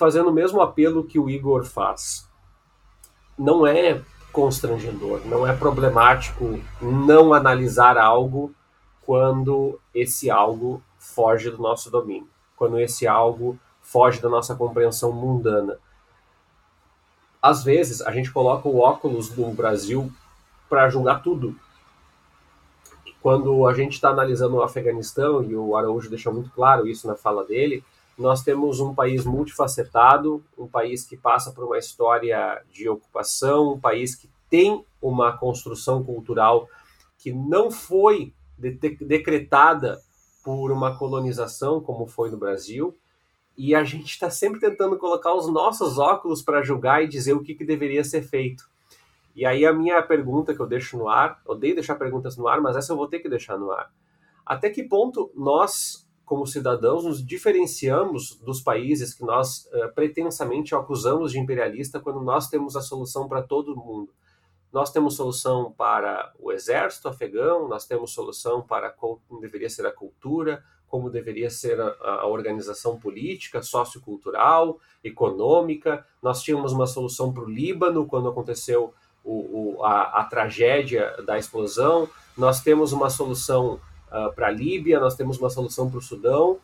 fazendo 0.00 0.30
o 0.30 0.32
mesmo 0.32 0.62
apelo 0.62 1.04
que 1.04 1.18
o 1.18 1.28
Igor 1.28 1.62
faz. 1.62 2.26
Não 3.36 3.66
é 3.66 4.00
constrangedor, 4.32 5.20
não 5.26 5.46
é 5.46 5.54
problemático 5.54 6.58
não 6.80 7.34
analisar 7.34 7.98
algo 7.98 8.50
quando 9.04 9.78
esse 9.94 10.30
algo 10.30 10.82
foge 10.98 11.50
do 11.50 11.58
nosso 11.58 11.90
domínio, 11.90 12.26
quando 12.56 12.80
esse 12.80 13.06
algo 13.06 13.58
foge 13.82 14.22
da 14.22 14.28
nossa 14.30 14.54
compreensão 14.54 15.12
mundana. 15.12 15.76
Às 17.42 17.62
vezes, 17.62 18.00
a 18.00 18.10
gente 18.10 18.32
coloca 18.32 18.66
o 18.66 18.78
óculos 18.78 19.28
do 19.28 19.50
Brasil 19.52 20.10
para 20.66 20.88
julgar 20.88 21.22
tudo, 21.22 21.54
quando 23.20 23.66
a 23.66 23.74
gente 23.74 23.92
está 23.92 24.08
analisando 24.08 24.56
o 24.56 24.62
Afeganistão, 24.62 25.42
e 25.42 25.54
o 25.54 25.76
Araújo 25.76 26.08
deixou 26.08 26.32
muito 26.32 26.50
claro 26.52 26.86
isso 26.86 27.06
na 27.06 27.16
fala 27.16 27.44
dele, 27.44 27.84
nós 28.20 28.42
temos 28.42 28.80
um 28.80 28.94
país 28.94 29.24
multifacetado, 29.24 30.44
um 30.56 30.66
país 30.66 31.04
que 31.04 31.16
passa 31.16 31.52
por 31.52 31.64
uma 31.64 31.78
história 31.78 32.62
de 32.70 32.88
ocupação, 32.88 33.72
um 33.72 33.80
país 33.80 34.14
que 34.14 34.28
tem 34.48 34.84
uma 35.00 35.36
construção 35.36 36.04
cultural 36.04 36.68
que 37.18 37.32
não 37.32 37.70
foi 37.70 38.32
de 38.58 38.70
decretada 39.00 40.00
por 40.42 40.70
uma 40.70 40.96
colonização 40.96 41.80
como 41.80 42.06
foi 42.06 42.30
no 42.30 42.36
Brasil, 42.36 42.96
e 43.56 43.74
a 43.74 43.84
gente 43.84 44.10
está 44.10 44.30
sempre 44.30 44.58
tentando 44.58 44.96
colocar 44.96 45.34
os 45.34 45.46
nossos 45.46 45.98
óculos 45.98 46.42
para 46.42 46.62
julgar 46.62 47.02
e 47.02 47.08
dizer 47.08 47.34
o 47.34 47.42
que, 47.42 47.54
que 47.54 47.64
deveria 47.64 48.02
ser 48.02 48.22
feito. 48.22 48.64
E 49.34 49.44
aí 49.44 49.64
a 49.66 49.72
minha 49.72 50.00
pergunta 50.02 50.54
que 50.54 50.60
eu 50.60 50.66
deixo 50.66 50.96
no 50.96 51.08
ar, 51.08 51.40
odeio 51.46 51.74
deixar 51.74 51.94
perguntas 51.94 52.36
no 52.36 52.48
ar, 52.48 52.60
mas 52.60 52.76
essa 52.76 52.92
eu 52.92 52.96
vou 52.96 53.06
ter 53.06 53.20
que 53.20 53.28
deixar 53.28 53.58
no 53.58 53.70
ar. 53.70 53.90
Até 54.44 54.70
que 54.70 54.82
ponto 54.82 55.30
nós, 55.34 56.08
como 56.30 56.46
cidadãos, 56.46 57.04
nos 57.04 57.26
diferenciamos 57.26 58.36
dos 58.36 58.60
países 58.60 59.12
que 59.12 59.24
nós 59.24 59.68
uh, 59.72 59.92
pretensamente 59.92 60.76
acusamos 60.76 61.32
de 61.32 61.40
imperialista 61.40 61.98
quando 61.98 62.20
nós 62.20 62.48
temos 62.48 62.76
a 62.76 62.80
solução 62.80 63.28
para 63.28 63.42
todo 63.42 63.74
mundo? 63.74 64.12
Nós 64.72 64.92
temos 64.92 65.16
solução 65.16 65.74
para 65.76 66.32
o 66.38 66.52
exército 66.52 67.08
afegão, 67.08 67.66
nós 67.66 67.84
temos 67.84 68.12
solução 68.12 68.62
para 68.62 68.90
como 68.90 69.18
deveria 69.40 69.68
ser 69.68 69.84
a 69.88 69.90
cultura, 69.90 70.62
como 70.86 71.10
deveria 71.10 71.50
ser 71.50 71.80
a, 71.80 71.96
a 72.20 72.26
organização 72.28 72.96
política, 72.96 73.60
sociocultural, 73.60 74.78
econômica. 75.02 76.06
Nós 76.22 76.44
tínhamos 76.44 76.72
uma 76.72 76.86
solução 76.86 77.32
para 77.32 77.42
o 77.42 77.50
Líbano 77.50 78.06
quando 78.06 78.28
aconteceu 78.28 78.94
o, 79.24 79.78
o, 79.78 79.84
a, 79.84 80.20
a, 80.20 80.24
tragédia 80.24 81.10
da 81.26 81.36
explosão, 81.36 82.08
nós 82.36 82.62
temos 82.62 82.92
uma 82.92 83.10
solução 83.10 83.80
uh, 84.10 84.32
para 84.34 84.48
a 84.48 84.50
Líbia, 84.50 85.00
nós 85.00 85.14
temos 85.14 85.38
uma 85.38 85.50
solução 85.50 85.88
para 85.88 85.98
o 85.98 86.02
Sudão, 86.02 86.58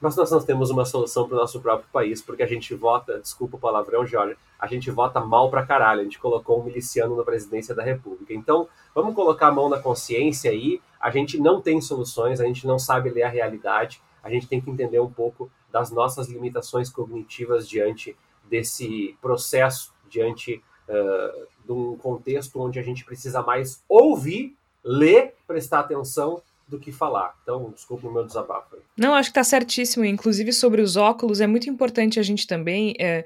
mas 0.00 0.16
nós 0.16 0.30
não 0.30 0.40
temos 0.40 0.70
uma 0.70 0.84
solução 0.84 1.28
para 1.28 1.36
o 1.36 1.40
nosso 1.40 1.60
próprio 1.60 1.88
país, 1.92 2.22
porque 2.22 2.42
a 2.42 2.46
gente 2.46 2.74
vota, 2.74 3.18
desculpa 3.20 3.56
o 3.56 3.60
palavrão, 3.60 4.06
Jorge, 4.06 4.36
a 4.58 4.66
gente 4.66 4.90
vota 4.90 5.20
mal 5.20 5.50
para 5.50 5.66
caralho, 5.66 6.00
a 6.00 6.04
gente 6.04 6.18
colocou 6.18 6.60
um 6.60 6.64
miliciano 6.64 7.16
na 7.16 7.22
presidência 7.22 7.74
da 7.74 7.82
República. 7.82 8.32
Então, 8.32 8.66
vamos 8.94 9.14
colocar 9.14 9.48
a 9.48 9.52
mão 9.52 9.68
na 9.68 9.78
consciência 9.78 10.50
aí, 10.50 10.80
a 10.98 11.10
gente 11.10 11.38
não 11.38 11.60
tem 11.60 11.80
soluções, 11.80 12.40
a 12.40 12.44
gente 12.44 12.66
não 12.66 12.78
sabe 12.78 13.10
ler 13.10 13.24
a 13.24 13.28
realidade, 13.28 14.00
a 14.22 14.30
gente 14.30 14.46
tem 14.46 14.60
que 14.60 14.70
entender 14.70 15.00
um 15.00 15.10
pouco 15.10 15.50
das 15.70 15.90
nossas 15.90 16.28
limitações 16.28 16.90
cognitivas 16.90 17.68
diante 17.68 18.16
desse 18.44 19.16
processo, 19.20 19.92
diante 20.08 20.62
uh, 20.88 21.46
de 21.64 21.72
um 21.72 21.96
contexto 21.96 22.60
onde 22.60 22.78
a 22.78 22.82
gente 22.82 23.04
precisa 23.04 23.42
mais 23.42 23.82
ouvir, 23.88 24.56
ler, 24.84 25.34
prestar 25.46 25.80
atenção 25.80 26.42
do 26.68 26.78
que 26.78 26.92
falar. 26.92 27.34
Então, 27.42 27.70
desculpa 27.74 28.06
o 28.06 28.12
meu 28.12 28.24
desabafo. 28.24 28.76
Aí. 28.76 28.80
Não, 28.96 29.14
acho 29.14 29.30
que 29.30 29.38
está 29.38 29.44
certíssimo. 29.44 30.04
Inclusive, 30.04 30.52
sobre 30.52 30.80
os 30.80 30.96
óculos, 30.96 31.40
é 31.40 31.46
muito 31.46 31.68
importante 31.68 32.20
a 32.20 32.22
gente 32.22 32.46
também 32.46 32.94
é, 32.98 33.24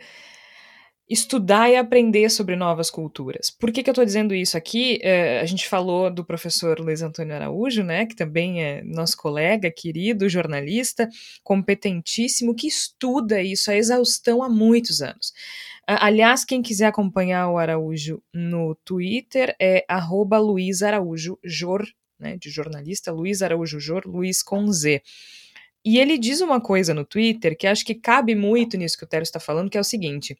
estudar 1.08 1.70
e 1.70 1.76
aprender 1.76 2.30
sobre 2.30 2.56
novas 2.56 2.90
culturas. 2.90 3.50
Por 3.50 3.70
que, 3.70 3.82
que 3.82 3.90
eu 3.90 3.92
estou 3.92 4.04
dizendo 4.04 4.34
isso 4.34 4.56
aqui? 4.56 4.98
É, 5.02 5.40
a 5.40 5.44
gente 5.44 5.68
falou 5.68 6.10
do 6.10 6.24
professor 6.24 6.80
Luiz 6.80 7.02
Antônio 7.02 7.34
Araújo, 7.34 7.82
né, 7.82 8.06
que 8.06 8.16
também 8.16 8.62
é 8.62 8.82
nosso 8.82 9.16
colega, 9.16 9.70
querido, 9.70 10.28
jornalista, 10.28 11.08
competentíssimo, 11.42 12.54
que 12.54 12.66
estuda 12.66 13.42
isso 13.42 13.70
a 13.70 13.76
exaustão 13.76 14.42
há 14.42 14.48
muitos 14.48 15.02
anos. 15.02 15.32
Aliás, 15.86 16.44
quem 16.46 16.62
quiser 16.62 16.86
acompanhar 16.86 17.50
o 17.50 17.58
Araújo 17.58 18.22
no 18.32 18.74
Twitter 18.76 19.54
é 19.60 19.84
arroba 19.86 20.38
Luiz 20.38 20.82
Araújo 20.82 21.38
Jor, 21.44 21.86
né, 22.18 22.38
de 22.38 22.48
jornalista, 22.48 23.12
Luiz 23.12 23.42
Araújo 23.42 23.78
Jor, 23.78 24.06
Luiz 24.06 24.42
com 24.42 24.72
Z. 24.72 25.02
E 25.84 25.98
ele 25.98 26.16
diz 26.16 26.40
uma 26.40 26.58
coisa 26.62 26.94
no 26.94 27.04
Twitter 27.04 27.54
que 27.54 27.66
acho 27.66 27.84
que 27.84 27.94
cabe 27.94 28.34
muito 28.34 28.78
nisso 28.78 28.96
que 28.96 29.04
o 29.04 29.06
Tero 29.06 29.22
está 29.22 29.38
falando, 29.38 29.68
que 29.68 29.76
é 29.76 29.80
o 29.80 29.84
seguinte: 29.84 30.34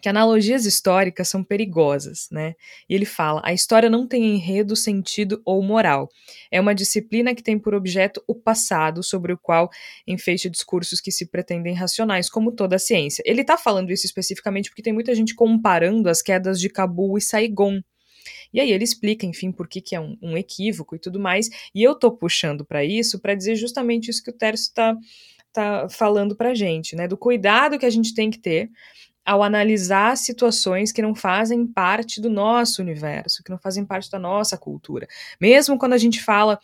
que 0.00 0.08
analogias 0.08 0.66
históricas 0.66 1.28
são 1.28 1.42
perigosas, 1.42 2.28
né? 2.30 2.54
E 2.88 2.94
ele 2.94 3.04
fala: 3.04 3.40
a 3.44 3.52
história 3.52 3.88
não 3.88 4.06
tem 4.06 4.34
enredo, 4.34 4.74
sentido 4.76 5.40
ou 5.44 5.62
moral. 5.62 6.10
É 6.50 6.60
uma 6.60 6.74
disciplina 6.74 7.34
que 7.34 7.42
tem 7.42 7.58
por 7.58 7.74
objeto 7.74 8.22
o 8.26 8.34
passado, 8.34 9.02
sobre 9.02 9.32
o 9.32 9.38
qual 9.38 9.70
enfeite 10.06 10.50
discursos 10.50 11.00
que 11.00 11.12
se 11.12 11.26
pretendem 11.26 11.74
racionais, 11.74 12.28
como 12.28 12.52
toda 12.52 12.76
a 12.76 12.78
ciência. 12.78 13.22
Ele 13.24 13.42
está 13.42 13.56
falando 13.56 13.90
isso 13.90 14.06
especificamente 14.06 14.68
porque 14.70 14.82
tem 14.82 14.92
muita 14.92 15.14
gente 15.14 15.34
comparando 15.34 16.08
as 16.08 16.22
quedas 16.22 16.60
de 16.60 16.68
Cabul 16.68 17.16
e 17.18 17.20
Saigon. 17.20 17.80
E 18.52 18.60
aí 18.60 18.72
ele 18.72 18.84
explica, 18.84 19.26
enfim, 19.26 19.52
por 19.52 19.68
que, 19.68 19.80
que 19.80 19.94
é 19.94 20.00
um, 20.00 20.16
um 20.22 20.36
equívoco 20.36 20.94
e 20.94 20.98
tudo 20.98 21.20
mais. 21.20 21.50
E 21.74 21.82
eu 21.82 21.94
tô 21.94 22.10
puxando 22.10 22.64
para 22.64 22.84
isso 22.84 23.20
para 23.20 23.34
dizer 23.34 23.56
justamente 23.56 24.10
isso 24.10 24.22
que 24.22 24.30
o 24.30 24.36
Tércio 24.36 24.68
está 24.68 24.96
tá 25.52 25.88
falando 25.88 26.36
pra 26.36 26.54
gente, 26.54 26.96
né? 26.96 27.06
Do 27.06 27.16
cuidado 27.16 27.78
que 27.78 27.86
a 27.86 27.90
gente 27.90 28.14
tem 28.14 28.30
que 28.30 28.38
ter 28.38 28.70
ao 29.24 29.42
analisar 29.42 30.16
situações 30.16 30.92
que 30.92 31.02
não 31.02 31.14
fazem 31.14 31.66
parte 31.66 32.20
do 32.20 32.28
nosso 32.28 32.82
universo, 32.82 33.42
que 33.42 33.50
não 33.50 33.58
fazem 33.58 33.84
parte 33.84 34.10
da 34.10 34.18
nossa 34.18 34.58
cultura. 34.58 35.08
Mesmo 35.40 35.78
quando 35.78 35.94
a 35.94 35.98
gente 35.98 36.22
fala 36.22 36.58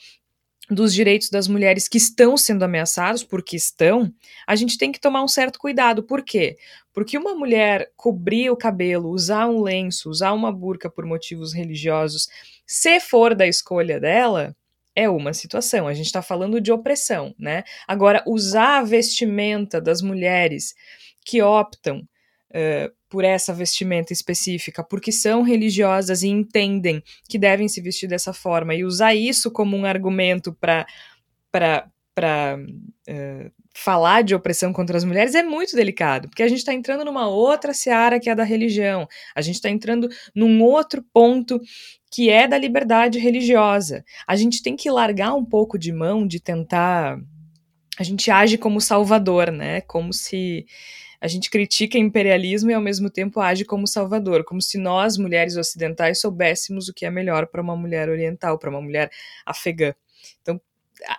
dos 0.71 0.95
direitos 0.95 1.31
das 1.31 1.49
mulheres 1.49 1.89
que 1.89 1.99
estão 1.99 2.37
sendo 2.37 2.63
ameaçados, 2.63 3.25
porque 3.25 3.57
estão, 3.57 4.13
a 4.47 4.55
gente 4.55 4.79
tem 4.79 4.93
que 4.93 5.01
tomar 5.01 5.23
um 5.23 5.29
certo 5.29 5.59
cuidado. 5.59 6.03
Por 6.03 6.23
quê? 6.23 6.57
Porque 6.93 7.19
uma 7.19 7.35
mulher 7.35 7.91
cobrir 7.97 8.51
o 8.51 8.57
cabelo, 8.57 9.11
usar 9.11 9.49
um 9.49 9.63
lenço, 9.63 10.09
usar 10.09 10.33
uma 10.33 10.53
burca 10.53 10.89
por 10.89 11.05
motivos 11.05 11.53
religiosos, 11.53 12.29
se 12.65 13.01
for 13.01 13.35
da 13.35 13.47
escolha 13.47 13.99
dela, 13.99 14.55
é 14.95 15.09
uma 15.09 15.33
situação. 15.33 15.89
A 15.89 15.95
gente 15.95 16.07
está 16.07 16.23
falando 16.23 16.61
de 16.61 16.71
opressão, 16.71 17.35
né? 17.39 17.65
Agora, 17.87 18.23
usar 18.27 18.79
a 18.79 18.83
vestimenta 18.83 19.81
das 19.81 20.03
mulheres 20.03 20.75
que 21.25 21.43
optam 21.43 22.07
uh, 22.51 22.93
por 23.09 23.25
essa 23.25 23.53
vestimenta 23.53 24.13
específica, 24.13 24.85
porque 24.85 25.11
são 25.11 25.43
religiosas 25.43 26.23
e 26.23 26.29
entendem 26.29 27.03
que 27.29 27.39
devem 27.39 27.69
se 27.69 27.81
vestir 27.81 28.09
dessa 28.09 28.33
forma, 28.33 28.75
e 28.75 28.85
usar 28.85 29.15
isso 29.15 29.51
como 29.51 29.77
um 29.77 29.85
argumento 29.85 30.53
para 30.61 30.87
para 32.13 32.59
uh, 32.59 33.51
falar 33.75 34.23
de 34.23 34.35
opressão 34.35 34.73
contra 34.73 34.97
as 34.97 35.05
mulheres 35.05 35.35
é 35.35 35.43
muito 35.43 35.75
delicado, 35.75 36.29
porque 36.29 36.43
a 36.43 36.49
gente 36.49 36.59
está 36.59 36.75
entrando 36.75 37.05
numa 37.05 37.29
outra 37.29 37.73
seara 37.73 38.21
que 38.21 38.29
é 38.29 38.33
a 38.33 38.35
da 38.35 38.45
religião, 38.45 39.09
a 39.35 39.41
gente 39.41 39.55
está 39.55 39.71
entrando 39.71 40.09
num 40.35 40.63
outro 40.63 41.03
ponto 41.13 41.59
que 42.11 42.29
é 42.29 42.49
da 42.49 42.59
liberdade 42.59 43.19
religiosa. 43.19 44.05
A 44.27 44.35
gente 44.35 44.63
tem 44.63 44.75
que 44.77 44.91
largar 44.91 45.33
um 45.35 45.45
pouco 45.45 45.79
de 45.79 45.93
mão 45.93 46.27
de 46.27 46.41
tentar. 46.41 47.19
A 48.01 48.03
gente 48.03 48.31
age 48.31 48.57
como 48.57 48.81
salvador, 48.81 49.53
né? 49.53 49.83
Como 49.83 50.11
se 50.11 50.65
a 51.21 51.29
gente 51.29 51.51
critica 51.51 51.99
imperialismo 51.99 52.71
e 52.71 52.75
ao 52.75 52.81
mesmo 52.81 53.11
tempo 53.11 53.41
age 53.41 53.63
como 53.63 53.87
salvador, 53.87 54.43
como 54.43 54.63
se 54.63 54.79
nós, 54.79 55.19
mulheres 55.19 55.55
ocidentais, 55.55 56.19
soubéssemos 56.19 56.89
o 56.89 56.95
que 56.95 57.05
é 57.05 57.11
melhor 57.11 57.47
para 57.49 57.61
uma 57.61 57.77
mulher 57.77 58.09
oriental, 58.09 58.59
para 58.59 58.71
uma 58.71 58.81
mulher 58.81 59.11
afegã. 59.45 59.93
Então, 60.41 60.59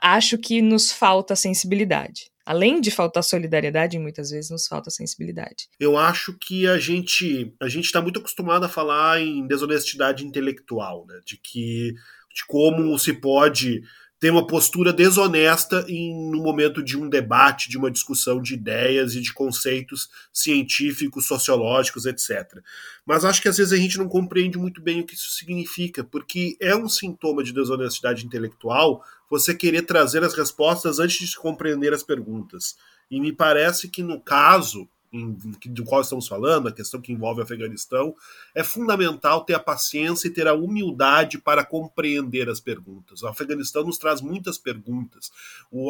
acho 0.01 0.39
que 0.39 0.59
nos 0.59 0.91
falta 0.91 1.35
sensibilidade. 1.35 2.31
Além 2.43 2.81
de 2.81 2.89
faltar 2.89 3.23
solidariedade, 3.23 3.99
muitas 3.99 4.31
vezes 4.31 4.49
nos 4.49 4.65
falta 4.65 4.89
sensibilidade. 4.89 5.69
Eu 5.79 5.95
acho 5.95 6.35
que 6.39 6.65
a 6.65 6.79
gente 6.79 7.53
a 7.61 7.67
gente 7.67 7.85
está 7.85 8.01
muito 8.01 8.19
acostumado 8.19 8.65
a 8.65 8.69
falar 8.69 9.21
em 9.21 9.45
desonestidade 9.45 10.25
intelectual, 10.25 11.05
né? 11.05 11.19
De 11.23 11.37
que 11.37 11.93
de 12.33 12.43
como 12.47 12.97
se 12.97 13.13
pode 13.13 13.83
tem 14.21 14.29
uma 14.29 14.45
postura 14.45 14.93
desonesta 14.93 15.83
em, 15.87 16.29
no 16.29 16.43
momento 16.43 16.83
de 16.83 16.95
um 16.95 17.09
debate, 17.09 17.67
de 17.67 17.75
uma 17.75 17.89
discussão 17.89 18.39
de 18.39 18.53
ideias 18.53 19.15
e 19.15 19.19
de 19.19 19.33
conceitos 19.33 20.11
científicos, 20.31 21.25
sociológicos, 21.25 22.05
etc. 22.05 22.59
Mas 23.03 23.25
acho 23.25 23.41
que 23.41 23.49
às 23.49 23.57
vezes 23.57 23.73
a 23.73 23.77
gente 23.77 23.97
não 23.97 24.07
compreende 24.07 24.59
muito 24.59 24.79
bem 24.79 25.01
o 25.01 25.07
que 25.07 25.15
isso 25.15 25.31
significa, 25.31 26.03
porque 26.03 26.55
é 26.61 26.75
um 26.75 26.87
sintoma 26.87 27.43
de 27.43 27.51
desonestidade 27.51 28.23
intelectual 28.23 29.03
você 29.27 29.55
querer 29.55 29.87
trazer 29.87 30.23
as 30.23 30.35
respostas 30.35 30.99
antes 30.99 31.27
de 31.27 31.35
compreender 31.35 31.91
as 31.91 32.03
perguntas. 32.03 32.75
E 33.09 33.19
me 33.19 33.33
parece 33.33 33.89
que 33.89 34.03
no 34.03 34.21
caso 34.21 34.87
do 35.11 35.83
qual 35.83 36.01
estamos 36.01 36.27
falando, 36.27 36.67
a 36.69 36.71
questão 36.71 37.01
que 37.01 37.11
envolve 37.11 37.41
o 37.41 37.43
Afeganistão, 37.43 38.15
é 38.55 38.63
fundamental 38.63 39.43
ter 39.43 39.53
a 39.53 39.59
paciência 39.59 40.27
e 40.27 40.31
ter 40.31 40.47
a 40.47 40.53
humildade 40.53 41.37
para 41.37 41.65
compreender 41.65 42.49
as 42.49 42.61
perguntas. 42.61 43.21
O 43.21 43.27
Afeganistão 43.27 43.83
nos 43.83 43.97
traz 43.97 44.21
muitas 44.21 44.57
perguntas. 44.57 45.29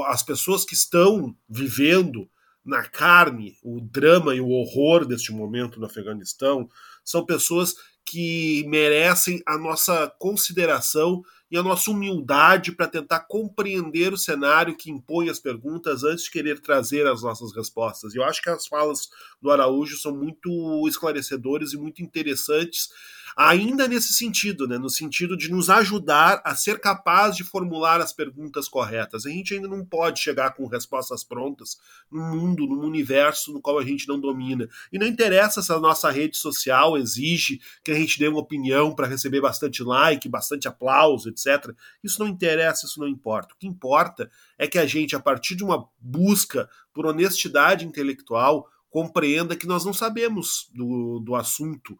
As 0.07 0.23
pessoas 0.23 0.65
que 0.65 0.73
estão 0.73 1.35
vivendo 1.47 2.27
na 2.63 2.83
carne 2.83 3.57
o 3.63 3.79
drama 3.79 4.35
e 4.35 4.41
o 4.41 4.49
horror 4.49 5.05
deste 5.05 5.31
momento 5.31 5.79
no 5.79 5.85
Afeganistão 5.85 6.69
são 7.03 7.25
pessoas 7.25 7.75
que 8.03 8.63
merecem 8.67 9.41
a 9.45 9.57
nossa 9.57 10.07
consideração 10.19 11.23
e 11.51 11.57
a 11.57 11.63
nossa 11.63 11.91
humildade 11.91 12.71
para 12.71 12.87
tentar 12.87 13.19
compreender 13.21 14.13
o 14.13 14.17
cenário 14.17 14.77
que 14.77 14.89
impõe 14.89 15.29
as 15.29 15.37
perguntas 15.37 16.01
antes 16.03 16.23
de 16.23 16.31
querer 16.31 16.61
trazer 16.61 17.05
as 17.05 17.21
nossas 17.21 17.53
respostas. 17.53 18.15
Eu 18.15 18.23
acho 18.23 18.41
que 18.41 18.49
as 18.49 18.65
falas 18.65 19.09
do 19.41 19.51
Araújo 19.51 19.97
são 19.97 20.15
muito 20.15 20.87
esclarecedoras 20.87 21.73
e 21.73 21.77
muito 21.77 22.01
interessantes 22.01 22.89
ainda 23.35 23.87
nesse 23.87 24.13
sentido, 24.13 24.67
né? 24.67 24.77
no 24.77 24.89
sentido 24.89 25.37
de 25.37 25.51
nos 25.51 25.69
ajudar 25.69 26.41
a 26.43 26.55
ser 26.55 26.79
capaz 26.79 27.35
de 27.35 27.43
formular 27.43 28.01
as 28.01 28.13
perguntas 28.13 28.67
corretas. 28.67 29.25
A 29.25 29.29
gente 29.29 29.53
ainda 29.53 29.67
não 29.67 29.85
pode 29.85 30.19
chegar 30.19 30.53
com 30.55 30.67
respostas 30.67 31.23
prontas 31.23 31.77
num 32.11 32.29
mundo, 32.29 32.67
num 32.67 32.85
universo 32.85 33.51
no 33.53 33.61
qual 33.61 33.79
a 33.79 33.83
gente 33.83 34.07
não 34.07 34.19
domina. 34.19 34.67
E 34.91 34.99
não 34.99 35.07
interessa 35.07 35.61
se 35.61 35.71
a 35.71 35.79
nossa 35.79 36.09
rede 36.09 36.37
social 36.37 36.97
exige 36.97 37.59
que 37.83 37.91
a 37.91 37.95
gente 37.95 38.19
dê 38.19 38.27
uma 38.27 38.39
opinião 38.39 38.93
para 38.93 39.07
receber 39.07 39.41
bastante 39.41 39.83
like, 39.83 40.27
bastante 40.29 40.67
aplauso, 40.67 41.29
etc. 41.29 41.73
Isso 42.03 42.19
não 42.19 42.27
interessa, 42.27 42.85
isso 42.85 42.99
não 42.99 43.07
importa. 43.07 43.53
O 43.53 43.57
que 43.57 43.67
importa 43.67 44.29
é 44.57 44.67
que 44.67 44.77
a 44.77 44.85
gente, 44.85 45.15
a 45.15 45.19
partir 45.19 45.55
de 45.55 45.63
uma 45.63 45.87
busca 45.99 46.69
por 46.93 47.05
honestidade 47.05 47.85
intelectual, 47.85 48.67
compreenda 48.89 49.55
que 49.55 49.65
nós 49.65 49.85
não 49.85 49.93
sabemos 49.93 50.69
do, 50.73 51.19
do 51.19 51.33
assunto 51.33 51.97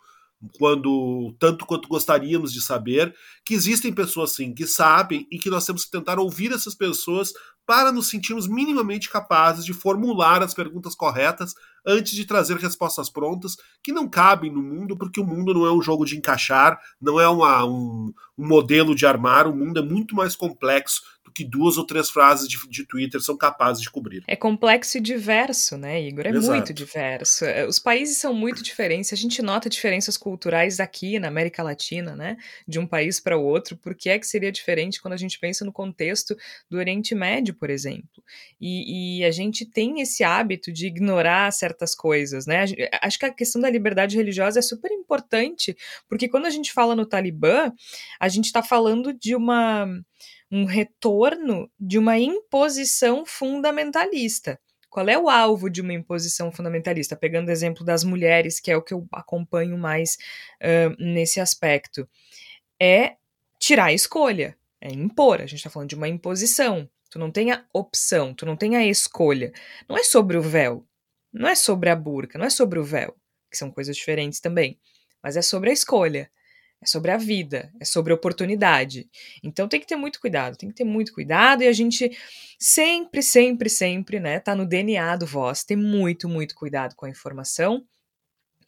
quando 0.58 1.36
tanto 1.40 1.66
quanto 1.66 1.88
gostaríamos 1.88 2.52
de 2.52 2.62
saber, 2.62 3.14
que 3.46 3.54
existem 3.54 3.94
pessoas 3.94 4.32
sim 4.32 4.54
que 4.54 4.66
sabem 4.66 5.28
e 5.32 5.38
que 5.38 5.50
nós 5.50 5.66
temos 5.66 5.86
que 5.86 5.92
tentar 5.92 6.20
ouvir 6.20 6.52
essas 6.52 6.76
pessoas 6.76 7.34
para 7.66 7.92
nos 7.92 8.08
sentirmos 8.08 8.48
minimamente 8.48 9.10
capazes 9.10 9.64
de 9.64 9.74
formular 9.74 10.42
as 10.42 10.54
perguntas 10.54 10.96
corretas 10.96 11.54
antes 11.86 12.14
de 12.14 12.26
trazer 12.26 12.58
respostas 12.58 13.10
prontas 13.10 13.56
que 13.84 13.92
não 13.92 14.08
cabem 14.08 14.52
no 14.52 14.62
mundo, 14.62 14.98
porque 14.98 15.20
o 15.20 15.26
mundo 15.26 15.54
não 15.54 15.66
é 15.66 15.74
um 15.74 15.82
jogo 15.82 16.06
de 16.06 16.18
encaixar, 16.18 16.80
não 17.02 17.20
é 17.20 17.28
uma, 17.28 17.66
um, 17.66 18.14
um 18.38 18.48
modelo 18.48 18.96
de 18.96 19.06
armar, 19.06 19.48
o 19.48 19.56
mundo 19.56 19.80
é 19.80 19.84
muito 19.84 20.16
mais 20.16 20.36
complexo 20.36 21.02
do 21.24 21.32
que 21.32 21.44
duas 21.44 21.78
ou 21.78 21.86
três 21.86 22.10
frases 22.10 22.48
de, 22.48 22.58
de 22.68 22.86
Twitter 22.86 23.22
são 23.22 23.38
capazes 23.38 23.82
de 23.82 23.90
cobrir. 23.90 24.24
É 24.28 24.36
complexo 24.36 24.98
e 24.98 25.02
diverso, 25.02 25.78
né, 25.78 26.02
Igor? 26.02 26.26
É 26.26 26.30
Exato. 26.30 26.54
muito 26.54 26.74
diverso. 26.74 27.46
É, 27.46 27.66
os 27.66 27.80
países 27.80 28.18
são 28.18 28.34
muito 28.34 28.64
diferentes, 28.64 29.14
a 29.14 29.16
gente 29.16 29.42
nota 29.42 29.70
diferenças 29.70 30.18
culturais 30.18 30.80
aqui 30.80 31.20
na 31.20 31.28
América 31.28 31.64
Latina, 31.64 32.16
né, 32.16 32.38
de 32.68 32.80
um 32.80 32.88
país 32.88 33.20
para 33.20 33.38
o 33.38 33.44
outro, 33.44 33.78
porque 33.78 34.10
é 34.10 34.20
que 34.20 34.28
seria 34.28 34.52
diferente 34.52 35.02
quando 35.02 35.14
a 35.14 35.18
gente 35.18 35.40
pensa 35.40 35.64
no 35.64 35.72
contexto 35.72 36.36
do 36.70 36.78
Oriente 36.78 37.16
Médio, 37.16 37.54
por 37.54 37.70
exemplo. 37.70 38.24
E, 38.60 39.20
e 39.20 39.26
a 39.26 39.32
gente 39.32 39.66
tem 39.66 40.02
esse 40.02 40.24
hábito 40.24 40.72
de 40.72 40.88
ignorar 40.88 41.52
certas 41.52 41.71
coisas, 41.96 42.46
né? 42.46 42.66
Acho 43.02 43.20
que 43.20 43.26
a 43.26 43.34
questão 43.34 43.62
da 43.62 43.70
liberdade 43.70 44.16
religiosa 44.16 44.60
é 44.60 44.62
super 44.62 44.92
importante, 44.92 45.76
porque 46.08 46.30
quando 46.30 46.46
a 46.46 46.50
gente 46.50 46.74
fala 46.74 46.96
no 46.96 47.06
Talibã, 47.06 47.72
a 48.20 48.28
gente 48.28 48.46
está 48.46 48.62
falando 48.62 49.14
de 49.14 49.36
uma 49.36 49.88
um 50.52 50.66
retorno 50.66 51.72
de 51.80 51.98
uma 51.98 52.20
imposição 52.20 53.26
fundamentalista. 53.26 54.60
Qual 54.90 55.08
é 55.08 55.18
o 55.18 55.30
alvo 55.30 55.70
de 55.70 55.80
uma 55.80 55.94
imposição 55.94 56.52
fundamentalista? 56.52 57.16
Pegando 57.16 57.48
o 57.48 57.52
exemplo 57.52 57.86
das 57.86 58.04
mulheres, 58.04 58.60
que 58.60 58.70
é 58.70 58.76
o 58.76 58.82
que 58.82 58.94
eu 58.94 59.08
acompanho 59.14 59.78
mais 59.78 60.18
uh, 60.62 60.94
nesse 61.02 61.40
aspecto, 61.40 62.06
é 62.78 63.16
tirar 63.58 63.86
a 63.86 63.94
escolha, 63.94 64.58
é 64.82 64.92
impor. 64.92 65.38
A 65.38 65.46
gente 65.46 65.60
está 65.60 65.70
falando 65.70 65.88
de 65.88 65.96
uma 65.96 66.10
imposição. 66.10 66.90
Tu 67.10 67.18
não 67.18 67.32
tem 67.32 67.52
a 67.52 67.64
opção, 67.74 68.34
tu 68.34 68.46
não 68.46 68.58
tem 68.58 68.76
a 68.76 68.86
escolha. 68.86 69.54
Não 69.88 69.98
é 69.98 70.04
sobre 70.04 70.36
o 70.36 70.42
véu, 70.42 70.86
não 71.32 71.48
é 71.48 71.56
sobre 71.56 71.90
a 71.90 71.96
burca, 71.96 72.38
não 72.38 72.46
é 72.46 72.50
sobre 72.50 72.80
o 72.80 72.84
véu, 72.84 73.16
que 73.50 73.58
são 73.58 73.72
coisas 73.72 73.96
diferentes 73.96 74.40
também, 74.40 74.80
mas 75.24 75.38
é 75.38 75.42
sobre 75.42 75.70
a 75.70 75.74
escolha, 75.74 76.32
é 76.82 76.86
sobre 76.86 77.12
a 77.12 77.18
vida, 77.18 77.72
é 77.80 77.86
sobre 77.86 78.12
a 78.12 78.16
oportunidade. 78.16 79.10
Então 79.44 79.68
tem 79.68 79.80
que 79.80 79.86
ter 79.88 79.96
muito 79.96 80.20
cuidado, 80.20 80.58
tem 80.58 80.70
que 80.70 80.76
ter 80.76 80.84
muito 80.84 81.14
cuidado 81.14 81.64
e 81.64 81.68
a 81.68 81.74
gente 81.74 82.12
sempre, 82.60 83.22
sempre, 83.22 83.70
sempre, 83.70 84.20
né, 84.20 84.40
tá 84.40 84.56
no 84.56 84.66
DNA 84.66 85.16
do 85.16 85.26
voz, 85.28 85.64
ter 85.64 85.76
muito, 85.76 86.28
muito 86.28 86.56
cuidado 86.56 86.96
com 86.96 87.06
a 87.06 87.10
informação 87.10 87.86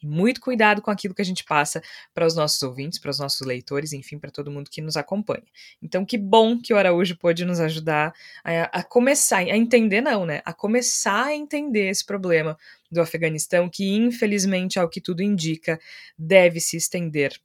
muito 0.03 0.41
cuidado 0.41 0.81
com 0.81 0.91
aquilo 0.91 1.13
que 1.13 1.21
a 1.21 1.25
gente 1.25 1.43
passa 1.43 1.81
para 2.13 2.25
os 2.25 2.35
nossos 2.35 2.61
ouvintes, 2.61 2.99
para 2.99 3.11
os 3.11 3.19
nossos 3.19 3.45
leitores, 3.45 3.93
enfim, 3.93 4.19
para 4.19 4.31
todo 4.31 4.51
mundo 4.51 4.69
que 4.69 4.81
nos 4.81 4.97
acompanha. 4.97 5.43
Então, 5.81 6.05
que 6.05 6.17
bom 6.17 6.59
que 6.59 6.73
o 6.73 6.77
Araújo 6.77 7.17
pôde 7.17 7.45
nos 7.45 7.59
ajudar 7.59 8.13
a, 8.43 8.79
a 8.79 8.83
começar, 8.83 9.37
a 9.37 9.57
entender, 9.57 10.01
não, 10.01 10.25
né? 10.25 10.41
A 10.45 10.53
começar 10.53 11.25
a 11.25 11.35
entender 11.35 11.89
esse 11.89 12.05
problema 12.05 12.57
do 12.91 13.01
Afeganistão, 13.01 13.69
que 13.69 13.95
infelizmente, 13.95 14.79
ao 14.79 14.89
que 14.89 15.01
tudo 15.01 15.23
indica, 15.23 15.79
deve 16.17 16.59
se 16.59 16.77
estender 16.77 17.39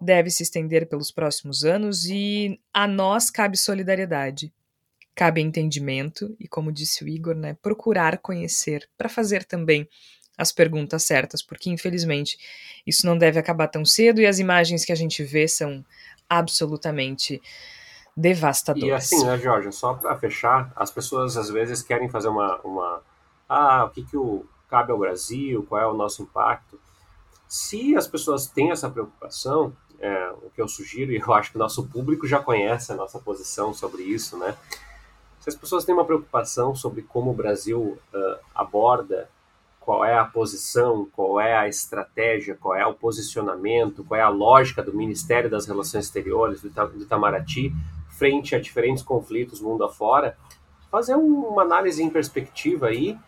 deve 0.00 0.30
se 0.30 0.42
estender 0.42 0.88
pelos 0.88 1.10
próximos 1.10 1.62
anos 1.62 2.06
e 2.06 2.58
a 2.72 2.86
nós 2.86 3.30
cabe 3.30 3.56
solidariedade, 3.58 4.52
cabe 5.14 5.42
entendimento 5.42 6.34
e, 6.40 6.48
como 6.48 6.72
disse 6.72 7.04
o 7.04 7.08
Igor, 7.08 7.34
né, 7.34 7.54
procurar 7.60 8.18
conhecer 8.18 8.88
para 8.96 9.08
fazer 9.08 9.44
também 9.44 9.86
as 10.40 10.50
perguntas 10.50 11.02
certas, 11.02 11.42
porque 11.42 11.68
infelizmente 11.68 12.38
isso 12.86 13.04
não 13.04 13.18
deve 13.18 13.38
acabar 13.38 13.68
tão 13.68 13.84
cedo 13.84 14.22
e 14.22 14.26
as 14.26 14.38
imagens 14.38 14.86
que 14.86 14.92
a 14.92 14.96
gente 14.96 15.22
vê 15.22 15.46
são 15.46 15.84
absolutamente 16.28 17.42
devastadoras. 18.16 18.88
E 18.88 18.92
assim, 18.92 19.26
né, 19.26 19.36
Jorge, 19.36 19.70
só 19.70 19.92
para 19.92 20.16
fechar, 20.18 20.72
as 20.74 20.90
pessoas 20.90 21.36
às 21.36 21.50
vezes 21.50 21.82
querem 21.82 22.08
fazer 22.08 22.28
uma, 22.28 22.58
uma 22.62 23.02
ah, 23.46 23.84
o 23.84 23.90
que 23.90 24.02
que 24.02 24.16
o 24.16 24.46
cabe 24.66 24.92
ao 24.92 24.98
Brasil, 24.98 25.66
qual 25.68 25.82
é 25.82 25.86
o 25.86 25.92
nosso 25.92 26.22
impacto? 26.22 26.80
Se 27.46 27.94
as 27.94 28.08
pessoas 28.08 28.46
têm 28.46 28.70
essa 28.70 28.88
preocupação, 28.88 29.76
é, 29.98 30.30
o 30.42 30.50
que 30.54 30.62
eu 30.62 30.68
sugiro, 30.68 31.12
e 31.12 31.18
eu 31.18 31.34
acho 31.34 31.50
que 31.50 31.56
o 31.56 31.58
nosso 31.58 31.86
público 31.86 32.26
já 32.26 32.40
conhece 32.40 32.92
a 32.92 32.96
nossa 32.96 33.18
posição 33.18 33.74
sobre 33.74 34.04
isso, 34.04 34.38
né? 34.38 34.56
Se 35.40 35.50
as 35.50 35.54
pessoas 35.54 35.84
têm 35.84 35.94
uma 35.94 36.04
preocupação 36.04 36.74
sobre 36.74 37.02
como 37.02 37.30
o 37.30 37.34
Brasil 37.34 37.98
uh, 38.14 38.38
aborda 38.54 39.28
qual 39.80 40.04
é 40.04 40.14
a 40.14 40.24
posição, 40.24 41.08
qual 41.10 41.40
é 41.40 41.56
a 41.56 41.66
estratégia, 41.66 42.54
qual 42.54 42.76
é 42.76 42.86
o 42.86 42.94
posicionamento, 42.94 44.04
qual 44.04 44.20
é 44.20 44.22
a 44.22 44.28
lógica 44.28 44.82
do 44.82 44.94
Ministério 44.94 45.50
das 45.50 45.66
Relações 45.66 46.04
Exteriores, 46.04 46.60
do 46.60 46.68
Itamaraty, 47.02 47.72
frente 48.10 48.54
a 48.54 48.60
diferentes 48.60 49.02
conflitos 49.02 49.60
mundo 49.60 49.82
afora, 49.82 50.36
fazer 50.90 51.14
uma 51.14 51.62
análise 51.62 52.02
em 52.02 52.10
perspectiva 52.10 52.88
aí 52.88 53.18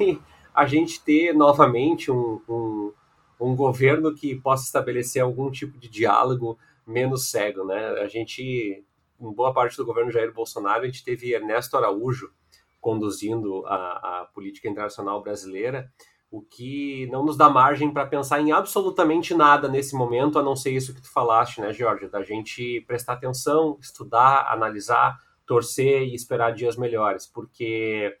e 0.00 0.18
a 0.52 0.66
gente 0.66 1.00
ter 1.00 1.32
novamente 1.32 2.10
um, 2.10 2.40
um, 2.48 2.92
um 3.38 3.54
governo 3.54 4.12
que 4.12 4.34
possa 4.34 4.64
estabelecer 4.64 5.22
algum 5.22 5.50
tipo 5.50 5.78
de 5.78 5.88
diálogo 5.88 6.58
menos 6.84 7.30
cego, 7.30 7.64
né? 7.64 8.00
A 8.00 8.08
gente, 8.08 8.84
em 9.20 9.32
boa 9.32 9.54
parte 9.54 9.76
do 9.76 9.86
governo 9.86 10.10
Jair 10.10 10.32
Bolsonaro, 10.32 10.82
a 10.82 10.86
gente 10.86 11.04
teve 11.04 11.32
Ernesto 11.32 11.76
Araújo 11.76 12.32
conduzindo 12.80 13.64
a, 13.66 14.20
a 14.20 14.24
política 14.32 14.68
internacional 14.68 15.22
brasileira, 15.22 15.90
o 16.30 16.40
que 16.40 17.08
não 17.10 17.24
nos 17.24 17.36
dá 17.36 17.50
margem 17.50 17.92
para 17.92 18.06
pensar 18.06 18.40
em 18.40 18.52
absolutamente 18.52 19.34
nada 19.34 19.68
nesse 19.68 19.96
momento, 19.96 20.38
a 20.38 20.42
não 20.42 20.54
ser 20.54 20.70
isso 20.70 20.94
que 20.94 21.02
tu 21.02 21.12
falaste, 21.12 21.60
né, 21.60 21.72
Georgia? 21.72 22.08
Da 22.08 22.22
gente 22.22 22.82
prestar 22.86 23.14
atenção, 23.14 23.76
estudar, 23.80 24.46
analisar, 24.52 25.18
torcer 25.44 26.02
e 26.02 26.14
esperar 26.14 26.52
dias 26.52 26.76
melhores, 26.76 27.26
porque 27.26 28.16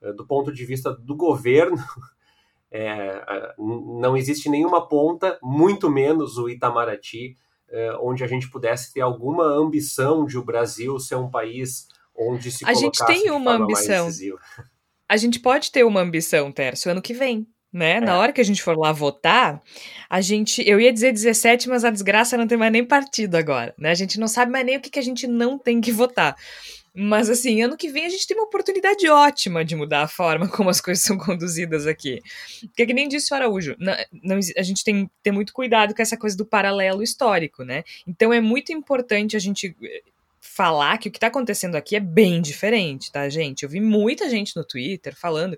eh, 0.00 0.12
do 0.12 0.24
ponto 0.24 0.52
de 0.52 0.64
vista 0.64 0.92
do 0.92 1.16
governo, 1.16 1.76
é, 2.70 3.54
não 3.58 4.16
existe 4.16 4.48
nenhuma 4.48 4.86
ponta, 4.86 5.36
muito 5.42 5.90
menos 5.90 6.38
o 6.38 6.48
Itamaraty, 6.48 7.36
é, 7.68 7.96
onde 8.00 8.22
a 8.22 8.26
gente 8.26 8.48
pudesse 8.48 8.92
ter 8.92 9.00
alguma 9.00 9.44
ambição 9.44 10.24
de 10.24 10.38
o 10.38 10.44
Brasil 10.44 10.98
ser 10.98 11.16
um 11.16 11.30
país 11.30 11.88
onde 12.20 12.52
se 12.52 12.64
a 12.64 12.74
gente 12.74 13.04
tem 13.06 13.30
uma 13.30 13.52
ambição. 13.52 14.08
A 15.08 15.16
gente 15.16 15.40
pode 15.40 15.72
ter 15.72 15.84
uma 15.84 16.00
ambição, 16.00 16.52
Tércio, 16.52 16.90
ano 16.90 17.02
que 17.02 17.14
vem. 17.14 17.46
Né? 17.72 17.92
É. 17.92 18.00
Na 18.00 18.18
hora 18.18 18.32
que 18.32 18.40
a 18.40 18.44
gente 18.44 18.62
for 18.62 18.76
lá 18.76 18.92
votar, 18.92 19.60
a 20.08 20.20
gente. 20.20 20.62
Eu 20.68 20.80
ia 20.80 20.92
dizer 20.92 21.12
17, 21.12 21.68
mas 21.68 21.84
a 21.84 21.90
desgraça 21.90 22.36
não 22.36 22.46
tem 22.46 22.58
mais 22.58 22.72
nem 22.72 22.84
partido 22.84 23.36
agora. 23.36 23.72
Né? 23.78 23.90
A 23.90 23.94
gente 23.94 24.18
não 24.18 24.26
sabe 24.26 24.50
mais 24.50 24.66
nem 24.66 24.76
o 24.76 24.80
que, 24.80 24.90
que 24.90 24.98
a 24.98 25.02
gente 25.02 25.26
não 25.26 25.56
tem 25.56 25.80
que 25.80 25.92
votar. 25.92 26.36
Mas 26.92 27.30
assim, 27.30 27.62
ano 27.62 27.76
que 27.76 27.88
vem 27.88 28.04
a 28.04 28.08
gente 28.08 28.26
tem 28.26 28.36
uma 28.36 28.46
oportunidade 28.46 29.08
ótima 29.08 29.64
de 29.64 29.76
mudar 29.76 30.02
a 30.02 30.08
forma 30.08 30.48
como 30.50 30.68
as 30.68 30.80
coisas 30.80 31.04
são 31.04 31.16
conduzidas 31.16 31.86
aqui. 31.86 32.20
Porque 32.60 32.86
que 32.86 32.94
nem 32.94 33.08
disse 33.08 33.32
o 33.32 33.36
Araújo, 33.36 33.76
não, 33.78 33.94
não, 34.12 34.38
a 34.56 34.62
gente 34.62 34.82
tem 34.82 35.06
que 35.06 35.12
ter 35.22 35.30
muito 35.30 35.52
cuidado 35.52 35.94
com 35.94 36.02
essa 36.02 36.16
coisa 36.16 36.36
do 36.36 36.44
paralelo 36.44 37.02
histórico, 37.02 37.62
né? 37.62 37.84
Então 38.06 38.32
é 38.32 38.40
muito 38.40 38.72
importante 38.72 39.36
a 39.36 39.40
gente 39.40 39.74
eh, 39.82 40.02
falar 40.40 40.98
que 40.98 41.08
o 41.08 41.12
que 41.12 41.18
está 41.18 41.26
acontecendo 41.26 41.76
aqui 41.76 41.94
é 41.94 42.00
bem 42.00 42.40
diferente, 42.40 43.12
tá, 43.12 43.28
gente? 43.28 43.62
Eu 43.62 43.68
vi 43.68 43.80
muita 43.80 44.28
gente 44.28 44.56
no 44.56 44.64
Twitter 44.64 45.14
falando. 45.14 45.56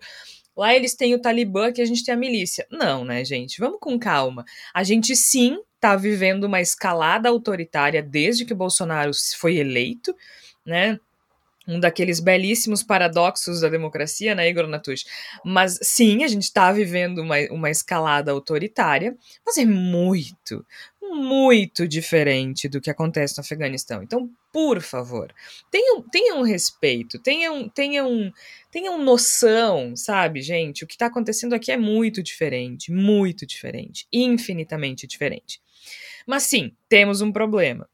Lá 0.57 0.75
eles 0.75 0.95
têm 0.95 1.15
o 1.15 1.21
Talibã, 1.21 1.69
aqui 1.69 1.81
a 1.81 1.87
gente 1.87 2.05
tem 2.05 2.15
a 2.15 2.17
milícia. 2.17 2.67
Não, 2.71 3.05
né, 3.05 3.25
gente? 3.25 3.59
Vamos 3.59 3.79
com 3.81 3.99
calma. 3.99 4.45
A 4.75 4.83
gente 4.83 5.17
sim 5.17 5.59
está 5.77 5.97
vivendo 5.97 6.45
uma 6.45 6.61
escalada 6.61 7.29
autoritária 7.29 8.03
desde 8.03 8.45
que 8.45 8.53
o 8.53 8.57
Bolsonaro 8.57 9.11
foi 9.39 9.57
eleito, 9.57 10.15
né? 10.65 10.99
Um 11.73 11.81
daqueles 11.81 12.21
belíssimos 12.21 12.83
paradoxos 12.83 13.61
da 13.61 13.69
democracia, 13.69 14.35
né, 14.35 14.49
Igor 14.49 14.67
Natush? 14.67 15.05
Mas 15.45 15.79
sim, 15.83 16.25
a 16.25 16.29
gente 16.29 16.45
está 16.45 16.73
vivendo 16.73 17.19
uma, 17.19 17.37
uma 17.51 17.71
escalada 17.71 18.31
autoritária, 18.31 19.17
mas 19.45 19.57
é 19.57 19.65
muito, 19.65 20.65
muito 21.01 21.87
diferente 21.87 22.69
do 22.69 22.81
que 22.81 22.91
acontece 22.91 23.37
no 23.37 23.43
Afeganistão. 23.43 24.03
Então, 24.03 24.31
por 24.53 24.81
favor, 24.81 25.33
tenham, 25.71 26.03
tenham 26.03 26.43
respeito, 26.43 27.19
tenham, 27.19 27.69
tenham, 27.69 28.33
tenham 28.71 29.03
noção, 29.03 29.97
sabe, 29.97 30.43
gente? 30.43 30.85
O 30.85 30.87
que 30.87 30.95
está 30.95 31.07
acontecendo 31.07 31.55
aqui 31.55 31.73
é 31.73 31.77
muito 31.77 32.23
diferente, 32.23 32.93
muito 32.93 33.47
diferente, 33.47 34.07
infinitamente 34.13 35.07
diferente. 35.07 35.61
Mas 36.27 36.45
sim, 36.45 36.73
temos 36.89 37.21
um 37.21 37.33
problema. 37.33 37.89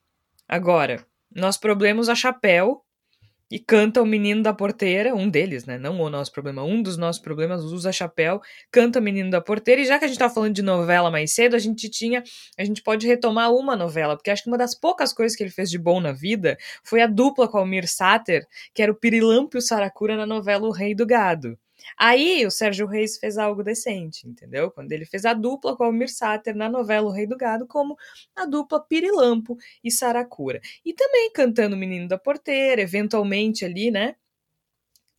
Agora, 0.49 1.07
nós 1.35 1.57
problemas 1.57 2.09
a 2.09 2.15
chapéu 2.15 2.85
e 3.51 3.59
canta 3.59 4.03
o 4.03 4.07
menino 4.07 4.43
da 4.43 4.53
porteira, 4.53 5.15
um 5.15 5.29
deles, 5.29 5.65
né? 5.65 5.79
Não 5.79 6.01
o 6.01 6.11
nosso 6.11 6.33
problema, 6.33 6.63
um 6.63 6.83
dos 6.83 6.97
nossos 6.97 7.21
problemas, 7.21 7.65
usa 7.65 7.93
chapéu, 7.93 8.41
canta 8.71 8.99
o 8.99 9.03
menino 9.03 9.31
da 9.31 9.41
porteira. 9.41 9.81
E 9.81 9.87
já 9.87 9.99
que 9.99 10.05
a 10.05 10.09
gente 10.09 10.19
tava 10.19 10.33
falando 10.33 10.55
de 10.55 10.63
novela 10.63 11.11
mais 11.11 11.33
cedo, 11.33 11.57
a 11.57 11.59
gente 11.59 11.89
tinha, 11.89 12.23
a 12.59 12.65
gente 12.65 12.83
pode 12.83 13.07
retomar 13.07 13.53
uma 13.53 13.77
novela, 13.77 14.17
porque 14.17 14.31
acho 14.31 14.43
que 14.43 14.51
uma 14.51 14.59
das 14.59 14.75
poucas 14.75 15.13
coisas 15.13 15.37
que 15.37 15.43
ele 15.43 15.51
fez 15.51 15.71
de 15.71 15.79
bom 15.79 16.01
na 16.01 16.13
vida 16.13 16.57
foi 16.85 17.01
a 17.01 17.07
dupla 17.07 17.49
com 17.49 17.59
Almir 17.59 17.89
Sater, 17.89 18.47
que 18.75 18.83
era 18.83 18.93
o 18.93 18.95
Pirilampo 18.95 19.57
e 19.57 19.59
o 19.59 19.63
Saracura 19.63 20.17
na 20.17 20.27
novela 20.27 20.67
O 20.67 20.73
Rei 20.73 20.95
do 20.95 21.07
Gado. 21.07 21.59
Aí 21.97 22.47
o 22.47 22.51
Sérgio 22.51 22.87
Reis 22.87 23.19
fez 23.19 23.39
algo 23.39 23.63
decente, 23.63 24.27
entendeu? 24.29 24.71
Quando 24.71 24.93
ele 24.93 25.05
fez 25.05 25.25
a 25.25 25.35
dupla 25.35 25.77
com 25.77 25.85
Almir 25.85 26.13
Sater 26.13 26.55
na 26.55 26.69
novela 26.69 27.09
O 27.09 27.13
Rei 27.13 27.27
do 27.27 27.37
Gado, 27.37 27.67
como 27.67 27.97
a 28.37 28.45
dupla 28.47 28.81
Pirilampo 28.81 29.57
e 29.83 29.91
Saracura. 29.91 30.61
E 30.85 30.93
também 30.95 31.31
cantando 31.33 31.77
o 31.77 31.79
Menino 31.79 32.09
da 32.09 32.19
Porteira, 32.19 32.81
eventualmente 32.83 33.65
ali, 33.65 33.91
né? 33.91 34.17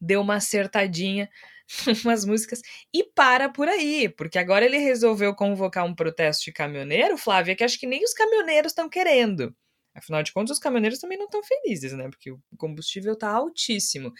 Deu 0.01 0.21
uma 0.21 0.35
acertadinha 0.35 1.29
umas 2.03 2.25
músicas 2.25 2.61
e 2.93 3.03
para 3.03 3.49
por 3.49 3.67
aí, 3.67 4.09
porque 4.09 4.39
agora 4.39 4.65
ele 4.65 4.77
resolveu 4.77 5.35
convocar 5.35 5.85
um 5.85 5.93
protesto 5.95 6.45
de 6.45 6.51
caminhoneiro, 6.51 7.17
Flávia, 7.17 7.55
que 7.55 7.63
acho 7.63 7.79
que 7.79 7.87
nem 7.87 8.03
os 8.03 8.13
caminhoneiros 8.13 8.71
estão 8.71 8.89
querendo. 8.89 9.55
Afinal 9.95 10.23
de 10.23 10.31
contas, 10.31 10.57
os 10.57 10.59
caminhoneiros 10.59 10.99
também 10.99 11.17
não 11.17 11.25
estão 11.25 11.41
felizes, 11.43 11.93
né? 11.93 12.07
Porque 12.09 12.31
o 12.31 12.39
combustível 12.57 13.13
está 13.13 13.29
altíssimo. 13.31 14.13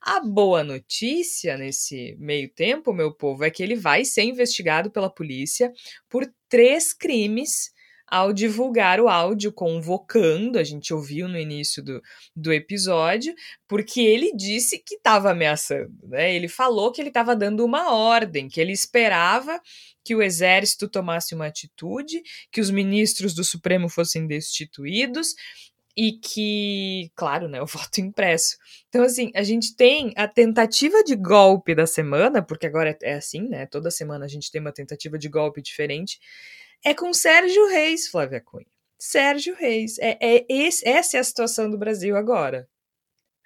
A 0.00 0.20
boa 0.20 0.62
notícia 0.64 1.56
nesse 1.58 2.16
meio 2.18 2.48
tempo, 2.52 2.92
meu 2.92 3.12
povo, 3.14 3.44
é 3.44 3.50
que 3.50 3.62
ele 3.62 3.74
vai 3.76 4.04
ser 4.04 4.22
investigado 4.22 4.90
pela 4.90 5.10
polícia 5.10 5.72
por 6.08 6.26
três 6.48 6.92
crimes 6.94 7.70
ao 8.06 8.32
divulgar 8.32 9.00
o 9.00 9.08
áudio 9.08 9.52
convocando, 9.52 10.58
a 10.58 10.64
gente 10.64 10.94
ouviu 10.94 11.28
no 11.28 11.38
início 11.38 11.82
do, 11.82 12.00
do 12.34 12.52
episódio, 12.52 13.34
porque 13.66 14.00
ele 14.00 14.32
disse 14.34 14.78
que 14.78 14.94
estava 14.94 15.30
ameaçando, 15.30 16.06
né? 16.08 16.34
Ele 16.34 16.48
falou 16.48 16.92
que 16.92 17.00
ele 17.00 17.08
estava 17.08 17.34
dando 17.34 17.64
uma 17.64 17.92
ordem, 17.92 18.48
que 18.48 18.60
ele 18.60 18.72
esperava 18.72 19.60
que 20.04 20.14
o 20.14 20.22
exército 20.22 20.88
tomasse 20.88 21.34
uma 21.34 21.46
atitude, 21.46 22.22
que 22.52 22.60
os 22.60 22.70
ministros 22.70 23.34
do 23.34 23.42
Supremo 23.42 23.88
fossem 23.88 24.26
destituídos 24.26 25.34
e 25.96 26.12
que, 26.12 27.10
claro, 27.16 27.48
né, 27.48 27.60
o 27.60 27.66
voto 27.66 28.00
impresso. 28.00 28.56
Então, 28.88 29.02
assim, 29.02 29.32
a 29.34 29.42
gente 29.42 29.74
tem 29.74 30.12
a 30.16 30.28
tentativa 30.28 31.02
de 31.02 31.16
golpe 31.16 31.74
da 31.74 31.86
semana, 31.86 32.42
porque 32.42 32.66
agora 32.66 32.96
é 33.02 33.14
assim, 33.14 33.48
né? 33.48 33.66
Toda 33.66 33.90
semana 33.90 34.26
a 34.26 34.28
gente 34.28 34.50
tem 34.50 34.60
uma 34.60 34.72
tentativa 34.72 35.18
de 35.18 35.28
golpe 35.28 35.62
diferente. 35.62 36.20
É 36.84 36.94
com 36.94 37.12
Sérgio 37.12 37.68
Reis, 37.68 38.08
Flávia 38.08 38.40
Cunha. 38.40 38.66
Sérgio 38.98 39.54
Reis. 39.54 39.98
É, 39.98 40.18
é 40.20 40.46
esse, 40.48 40.86
essa 40.88 41.16
é 41.16 41.20
a 41.20 41.24
situação 41.24 41.70
do 41.70 41.78
Brasil 41.78 42.16
agora 42.16 42.68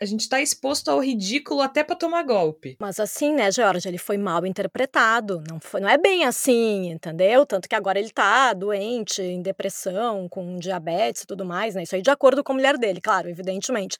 a 0.01 0.07
gente 0.07 0.23
está 0.23 0.41
exposto 0.41 0.89
ao 0.89 0.99
ridículo 0.99 1.61
até 1.61 1.85
para 1.85 1.95
tomar 1.95 2.23
golpe. 2.23 2.77
Mas 2.81 2.99
assim, 2.99 3.35
né, 3.35 3.53
George, 3.53 3.87
ele 3.87 3.99
foi 3.99 4.17
mal 4.17 4.47
interpretado. 4.47 5.43
Não, 5.47 5.61
foi, 5.61 5.79
não 5.79 5.89
é 5.91 5.99
bem 5.99 6.25
assim, 6.25 6.91
entendeu? 6.91 7.45
Tanto 7.45 7.69
que 7.69 7.75
agora 7.75 7.99
ele 7.99 8.11
tá 8.11 8.55
doente, 8.55 9.21
em 9.21 9.43
depressão, 9.43 10.27
com 10.27 10.57
diabetes 10.57 11.23
e 11.23 11.27
tudo 11.27 11.45
mais, 11.45 11.75
né? 11.75 11.83
Isso 11.83 11.95
aí 11.95 12.01
de 12.01 12.11
acordo 12.11 12.43
com 12.43 12.53
a 12.53 12.55
mulher 12.55 12.79
dele, 12.79 12.99
claro, 12.99 13.29
evidentemente. 13.29 13.99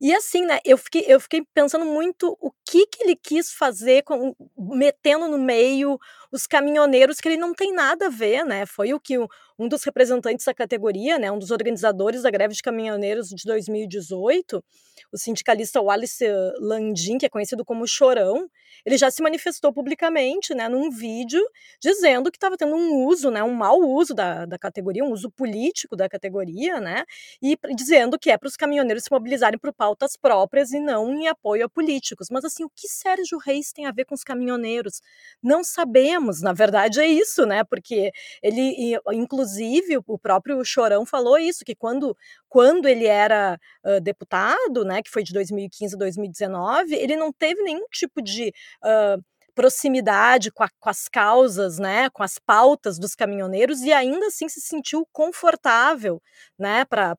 E 0.00 0.14
assim, 0.14 0.46
né, 0.46 0.60
eu 0.64 0.78
fiquei, 0.78 1.04
eu 1.08 1.18
fiquei 1.18 1.42
pensando 1.52 1.84
muito 1.84 2.38
o 2.40 2.52
que 2.64 2.86
que 2.86 3.02
ele 3.02 3.16
quis 3.16 3.52
fazer, 3.52 4.04
com, 4.04 4.36
metendo 4.56 5.26
no 5.26 5.38
meio 5.38 5.98
os 6.32 6.46
caminhoneiros, 6.46 7.20
que 7.20 7.28
ele 7.28 7.36
não 7.36 7.54
tem 7.54 7.72
nada 7.72 8.06
a 8.06 8.10
ver, 8.10 8.44
né? 8.44 8.66
Foi 8.66 8.92
o 8.94 9.00
que 9.00 9.18
um 9.60 9.68
dos 9.68 9.84
representantes 9.84 10.46
da 10.46 10.54
categoria, 10.54 11.18
né, 11.18 11.30
um 11.30 11.38
dos 11.38 11.50
organizadores 11.50 12.22
da 12.22 12.30
greve 12.30 12.54
de 12.54 12.62
caminhoneiros 12.62 13.28
de 13.28 13.44
2018, 13.44 14.64
o 15.12 15.18
sindicalista 15.18 15.82
Wallace 15.82 16.24
Landim, 16.58 17.18
que 17.18 17.26
é 17.26 17.28
conhecido 17.28 17.62
como 17.62 17.86
Chorão, 17.86 18.48
ele 18.86 18.96
já 18.96 19.10
se 19.10 19.22
manifestou 19.22 19.70
publicamente, 19.70 20.54
né, 20.54 20.66
num 20.66 20.90
vídeo, 20.90 21.42
dizendo 21.78 22.30
que 22.30 22.38
estava 22.38 22.56
tendo 22.56 22.74
um 22.74 23.04
uso, 23.04 23.30
né, 23.30 23.42
um 23.42 23.52
mau 23.52 23.78
uso 23.80 24.14
da, 24.14 24.46
da 24.46 24.58
categoria, 24.58 25.04
um 25.04 25.12
uso 25.12 25.30
político 25.30 25.94
da 25.94 26.08
categoria, 26.08 26.80
né, 26.80 27.04
e 27.42 27.58
dizendo 27.74 28.18
que 28.18 28.30
é 28.30 28.38
para 28.38 28.48
os 28.48 28.56
caminhoneiros 28.56 29.04
se 29.04 29.12
mobilizarem 29.12 29.58
por 29.58 29.74
pautas 29.74 30.16
próprias 30.16 30.72
e 30.72 30.80
não 30.80 31.12
em 31.12 31.28
apoio 31.28 31.66
a 31.66 31.68
políticos. 31.68 32.28
Mas 32.30 32.46
assim, 32.46 32.64
o 32.64 32.70
que 32.74 32.88
Sérgio 32.88 33.36
Reis 33.36 33.72
tem 33.72 33.84
a 33.84 33.92
ver 33.92 34.06
com 34.06 34.14
os 34.14 34.24
caminhoneiros? 34.24 35.02
Não 35.42 35.62
sabemos, 35.62 36.19
na 36.42 36.52
verdade 36.52 37.00
é 37.00 37.06
isso, 37.06 37.44
né, 37.46 37.64
porque 37.64 38.10
ele, 38.42 38.96
inclusive, 39.12 39.50
inclusive, 39.50 39.98
o 40.06 40.18
próprio 40.18 40.64
Chorão 40.64 41.04
falou 41.04 41.38
isso, 41.38 41.64
que 41.64 41.74
quando, 41.74 42.16
quando 42.48 42.86
ele 42.86 43.06
era 43.06 43.58
uh, 43.84 44.00
deputado, 44.00 44.84
né, 44.84 45.02
que 45.02 45.10
foi 45.10 45.22
de 45.22 45.32
2015 45.32 45.94
a 45.94 45.98
2019, 45.98 46.94
ele 46.94 47.16
não 47.16 47.32
teve 47.32 47.62
nenhum 47.62 47.86
tipo 47.90 48.22
de 48.22 48.52
uh, 48.84 49.22
proximidade 49.54 50.50
com, 50.50 50.62
a, 50.62 50.68
com, 50.78 50.88
as 50.88 51.08
causas, 51.08 51.78
né, 51.78 52.08
com 52.10 52.22
as 52.22 52.38
pautas 52.38 52.98
dos 52.98 53.14
caminhoneiros 53.14 53.80
e 53.82 53.92
ainda 53.92 54.26
assim 54.26 54.48
se 54.48 54.60
sentiu 54.60 55.06
confortável, 55.12 56.22
né, 56.58 56.84
para 56.84 57.16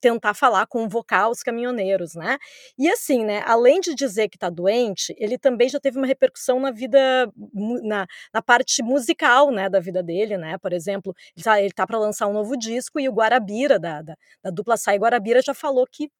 tentar 0.00 0.34
falar, 0.34 0.66
convocar 0.66 1.30
os 1.30 1.42
caminhoneiros, 1.42 2.14
né. 2.14 2.38
E 2.78 2.88
assim, 2.90 3.24
né, 3.24 3.42
além 3.46 3.80
de 3.80 3.94
dizer 3.94 4.28
que 4.28 4.36
está 4.36 4.50
doente, 4.50 5.14
ele 5.18 5.38
também 5.38 5.68
já 5.68 5.80
teve 5.80 5.98
uma 5.98 6.06
repercussão 6.06 6.60
na 6.60 6.70
vida, 6.70 7.30
na, 7.82 8.06
na 8.32 8.42
parte 8.42 8.82
musical, 8.82 9.50
né, 9.50 9.68
da 9.68 9.80
vida 9.80 10.02
dele, 10.02 10.36
né. 10.36 10.58
Por 10.58 10.72
exemplo, 10.72 11.14
ele 11.34 11.40
está 11.40 11.60
ele 11.60 11.72
tá 11.72 11.86
para 11.86 11.98
lançar 11.98 12.26
um 12.26 12.32
novo 12.32 12.56
disco 12.56 13.00
e 13.00 13.08
o 13.08 13.12
Guarabira 13.12 13.78
da, 13.78 14.02
da, 14.02 14.14
da 14.42 14.50
dupla 14.50 14.76
Sai 14.76 14.98
Guarabira 14.98 15.40
já 15.42 15.54
falou 15.54 15.86
que 15.90 16.10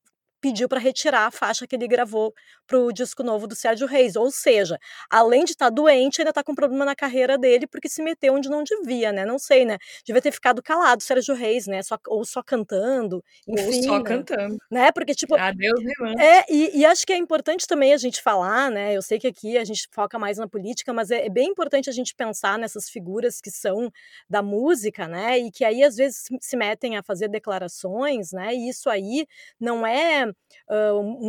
pediu 0.41 0.69
para 0.69 0.79
retirar 0.79 1.27
a 1.27 1.31
faixa 1.31 1.67
que 1.67 1.75
ele 1.75 1.89
gravou 1.89 2.35
para 2.67 2.79
o 2.79 2.93
disco 2.93 3.23
novo 3.23 3.47
do 3.47 3.55
Sérgio 3.55 3.87
Reis. 3.87 4.15
Ou 4.17 4.31
seja, 4.31 4.79
além 5.11 5.45
de 5.45 5.53
estar 5.53 5.67
tá 5.67 5.71
doente, 5.71 6.21
ainda 6.21 6.31
está 6.31 6.45
com 6.45 6.55
problema 6.55 6.85
na 6.85 6.95
carreira 6.95 7.39
dele 7.39 7.67
porque 7.67 7.89
se 7.89 8.03
meteu 8.03 8.35
onde 8.35 8.49
não 8.49 8.63
devia, 8.63 9.13
né? 9.13 9.25
Não 9.25 9.39
sei, 9.39 9.65
né? 9.65 9.79
Devia 10.05 10.23
ter 10.23 10.33
ficado 10.33 10.63
calado, 10.63 11.03
Sérgio 11.03 11.35
Reis, 11.35 11.67
né? 11.67 11.83
Só, 11.83 11.99
ou 12.09 12.25
só 12.25 12.43
cantando. 12.43 13.25
Enfim, 13.47 13.65
ou 13.65 13.83
só 13.85 13.99
né? 13.99 14.05
cantando. 14.05 14.59
Né? 14.71 14.93
Porque, 14.93 15.15
tipo. 15.15 15.35
Adeus, 15.35 15.81
irmã. 15.81 16.15
É, 16.19 16.45
e, 16.53 16.81
e, 16.81 16.87
acho 16.87 17.07
que 17.07 17.13
é 17.13 17.17
importante 17.17 17.67
também 17.67 17.93
a 17.93 17.97
gente 17.97 18.23
falar, 18.23 18.71
né? 18.71 18.97
Eu 18.97 19.03
sei 19.03 19.19
que 19.19 19.27
aqui 19.27 19.57
a 19.57 19.65
gente 19.65 19.89
foca 19.91 20.19
mais 20.19 20.39
na 20.39 20.47
política, 20.47 20.93
mas 20.93 21.11
é, 21.11 21.27
é 21.27 21.31
bem 21.31 21.49
importante 21.49 21.89
a 21.89 21.93
gente 21.93 22.15
pensar 22.15 22.59
nessas 22.59 22.89
figuras 22.89 23.41
que 23.41 23.51
são 23.51 23.91
da 24.29 24.43
música, 24.43 25.09
né? 25.09 25.39
E 25.39 25.51
que 25.51 25.65
aí 25.65 25.83
às 25.83 25.97
vezes 25.97 26.25
se 26.41 26.57
metem 26.57 26.97
a 26.97 27.03
fazer 27.03 27.29
declarações, 27.29 28.33
né? 28.33 28.55
E 28.55 28.69
isso 28.69 28.91
aí 28.91 29.27
não 29.61 29.87
é 29.87 30.28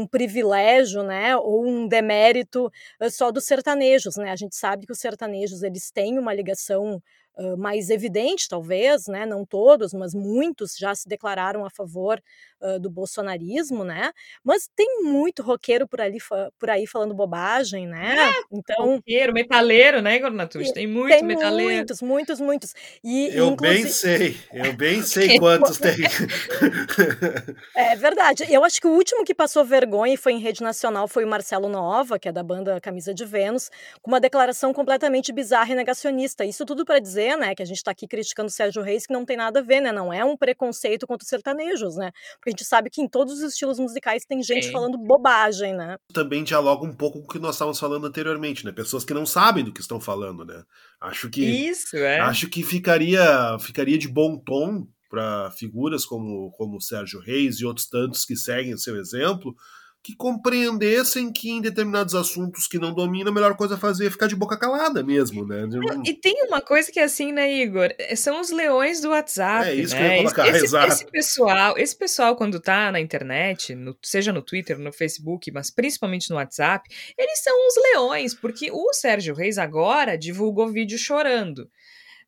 um 0.02 0.08
privilégio, 0.08 1.04
né, 1.04 1.36
ou 1.38 1.66
um 1.68 1.88
demérito 1.88 2.70
só 3.12 3.32
dos 3.32 3.46
sertanejos, 3.46 4.16
né? 4.18 4.32
A 4.32 4.36
gente 4.36 4.56
sabe 4.56 4.86
que 4.86 4.92
os 4.94 5.00
sertanejos 5.00 5.64
eles 5.64 5.92
têm 5.92 6.18
uma 6.20 6.34
ligação 6.34 7.02
uh, 7.38 7.58
mais 7.58 7.90
evidente, 7.90 8.48
talvez, 8.48 9.08
né? 9.08 9.26
Não 9.26 9.46
todos, 9.46 9.94
mas 9.94 10.14
muitos 10.14 10.76
já 10.78 10.94
se 10.94 11.08
declararam 11.08 11.66
a 11.66 11.70
favor 11.70 12.22
uh, 12.62 12.80
do 12.80 12.90
bolsonarismo, 12.90 13.84
né? 13.84 14.12
Mas 14.44 14.70
tem 14.76 15.04
muito 15.04 15.42
roqueiro 15.42 15.88
por 15.88 16.02
ali 16.02 16.18
por 16.60 16.70
aí 16.70 16.86
falando 16.86 17.14
bobagem, 17.14 17.88
né? 17.88 18.16
É, 18.30 18.44
então 18.52 18.96
roqueiro, 18.96 19.34
metaleiro, 19.34 20.02
né, 20.02 20.16
Igor 20.16 20.32
Natucci? 20.32 20.74
Tem 20.74 20.88
muito 20.88 21.10
tem 21.10 21.24
metaleiro. 21.24 21.76
Muitos, 21.76 22.02
muitos, 22.02 22.40
muitos. 22.40 22.74
E, 23.04 23.30
eu 23.34 23.50
inclusive... 23.50 23.84
bem 23.84 23.92
sei, 23.92 24.38
eu 24.54 24.74
bem 24.74 25.02
sei 25.04 25.38
quantos 25.40 25.78
tem. 25.78 25.96
é 27.76 27.96
verdade. 27.96 28.46
Eu 28.50 28.64
acho 28.64 28.80
que 28.82 28.88
o 28.88 28.92
último 28.92 29.24
que 29.24 29.34
passou 29.34 29.64
vergonha 29.64 30.14
e 30.14 30.18
foi 30.18 30.34
em 30.34 30.40
rede 30.40 30.62
nacional 30.62 31.08
foi 31.08 31.24
o 31.24 31.28
Marcelo 31.28 31.70
Nova, 31.70 32.20
que 32.20 32.28
é 32.28 32.32
da 32.32 32.44
banda 32.44 32.80
Camisa 32.82 33.14
de 33.14 33.26
Vênus, 33.26 33.70
com 34.02 34.12
uma 34.12 34.20
declaração 34.20 34.74
completamente 34.74 35.32
bizarra 35.32 35.72
e 35.72 35.76
negacionista. 35.76 36.46
Isso 36.46 36.66
tudo 36.66 36.86
para 36.86 37.00
dizer, 37.00 37.19
né, 37.38 37.56
que 37.56 37.62
a 37.62 37.66
gente 37.66 37.78
está 37.78 37.92
aqui 37.92 38.08
criticando 38.08 38.48
o 38.48 38.52
Sérgio 38.52 38.82
Reis, 38.82 39.06
que 39.06 39.14
não 39.14 39.26
tem 39.26 39.38
nada 39.38 39.60
a 39.60 39.64
ver, 39.64 39.82
né? 39.82 39.92
Não 39.92 40.12
é 40.12 40.24
um 40.24 40.38
preconceito 40.38 41.06
contra 41.08 41.24
os 41.24 41.30
sertanejos, 41.30 41.96
né? 41.96 42.12
Porque 42.36 42.50
a 42.50 42.52
gente 42.52 42.66
sabe 42.66 42.90
que 42.90 43.02
em 43.02 43.08
todos 43.08 43.36
os 43.36 43.42
estilos 43.42 43.80
musicais 43.80 44.26
tem 44.26 44.42
gente 44.42 44.72
falando 44.72 44.98
bobagem, 44.98 45.74
né? 45.74 45.98
Também 46.14 46.44
dialoga 46.44 46.86
um 46.86 46.94
pouco 46.94 47.20
com 47.20 47.26
o 47.26 47.28
que 47.28 47.40
nós 47.40 47.56
estávamos 47.56 47.80
falando 47.80 48.08
anteriormente, 48.08 48.66
né? 48.66 48.72
Pessoas 48.72 49.04
que 49.04 49.14
não 49.14 49.26
sabem 49.26 49.64
do 49.64 49.74
que 49.74 49.82
estão 49.82 50.00
falando, 50.00 50.46
né? 50.46 50.64
Acho 51.02 51.30
que 51.30 51.44
Isso, 51.44 51.98
é. 51.98 52.20
Acho 52.20 52.50
que 52.50 52.64
ficaria 52.64 53.58
ficaria 53.60 53.98
de 53.98 54.08
bom 54.08 54.38
tom 54.38 54.88
para 55.10 55.50
figuras 55.52 56.06
como 56.06 56.52
como 56.52 56.82
Sérgio 56.82 57.20
Reis 57.20 57.60
e 57.60 57.66
outros 57.66 57.88
tantos 57.88 58.26
que 58.26 58.36
seguem 58.36 58.74
o 58.74 58.78
seu 58.78 58.96
exemplo, 58.98 59.56
que 60.02 60.16
compreendessem 60.16 61.32
que 61.32 61.50
em 61.50 61.62
determinados 61.62 62.16
assuntos 62.16 62.68
que 62.68 62.80
não 62.80 62.94
domina, 62.94 63.30
a 63.30 63.34
melhor 63.34 63.56
coisa 63.56 63.76
a 63.76 63.78
fazer 63.78 64.08
é 64.08 64.10
ficar 64.10 64.28
de 64.28 64.36
boca 64.36 64.58
calada 64.58 65.04
mesmo, 65.04 65.46
né? 65.46 65.68
E 66.06 66.14
tem 66.14 66.46
uma 66.48 66.62
coisa 66.62 66.90
que 66.92 67.00
é 67.00 67.04
assim, 67.04 67.34
né, 67.34 67.52
Igor? 67.52 67.94
É, 67.98 68.16
são 68.16 68.40
os 68.40 68.50
leões 68.50 69.02
do 69.02 69.10
WhatsApp. 69.10 69.70
É 69.70 69.76
isso 69.76 69.94
né? 69.94 70.00
que 70.00 70.06
eu 70.06 70.12
ia 70.12 70.18
colocar, 70.24 70.48
esse, 70.48 70.66
exato. 70.66 70.88
Esse 70.94 71.06
pessoal, 71.06 71.78
esse 71.78 71.96
pessoal, 71.96 72.36
quando 72.36 72.60
tá 72.60 72.92
na 72.92 73.00
internet, 73.00 73.76
no, 73.76 73.96
seja 74.02 74.32
no 74.32 74.42
Twitter, 74.42 74.80
no 74.80 74.94
Facebook, 74.94 75.52
mas 75.52 75.70
principalmente 75.70 76.30
no 76.30 76.38
WhatsApp, 76.38 76.90
eles 77.18 77.44
são 77.44 77.54
uns 77.68 77.74
leões, 77.94 78.34
porque 78.34 78.72
o 78.72 78.94
Sérgio 78.94 79.36
Reis 79.36 79.58
agora 79.58 80.18
divulgou 80.18 80.72
vídeo 80.72 80.98
chorando. 80.98 81.70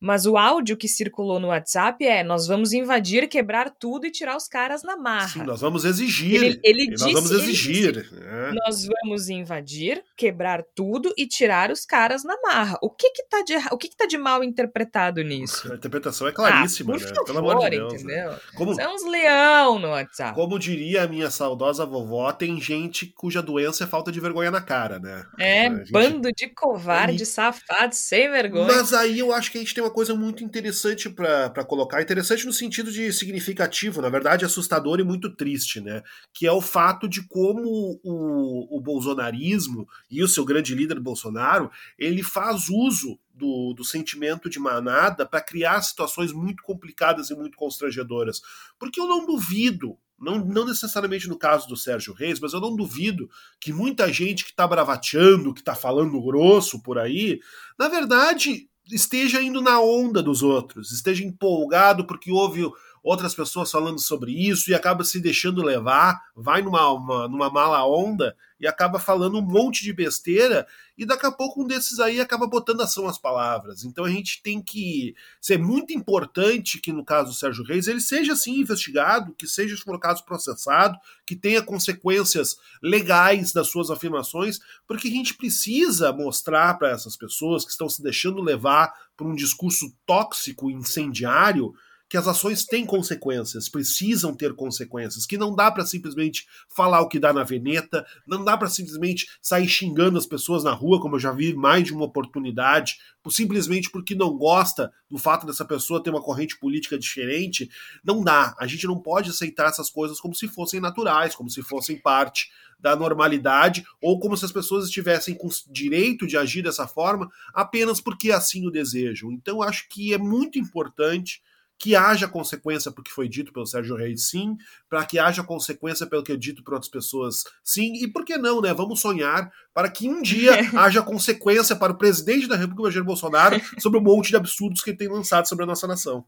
Mas 0.01 0.25
o 0.25 0.35
áudio 0.35 0.75
que 0.75 0.87
circulou 0.87 1.39
no 1.39 1.49
WhatsApp 1.49 2.03
é: 2.03 2.23
nós 2.23 2.47
vamos 2.47 2.73
invadir, 2.73 3.27
quebrar 3.27 3.69
tudo 3.69 4.07
e 4.07 4.11
tirar 4.11 4.35
os 4.35 4.47
caras 4.47 4.81
na 4.81 4.97
marra. 4.97 5.27
Sim, 5.27 5.43
nós 5.43 5.61
vamos 5.61 5.85
exigir. 5.85 6.43
Ele, 6.43 6.59
ele 6.63 6.87
disse, 6.87 7.03
nós 7.05 7.13
vamos 7.13 7.31
exigir. 7.31 7.91
Disse, 7.91 8.15
é. 8.19 8.51
Nós 8.51 8.87
vamos 8.87 9.29
invadir, 9.29 10.03
quebrar 10.17 10.63
tudo 10.75 11.13
e 11.15 11.27
tirar 11.27 11.69
os 11.69 11.85
caras 11.85 12.23
na 12.23 12.35
marra. 12.41 12.79
O 12.81 12.89
que 12.89 13.11
que 13.11 13.23
tá 13.29 13.43
de, 13.43 13.55
o 13.71 13.77
que 13.77 13.89
que 13.89 13.95
tá 13.95 14.07
de 14.07 14.17
mal 14.17 14.43
interpretado 14.43 15.21
nisso? 15.21 15.71
A 15.71 15.75
interpretação 15.75 16.27
é 16.27 16.31
claríssima, 16.31 16.95
ah, 16.95 16.97
por 16.97 17.03
né? 17.03 17.07
Favor, 17.09 17.25
Pelo 17.25 17.39
amor 17.39 17.59
de 17.59 17.69
Deus. 17.69 17.93
Entendeu? 17.93 18.31
Né? 18.31 18.39
Como, 18.55 18.73
São 18.73 18.95
uns 18.95 19.05
leão 19.05 19.77
no 19.77 19.89
WhatsApp. 19.89 20.33
Como 20.33 20.57
diria 20.57 21.03
a 21.03 21.07
minha 21.07 21.29
saudosa 21.29 21.85
vovó, 21.85 22.31
tem 22.31 22.59
gente 22.59 23.05
cuja 23.05 23.39
doença 23.39 23.83
é 23.83 23.87
falta 23.87 24.11
de 24.11 24.19
vergonha 24.19 24.49
na 24.49 24.61
cara, 24.61 24.97
né? 24.97 25.25
É, 25.39 25.69
gente... 25.69 25.91
bando 25.91 26.31
de 26.31 26.47
covarde, 26.47 27.23
safado, 27.23 27.93
sem 27.93 28.31
vergonha. 28.31 28.65
Mas 28.65 28.93
aí 28.93 29.19
eu 29.19 29.31
acho 29.31 29.51
que 29.51 29.59
a 29.59 29.61
gente 29.61 29.75
tem 29.75 29.83
uma 29.83 29.90
coisa 29.91 30.15
muito 30.15 30.43
interessante 30.43 31.09
para 31.09 31.63
colocar, 31.65 32.01
interessante 32.01 32.45
no 32.45 32.53
sentido 32.53 32.91
de 32.91 33.11
significativo, 33.13 34.01
na 34.01 34.09
verdade 34.09 34.45
assustador 34.45 34.99
e 34.99 35.03
muito 35.03 35.29
triste, 35.35 35.79
né? 35.79 36.01
Que 36.33 36.47
é 36.47 36.51
o 36.51 36.61
fato 36.61 37.07
de 37.07 37.27
como 37.27 37.99
o, 38.03 38.77
o 38.77 38.81
bolsonarismo 38.81 39.87
e 40.09 40.23
o 40.23 40.27
seu 40.27 40.43
grande 40.43 40.73
líder 40.73 40.99
Bolsonaro, 40.99 41.69
ele 41.97 42.23
faz 42.23 42.69
uso 42.69 43.19
do, 43.33 43.73
do, 43.73 43.83
sentimento 43.83 44.49
de 44.49 44.59
manada 44.59 45.25
para 45.25 45.41
criar 45.41 45.81
situações 45.81 46.31
muito 46.31 46.63
complicadas 46.63 47.29
e 47.29 47.35
muito 47.35 47.57
constrangedoras. 47.57 48.41
Porque 48.79 48.99
eu 48.99 49.07
não 49.07 49.25
duvido, 49.25 49.97
não, 50.19 50.37
não 50.37 50.65
necessariamente 50.65 51.27
no 51.27 51.37
caso 51.37 51.67
do 51.67 51.75
Sérgio 51.75 52.13
Reis, 52.13 52.39
mas 52.39 52.53
eu 52.53 52.61
não 52.61 52.75
duvido 52.75 53.29
que 53.59 53.73
muita 53.73 54.11
gente 54.11 54.43
que 54.43 54.51
está 54.51 54.67
bravateando, 54.67 55.53
que 55.53 55.61
está 55.61 55.75
falando 55.75 56.21
grosso 56.21 56.81
por 56.81 56.97
aí, 56.97 57.39
na 57.77 57.87
verdade 57.87 58.69
esteja 58.91 59.41
indo 59.41 59.61
na 59.61 59.79
onda 59.79 60.21
dos 60.21 60.43
outros, 60.43 60.91
esteja 60.91 61.25
empolgado 61.25 62.05
porque 62.05 62.31
houve 62.31 62.69
outras 63.03 63.33
pessoas 63.33 63.71
falando 63.71 63.99
sobre 63.99 64.31
isso 64.31 64.69
e 64.69 64.75
acaba 64.75 65.03
se 65.03 65.19
deixando 65.19 65.63
levar, 65.63 66.21
vai 66.35 66.61
numa, 66.61 66.91
uma, 66.91 67.27
numa 67.27 67.49
mala 67.49 67.85
onda 67.85 68.35
e 68.59 68.67
acaba 68.67 68.99
falando 68.99 69.39
um 69.39 69.41
monte 69.41 69.83
de 69.83 69.91
besteira 69.91 70.67
e 70.95 71.03
daqui 71.03 71.25
a 71.25 71.31
pouco 71.31 71.63
um 71.63 71.67
desses 71.67 71.99
aí 71.99 72.21
acaba 72.21 72.45
botando 72.45 72.81
ação 72.81 73.07
às 73.07 73.17
palavras. 73.17 73.83
Então 73.83 74.05
a 74.05 74.09
gente 74.09 74.39
tem 74.43 74.61
que 74.61 75.15
ser 75.41 75.57
muito 75.57 75.91
importante 75.93 76.79
que 76.79 76.93
no 76.93 77.03
caso 77.03 77.29
do 77.29 77.35
Sérgio 77.35 77.63
Reis 77.63 77.87
ele 77.87 77.99
seja 77.99 78.33
assim 78.33 78.59
investigado, 78.59 79.33
que 79.33 79.47
seja 79.47 79.75
por 79.83 79.99
caso 79.99 80.23
processado, 80.23 80.95
que 81.25 81.35
tenha 81.35 81.63
consequências 81.63 82.55
legais 82.83 83.51
das 83.51 83.67
suas 83.67 83.89
afirmações, 83.89 84.59
porque 84.87 85.07
a 85.07 85.11
gente 85.11 85.33
precisa 85.33 86.13
mostrar 86.13 86.77
para 86.77 86.91
essas 86.91 87.17
pessoas 87.17 87.65
que 87.65 87.71
estão 87.71 87.89
se 87.89 88.03
deixando 88.03 88.43
levar 88.43 88.93
por 89.17 89.25
um 89.25 89.33
discurso 89.33 89.91
tóxico, 90.05 90.69
incendiário, 90.69 91.73
que 92.11 92.17
as 92.17 92.27
ações 92.27 92.65
têm 92.65 92.85
consequências, 92.85 93.69
precisam 93.69 94.33
ter 94.33 94.53
consequências, 94.53 95.25
que 95.25 95.37
não 95.37 95.55
dá 95.55 95.71
para 95.71 95.85
simplesmente 95.85 96.45
falar 96.67 96.99
o 96.99 97.07
que 97.07 97.17
dá 97.17 97.31
na 97.31 97.41
veneta, 97.41 98.05
não 98.27 98.43
dá 98.43 98.57
para 98.57 98.67
simplesmente 98.67 99.29
sair 99.41 99.65
xingando 99.69 100.17
as 100.17 100.25
pessoas 100.25 100.61
na 100.61 100.73
rua, 100.73 100.99
como 100.99 101.15
eu 101.15 101.21
já 101.21 101.31
vi 101.31 101.53
mais 101.53 101.85
de 101.85 101.93
uma 101.93 102.03
oportunidade, 102.03 102.97
simplesmente 103.29 103.89
porque 103.89 104.13
não 104.13 104.37
gosta 104.37 104.91
do 105.09 105.17
fato 105.17 105.47
dessa 105.47 105.63
pessoa 105.63 106.03
ter 106.03 106.09
uma 106.09 106.21
corrente 106.21 106.59
política 106.59 106.99
diferente. 106.99 107.71
Não 108.03 108.21
dá. 108.21 108.57
A 108.59 108.67
gente 108.67 108.85
não 108.85 108.99
pode 108.99 109.29
aceitar 109.29 109.69
essas 109.69 109.89
coisas 109.89 110.19
como 110.19 110.35
se 110.35 110.49
fossem 110.49 110.81
naturais, 110.81 111.33
como 111.33 111.49
se 111.49 111.63
fossem 111.63 111.97
parte 111.97 112.51
da 112.77 112.93
normalidade, 112.93 113.85
ou 114.01 114.19
como 114.19 114.35
se 114.35 114.43
as 114.43 114.51
pessoas 114.51 114.83
estivessem 114.83 115.33
com 115.33 115.47
direito 115.69 116.27
de 116.27 116.35
agir 116.35 116.61
dessa 116.61 116.85
forma 116.85 117.31
apenas 117.53 118.01
porque 118.01 118.33
assim 118.33 118.67
o 118.67 118.71
desejam. 118.71 119.31
Então, 119.31 119.61
acho 119.61 119.87
que 119.87 120.13
é 120.13 120.17
muito 120.17 120.59
importante 120.59 121.41
que 121.81 121.95
haja 121.95 122.27
consequência 122.27 122.91
porque 122.91 123.09
foi 123.09 123.27
dito 123.27 123.51
pelo 123.51 123.65
Sérgio 123.65 123.95
Reis, 123.95 124.29
sim, 124.29 124.55
para 124.87 125.03
que 125.03 125.17
haja 125.17 125.43
consequência 125.43 126.05
pelo 126.05 126.21
que 126.21 126.31
é 126.31 126.37
dito 126.37 126.63
por 126.63 126.75
outras 126.75 126.91
pessoas, 126.91 127.43
sim, 127.63 127.95
e 127.95 128.07
por 128.07 128.23
que 128.23 128.37
não, 128.37 128.61
né? 128.61 128.71
Vamos 128.71 129.01
sonhar 129.01 129.51
para 129.73 129.89
que 129.89 130.07
um 130.07 130.21
dia 130.21 130.51
haja 130.77 131.01
consequência 131.01 131.75
para 131.75 131.91
o 131.91 131.97
presidente 131.97 132.47
da 132.47 132.55
República, 132.55 132.91
Jair 132.91 133.03
Bolsonaro, 133.03 133.59
sobre 133.79 133.97
um 133.97 134.03
monte 134.03 134.29
de 134.29 134.35
absurdos 134.35 134.83
que 134.83 134.91
ele 134.91 134.97
tem 134.97 135.07
lançado 135.07 135.49
sobre 135.49 135.63
a 135.63 135.67
nossa 135.67 135.87
nação. 135.87 136.23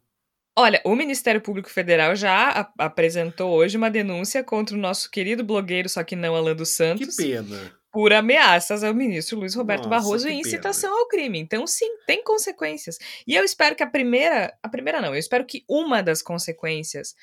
Olha, 0.58 0.82
o 0.84 0.95
Ministério 0.95 1.39
Público 1.39 1.70
Federal 1.70 2.16
já 2.16 2.72
apresentou 2.80 3.51
hoje 3.51 3.78
uma 3.78 3.91
denúncia 3.91 4.43
contra 4.43 4.76
o 4.76 4.80
nosso 4.80 5.12
querido 5.12 5.43
blogueiro, 5.43 5.88
só 5.88 6.04
que 6.04 6.16
não 6.16 6.36
Alan 6.36 6.56
dos 6.56 6.70
Santos. 6.70 7.16
Que 7.16 7.24
pena 7.24 7.83
por 7.94 8.12
ameaças 8.12 8.84
ao 8.84 8.91
ministro 8.91 9.38
Luiz 9.38 9.54
Roberto 9.54 9.88
Nossa, 9.88 10.02
Barroso 10.02 10.28
e 10.28 10.34
incitação 10.34 10.89
pena. 10.89 11.02
ao 11.02 11.08
crime. 11.08 11.39
Então, 11.39 11.68
sim, 11.68 11.88
tem 12.08 12.24
consequências. 12.24 12.98
E 13.28 13.36
eu 13.36 13.44
espero 13.46 13.76
que 13.76 13.84
a 13.84 13.88
primeira, 13.88 14.52
a 14.64 14.68
primeira 14.68 15.00
não, 15.00 15.14
eu 15.14 15.20
espero 15.20 15.46
que 15.46 15.64
uma 15.70 16.02
das 16.02 16.24
consequências 16.24 17.16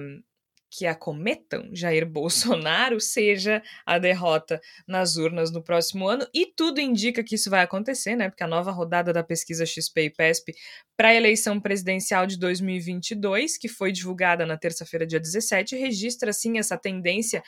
um, 0.00 0.20
que 0.70 0.86
acometam 0.86 1.68
Jair 1.72 2.06
Bolsonaro 2.08 3.00
seja 3.00 3.62
a 3.84 3.98
derrota 3.98 4.60
nas 4.86 5.16
urnas 5.16 5.50
no 5.50 5.62
próximo 5.62 6.08
ano, 6.08 6.26
e 6.32 6.46
tudo 6.46 6.80
indica 6.80 7.22
que 7.22 7.34
isso 7.34 7.50
vai 7.50 7.62
acontecer, 7.62 8.16
né? 8.16 8.28
Porque 8.28 8.44
a 8.44 8.48
nova 8.48 8.70
rodada 8.70 9.12
da 9.12 9.22
pesquisa 9.22 9.64
XP 9.64 10.02
e 10.02 10.10
PESP 10.10 10.54
para 10.96 11.08
a 11.08 11.14
eleição 11.14 11.60
presidencial 11.60 12.26
de 12.26 12.38
2022, 12.38 13.56
que 13.56 13.68
foi 13.68 13.92
divulgada 13.92 14.44
na 14.44 14.56
terça-feira, 14.56 15.06
dia 15.06 15.20
17, 15.20 15.76
registra 15.76 16.32
sim 16.32 16.58
essa 16.58 16.76
tendência 16.76 17.42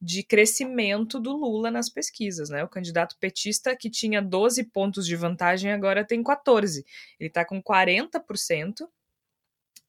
de 0.00 0.22
crescimento 0.22 1.18
do 1.20 1.32
Lula 1.32 1.70
nas 1.70 1.88
pesquisas, 1.88 2.50
né? 2.50 2.64
O 2.64 2.68
candidato 2.68 3.16
petista 3.18 3.76
que 3.76 3.88
tinha 3.88 4.20
12 4.20 4.64
pontos 4.64 5.06
de 5.06 5.16
vantagem 5.16 5.72
agora 5.72 6.04
tem 6.04 6.22
14. 6.22 6.84
Ele 7.18 7.28
está 7.28 7.44
com 7.44 7.62
40% 7.62 8.86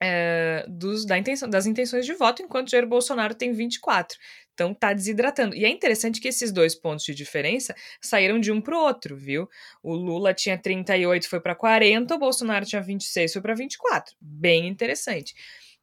é, 0.02 0.66
dos, 0.68 1.06
da 1.06 1.18
intenção, 1.18 1.50
das 1.50 1.66
intenções 1.66 2.06
de 2.06 2.14
voto, 2.14 2.42
enquanto 2.42 2.70
Jair 2.70 2.88
Bolsonaro 2.88 3.34
tem 3.34 3.52
24. 3.52 4.18
Então 4.54 4.74
tá 4.74 4.92
desidratando. 4.92 5.56
E 5.56 5.66
é 5.66 5.70
interessante 5.70 6.20
que 6.20 6.28
esses 6.28 6.52
dois 6.52 6.74
pontos 6.74 7.06
de 7.06 7.14
diferença 7.14 7.76
saíram 8.02 8.40
de 8.40 8.52
um 8.52 8.60
para 8.60 8.76
o 8.76 8.82
outro, 8.82 9.16
viu? 9.16 9.48
O 9.84 9.94
Lula 9.94 10.34
tinha 10.34 10.58
38, 10.58 11.30
foi 11.30 11.40
para 11.40 11.54
40, 11.54 12.16
o 12.16 12.20
Bolsonaro 12.20 12.66
tinha 12.66 12.82
26, 12.82 13.34
foi 13.34 13.42
para 13.42 13.54
24. 13.54 14.16
Bem 14.20 14.68
interessante. 14.68 15.36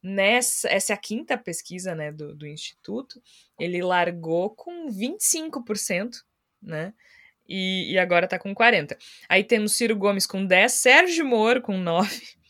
Nessa, 0.02 0.68
essa 0.68 0.92
é 0.92 0.94
a 0.94 0.98
quinta 0.98 1.38
pesquisa 1.38 1.94
né, 1.94 2.12
do, 2.12 2.34
do 2.34 2.46
Instituto. 2.46 3.22
Ele 3.58 3.80
largou 3.80 4.50
com 4.50 4.88
25%, 4.88 6.10
né? 6.60 6.92
E, 7.48 7.92
e 7.92 7.98
agora 7.98 8.26
tá 8.26 8.38
com 8.38 8.54
40%. 8.54 8.96
Aí 9.28 9.44
temos 9.44 9.76
Ciro 9.76 9.96
Gomes 9.96 10.26
com 10.26 10.46
10%, 10.46 10.68
Sérgio 10.68 11.24
Moro 11.24 11.62
com 11.62 11.74
9%. 11.74 12.43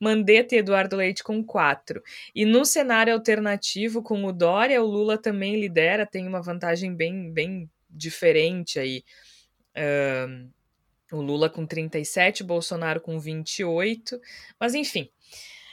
Mandetta 0.00 0.54
e 0.54 0.58
Eduardo 0.58 0.96
Leite 0.96 1.22
com 1.22 1.42
quatro. 1.42 2.02
E 2.34 2.44
no 2.44 2.64
cenário 2.64 3.12
alternativo, 3.12 4.02
com 4.02 4.24
o 4.24 4.32
Dória, 4.32 4.82
o 4.82 4.86
Lula 4.86 5.18
também 5.18 5.60
lidera, 5.60 6.06
tem 6.06 6.26
uma 6.26 6.40
vantagem 6.40 6.94
bem, 6.94 7.30
bem 7.30 7.70
diferente 7.90 8.78
aí. 8.78 9.04
O 11.10 11.20
Lula 11.20 11.48
com 11.48 11.66
37, 11.66 12.44
Bolsonaro 12.44 13.00
com 13.00 13.18
28. 13.18 14.20
Mas 14.60 14.74
enfim, 14.74 15.10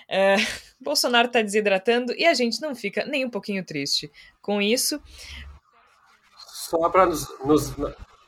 é, 0.08 0.36
Bolsonaro 0.80 1.28
está 1.28 1.42
desidratando 1.42 2.14
e 2.14 2.26
a 2.26 2.34
gente 2.34 2.62
não 2.62 2.76
fica 2.76 3.06
nem 3.06 3.26
um 3.26 3.30
pouquinho 3.30 3.64
triste 3.66 4.12
com 4.42 4.62
isso. 4.62 5.02
Só 6.38 6.90
para 6.90 7.06
nos, 7.06 7.28
nos, 7.46 7.74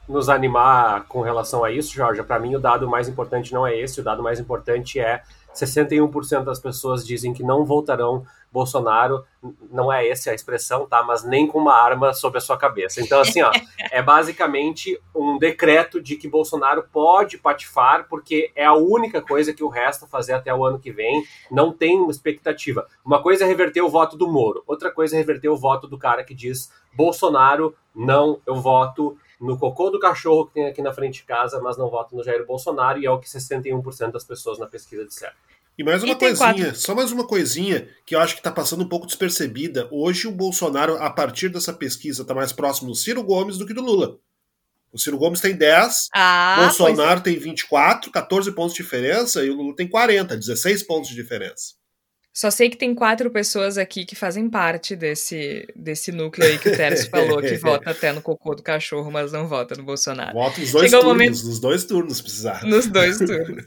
nos, 0.08 0.30
animar 0.30 1.08
com 1.08 1.22
relação 1.22 1.64
a 1.64 1.72
isso, 1.72 1.94
Jorge, 1.94 2.22
para 2.24 2.40
mim 2.40 2.56
o 2.56 2.60
dado 2.60 2.88
mais 2.88 3.08
importante 3.08 3.54
não 3.54 3.66
é 3.66 3.76
esse, 3.76 4.00
o 4.00 4.04
dado 4.04 4.22
mais 4.22 4.40
importante 4.40 5.00
é 5.00 5.24
61% 5.58 6.44
das 6.44 6.60
pessoas 6.60 7.06
dizem 7.06 7.34
que 7.34 7.44
não 7.44 7.66
votarão 7.66 8.26
Bolsonaro, 8.52 9.24
não 9.70 9.92
é 9.92 10.08
essa 10.08 10.32
a 10.32 10.34
expressão, 10.34 10.88
tá? 10.88 11.04
Mas 11.04 11.24
nem 11.24 11.48
com 11.48 11.60
uma 11.60 11.76
arma 11.76 12.14
sobre 12.14 12.38
a 12.38 12.42
sua 12.42 12.58
cabeça. 12.58 13.02
Então, 13.02 13.20
assim, 13.20 13.42
ó, 13.42 13.52
é 13.92 14.02
basicamente 14.02 15.00
um 15.14 15.38
decreto 15.38 16.02
de 16.02 16.16
que 16.16 16.28
Bolsonaro 16.28 16.84
pode 16.92 17.38
patifar, 17.38 18.08
porque 18.08 18.52
é 18.56 18.66
a 18.66 18.74
única 18.74 19.22
coisa 19.22 19.54
que 19.54 19.64
o 19.64 19.68
resta 19.68 20.08
fazer 20.08 20.34
até 20.34 20.54
o 20.54 20.66
ano 20.66 20.80
que 20.80 20.92
vem. 20.92 21.24
Não 21.52 21.72
tem 21.72 22.10
expectativa. 22.10 22.88
Uma 23.06 23.22
coisa 23.22 23.44
é 23.44 23.48
reverter 23.48 23.82
o 23.82 23.90
voto 23.90 24.18
do 24.18 24.28
Moro, 24.28 24.64
outra 24.66 24.92
coisa 24.92 25.16
é 25.16 25.20
reverter 25.20 25.50
o 25.50 25.58
voto 25.58 25.88
do 25.88 25.98
cara 25.98 26.24
que 26.24 26.34
diz 26.34 26.72
Bolsonaro, 26.96 27.76
não, 27.94 28.42
eu 28.46 28.56
voto 28.56 29.18
no 29.40 29.58
cocô 29.58 29.90
do 29.90 30.00
cachorro 30.00 30.48
que 30.48 30.54
tem 30.54 30.66
aqui 30.66 30.82
na 30.82 30.92
frente 30.92 31.16
de 31.16 31.24
casa, 31.24 31.62
mas 31.62 31.78
não 31.78 31.90
voto 31.90 32.16
no 32.16 32.24
Jair 32.24 32.46
Bolsonaro, 32.46 33.00
e 33.00 33.06
é 33.06 33.12
o 33.12 33.20
que 33.20 33.28
61% 33.28 34.12
das 34.12 34.24
pessoas 34.24 34.58
na 34.58 34.66
pesquisa 34.66 35.06
disseram. 35.06 35.36
E 35.78 35.84
mais 35.84 36.02
uma 36.02 36.14
e 36.14 36.16
coisinha, 36.16 36.54
quatro... 36.54 36.76
só 36.76 36.96
mais 36.96 37.12
uma 37.12 37.28
coisinha 37.28 37.88
que 38.04 38.16
eu 38.16 38.20
acho 38.20 38.34
que 38.34 38.40
está 38.40 38.52
passando 38.52 38.84
um 38.84 38.90
pouco 38.90 39.06
despercebida. 39.06 39.88
Hoje 39.92 40.28
o 40.28 40.32
Bolsonaro, 40.32 40.98
a 40.98 41.10
partir 41.12 41.50
dessa 41.50 41.72
pesquisa, 41.72 42.24
está 42.24 42.34
mais 42.34 42.52
próximo 42.52 42.90
do 42.90 42.96
Ciro 42.96 43.24
Gomes 43.24 43.58
do 43.58 43.66
que 43.66 43.76
do 43.76 43.84
Lula. 43.84 44.18
O 44.92 44.98
Ciro 44.98 45.20
Gomes 45.20 45.40
tem 45.40 45.56
10, 45.56 46.10
ah, 46.16 46.56
Bolsonaro 46.62 47.20
é. 47.20 47.24
tem 47.24 47.38
24, 47.38 48.10
14 48.10 48.52
pontos 48.54 48.76
de 48.76 48.82
diferença, 48.82 49.44
e 49.44 49.50
o 49.50 49.56
Lula 49.56 49.76
tem 49.76 49.88
40, 49.88 50.36
16 50.36 50.82
pontos 50.84 51.10
de 51.10 51.16
diferença. 51.16 51.76
Só 52.38 52.52
sei 52.52 52.70
que 52.70 52.78
tem 52.78 52.94
quatro 52.94 53.32
pessoas 53.32 53.80
aqui 53.80 54.06
que 54.06 54.14
fazem 54.14 54.48
parte 54.48 54.96
desse, 54.96 55.66
desse 55.76 56.12
núcleo 56.12 56.48
aí 56.48 56.60
que 56.60 56.70
o 56.70 56.78
Teres 56.78 57.08
falou, 57.10 57.42
que 57.42 57.58
vota 57.58 57.90
até 57.90 58.14
no 58.14 58.22
cocô 58.22 58.54
do 58.54 58.62
cachorro, 58.62 59.10
mas 59.10 59.32
não 59.32 59.48
vota 59.48 59.74
no 59.74 59.82
Bolsonaro. 59.82 60.34
Vota 60.34 60.62
nos 60.62 60.72
dois 60.72 60.84
Chegou 60.84 61.00
turnos, 61.00 61.18
momento... 61.18 61.46
nos 61.48 61.60
dois 61.60 61.84
turnos, 61.86 62.22
precisar. 62.22 62.64
Nos 62.64 62.86
dois 62.86 63.18
turnos. 63.26 63.66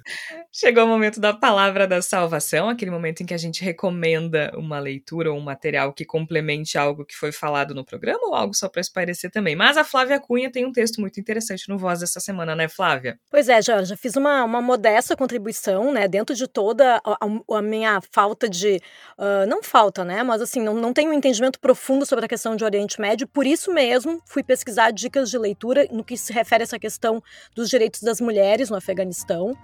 Chegou 0.52 0.84
o 0.84 0.86
momento 0.86 1.18
da 1.18 1.32
palavra 1.32 1.84
da 1.84 2.00
salvação, 2.00 2.68
aquele 2.68 2.92
momento 2.92 3.24
em 3.24 3.26
que 3.26 3.34
a 3.34 3.38
gente 3.38 3.64
recomenda 3.64 4.52
uma 4.56 4.78
leitura 4.78 5.32
ou 5.32 5.38
um 5.38 5.42
material 5.42 5.92
que 5.92 6.04
complemente 6.04 6.78
algo 6.78 7.04
que 7.04 7.16
foi 7.16 7.32
falado 7.32 7.74
no 7.74 7.84
programa 7.84 8.28
ou 8.28 8.36
algo 8.36 8.54
só 8.54 8.68
para 8.68 8.80
espairecer 8.80 9.32
também. 9.32 9.56
Mas 9.56 9.76
a 9.76 9.82
Flávia 9.82 10.20
Cunha 10.20 10.48
tem 10.48 10.64
um 10.64 10.70
texto 10.70 11.00
muito 11.00 11.18
interessante 11.18 11.68
no 11.68 11.76
Voz 11.76 11.98
dessa 11.98 12.20
semana, 12.20 12.54
né, 12.54 12.68
Flávia? 12.68 13.18
Pois 13.32 13.48
é, 13.48 13.60
Jorge, 13.60 13.96
fiz 13.96 14.14
uma, 14.14 14.44
uma 14.44 14.62
modesta 14.62 15.16
contribuição, 15.16 15.92
né, 15.92 16.06
dentro 16.06 16.36
de 16.36 16.46
toda 16.46 17.02
a, 17.04 17.18
a 17.56 17.62
minha 17.62 18.00
falta 18.12 18.48
de 18.48 18.59
de. 18.60 18.80
Uh, 19.18 19.46
não 19.48 19.62
falta, 19.62 20.04
né? 20.04 20.22
Mas 20.22 20.40
assim, 20.40 20.60
não, 20.60 20.74
não 20.74 20.92
tenho 20.92 21.10
um 21.10 21.14
entendimento 21.14 21.58
profundo 21.58 22.06
sobre 22.06 22.24
a 22.24 22.28
questão 22.28 22.54
de 22.54 22.64
Oriente 22.64 23.00
Médio, 23.00 23.26
por 23.26 23.46
isso 23.46 23.72
mesmo 23.72 24.22
fui 24.24 24.42
pesquisar 24.42 24.90
dicas 24.90 25.30
de 25.30 25.38
leitura 25.38 25.88
no 25.90 26.04
que 26.04 26.16
se 26.16 26.32
refere 26.32 26.62
a 26.62 26.64
essa 26.64 26.78
questão 26.78 27.22
dos 27.54 27.68
direitos 27.68 28.02
das 28.02 28.20
mulheres 28.20 28.70
no 28.70 28.76
Afeganistão. 28.76 29.56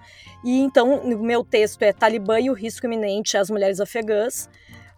E 0.43 0.59
então, 0.59 1.03
meu 1.05 1.43
texto 1.43 1.81
é 1.83 1.93
Talibã 1.93 2.39
e 2.39 2.49
o 2.49 2.53
risco 2.53 2.85
iminente 2.85 3.37
às 3.37 3.49
mulheres 3.49 3.79
afegãs. 3.79 4.49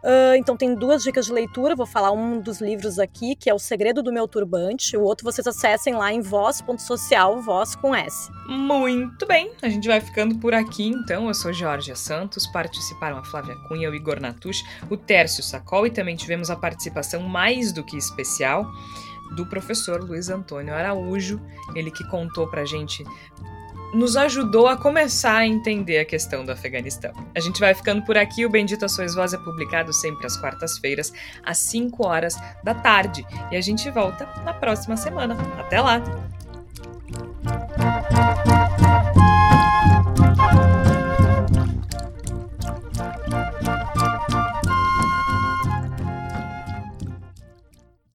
Uh, 0.02 0.36
então 0.38 0.56
tem 0.56 0.74
duas 0.74 1.04
dicas 1.04 1.26
de 1.26 1.34
leitura, 1.34 1.76
vou 1.76 1.86
falar 1.86 2.12
um 2.12 2.40
dos 2.40 2.62
livros 2.62 3.00
aqui, 3.00 3.36
que 3.36 3.50
é 3.50 3.54
O 3.54 3.60
Segredo 3.60 4.02
do 4.02 4.14
Meu 4.14 4.28
Turbante, 4.30 4.96
o 4.96 5.02
outro 5.02 5.26
vocês 5.26 5.46
acessem 5.46 5.94
lá 5.94 6.14
em 6.14 6.22
voz.social, 6.22 7.42
voz 7.42 7.76
com 7.76 7.94
S. 7.94 8.32
Muito 8.48 9.26
bem, 9.28 9.52
a 9.62 9.68
gente 9.68 9.88
vai 9.90 10.00
ficando 10.00 10.38
por 10.38 10.54
aqui 10.54 10.88
então, 10.88 11.28
eu 11.28 11.34
sou 11.34 11.52
Jorge 11.52 11.94
Santos, 11.98 12.48
participaram 12.48 13.18
a 13.18 13.26
Flávia 13.26 13.56
Cunha, 13.68 13.90
o 13.90 13.96
Igor 13.96 14.22
Natush, 14.22 14.64
o 14.90 14.96
Tércio 14.96 15.44
Sacol 15.44 15.86
e 15.86 15.92
também 15.92 16.16
tivemos 16.16 16.50
a 16.50 16.56
participação 16.56 17.22
mais 17.24 17.74
do 17.74 17.84
que 17.84 17.98
especial 17.98 18.66
do 19.36 19.46
professor 19.46 20.02
Luiz 20.02 20.30
Antônio 20.30 20.74
Araújo, 20.74 21.42
ele 21.76 21.92
que 21.92 22.08
contou 22.08 22.48
pra 22.48 22.66
gente 22.66 23.04
nos 23.94 24.16
ajudou 24.16 24.68
a 24.68 24.78
começar 24.78 25.38
a 25.38 25.48
entender 25.48 26.00
a 26.00 26.06
questão 26.06 26.46
do 26.46 26.52
Afeganistão. 26.52 27.12
A 27.36 27.40
gente 27.40 27.60
vai 27.60 27.74
ficando 27.74 28.04
por 28.04 28.18
aqui. 28.18 28.46
O 28.46 28.50
Bendito 28.50 28.88
Sois 28.88 29.16
Voz 29.16 29.34
é 29.34 29.38
publicado 29.38 29.92
sempre 29.94 30.26
às 30.26 30.38
quartas-feiras, 30.38 31.12
às 31.44 31.58
5 31.60 32.06
horas 32.06 32.36
da 32.64 32.74
tarde. 32.74 33.26
E 33.52 33.56
a 33.56 33.62
gente 33.62 33.90
volta 33.90 34.28
na 34.44 34.54
próxima 34.54 34.96
semana. 34.96 35.36
Até 35.60 35.82
lá! 35.82 36.02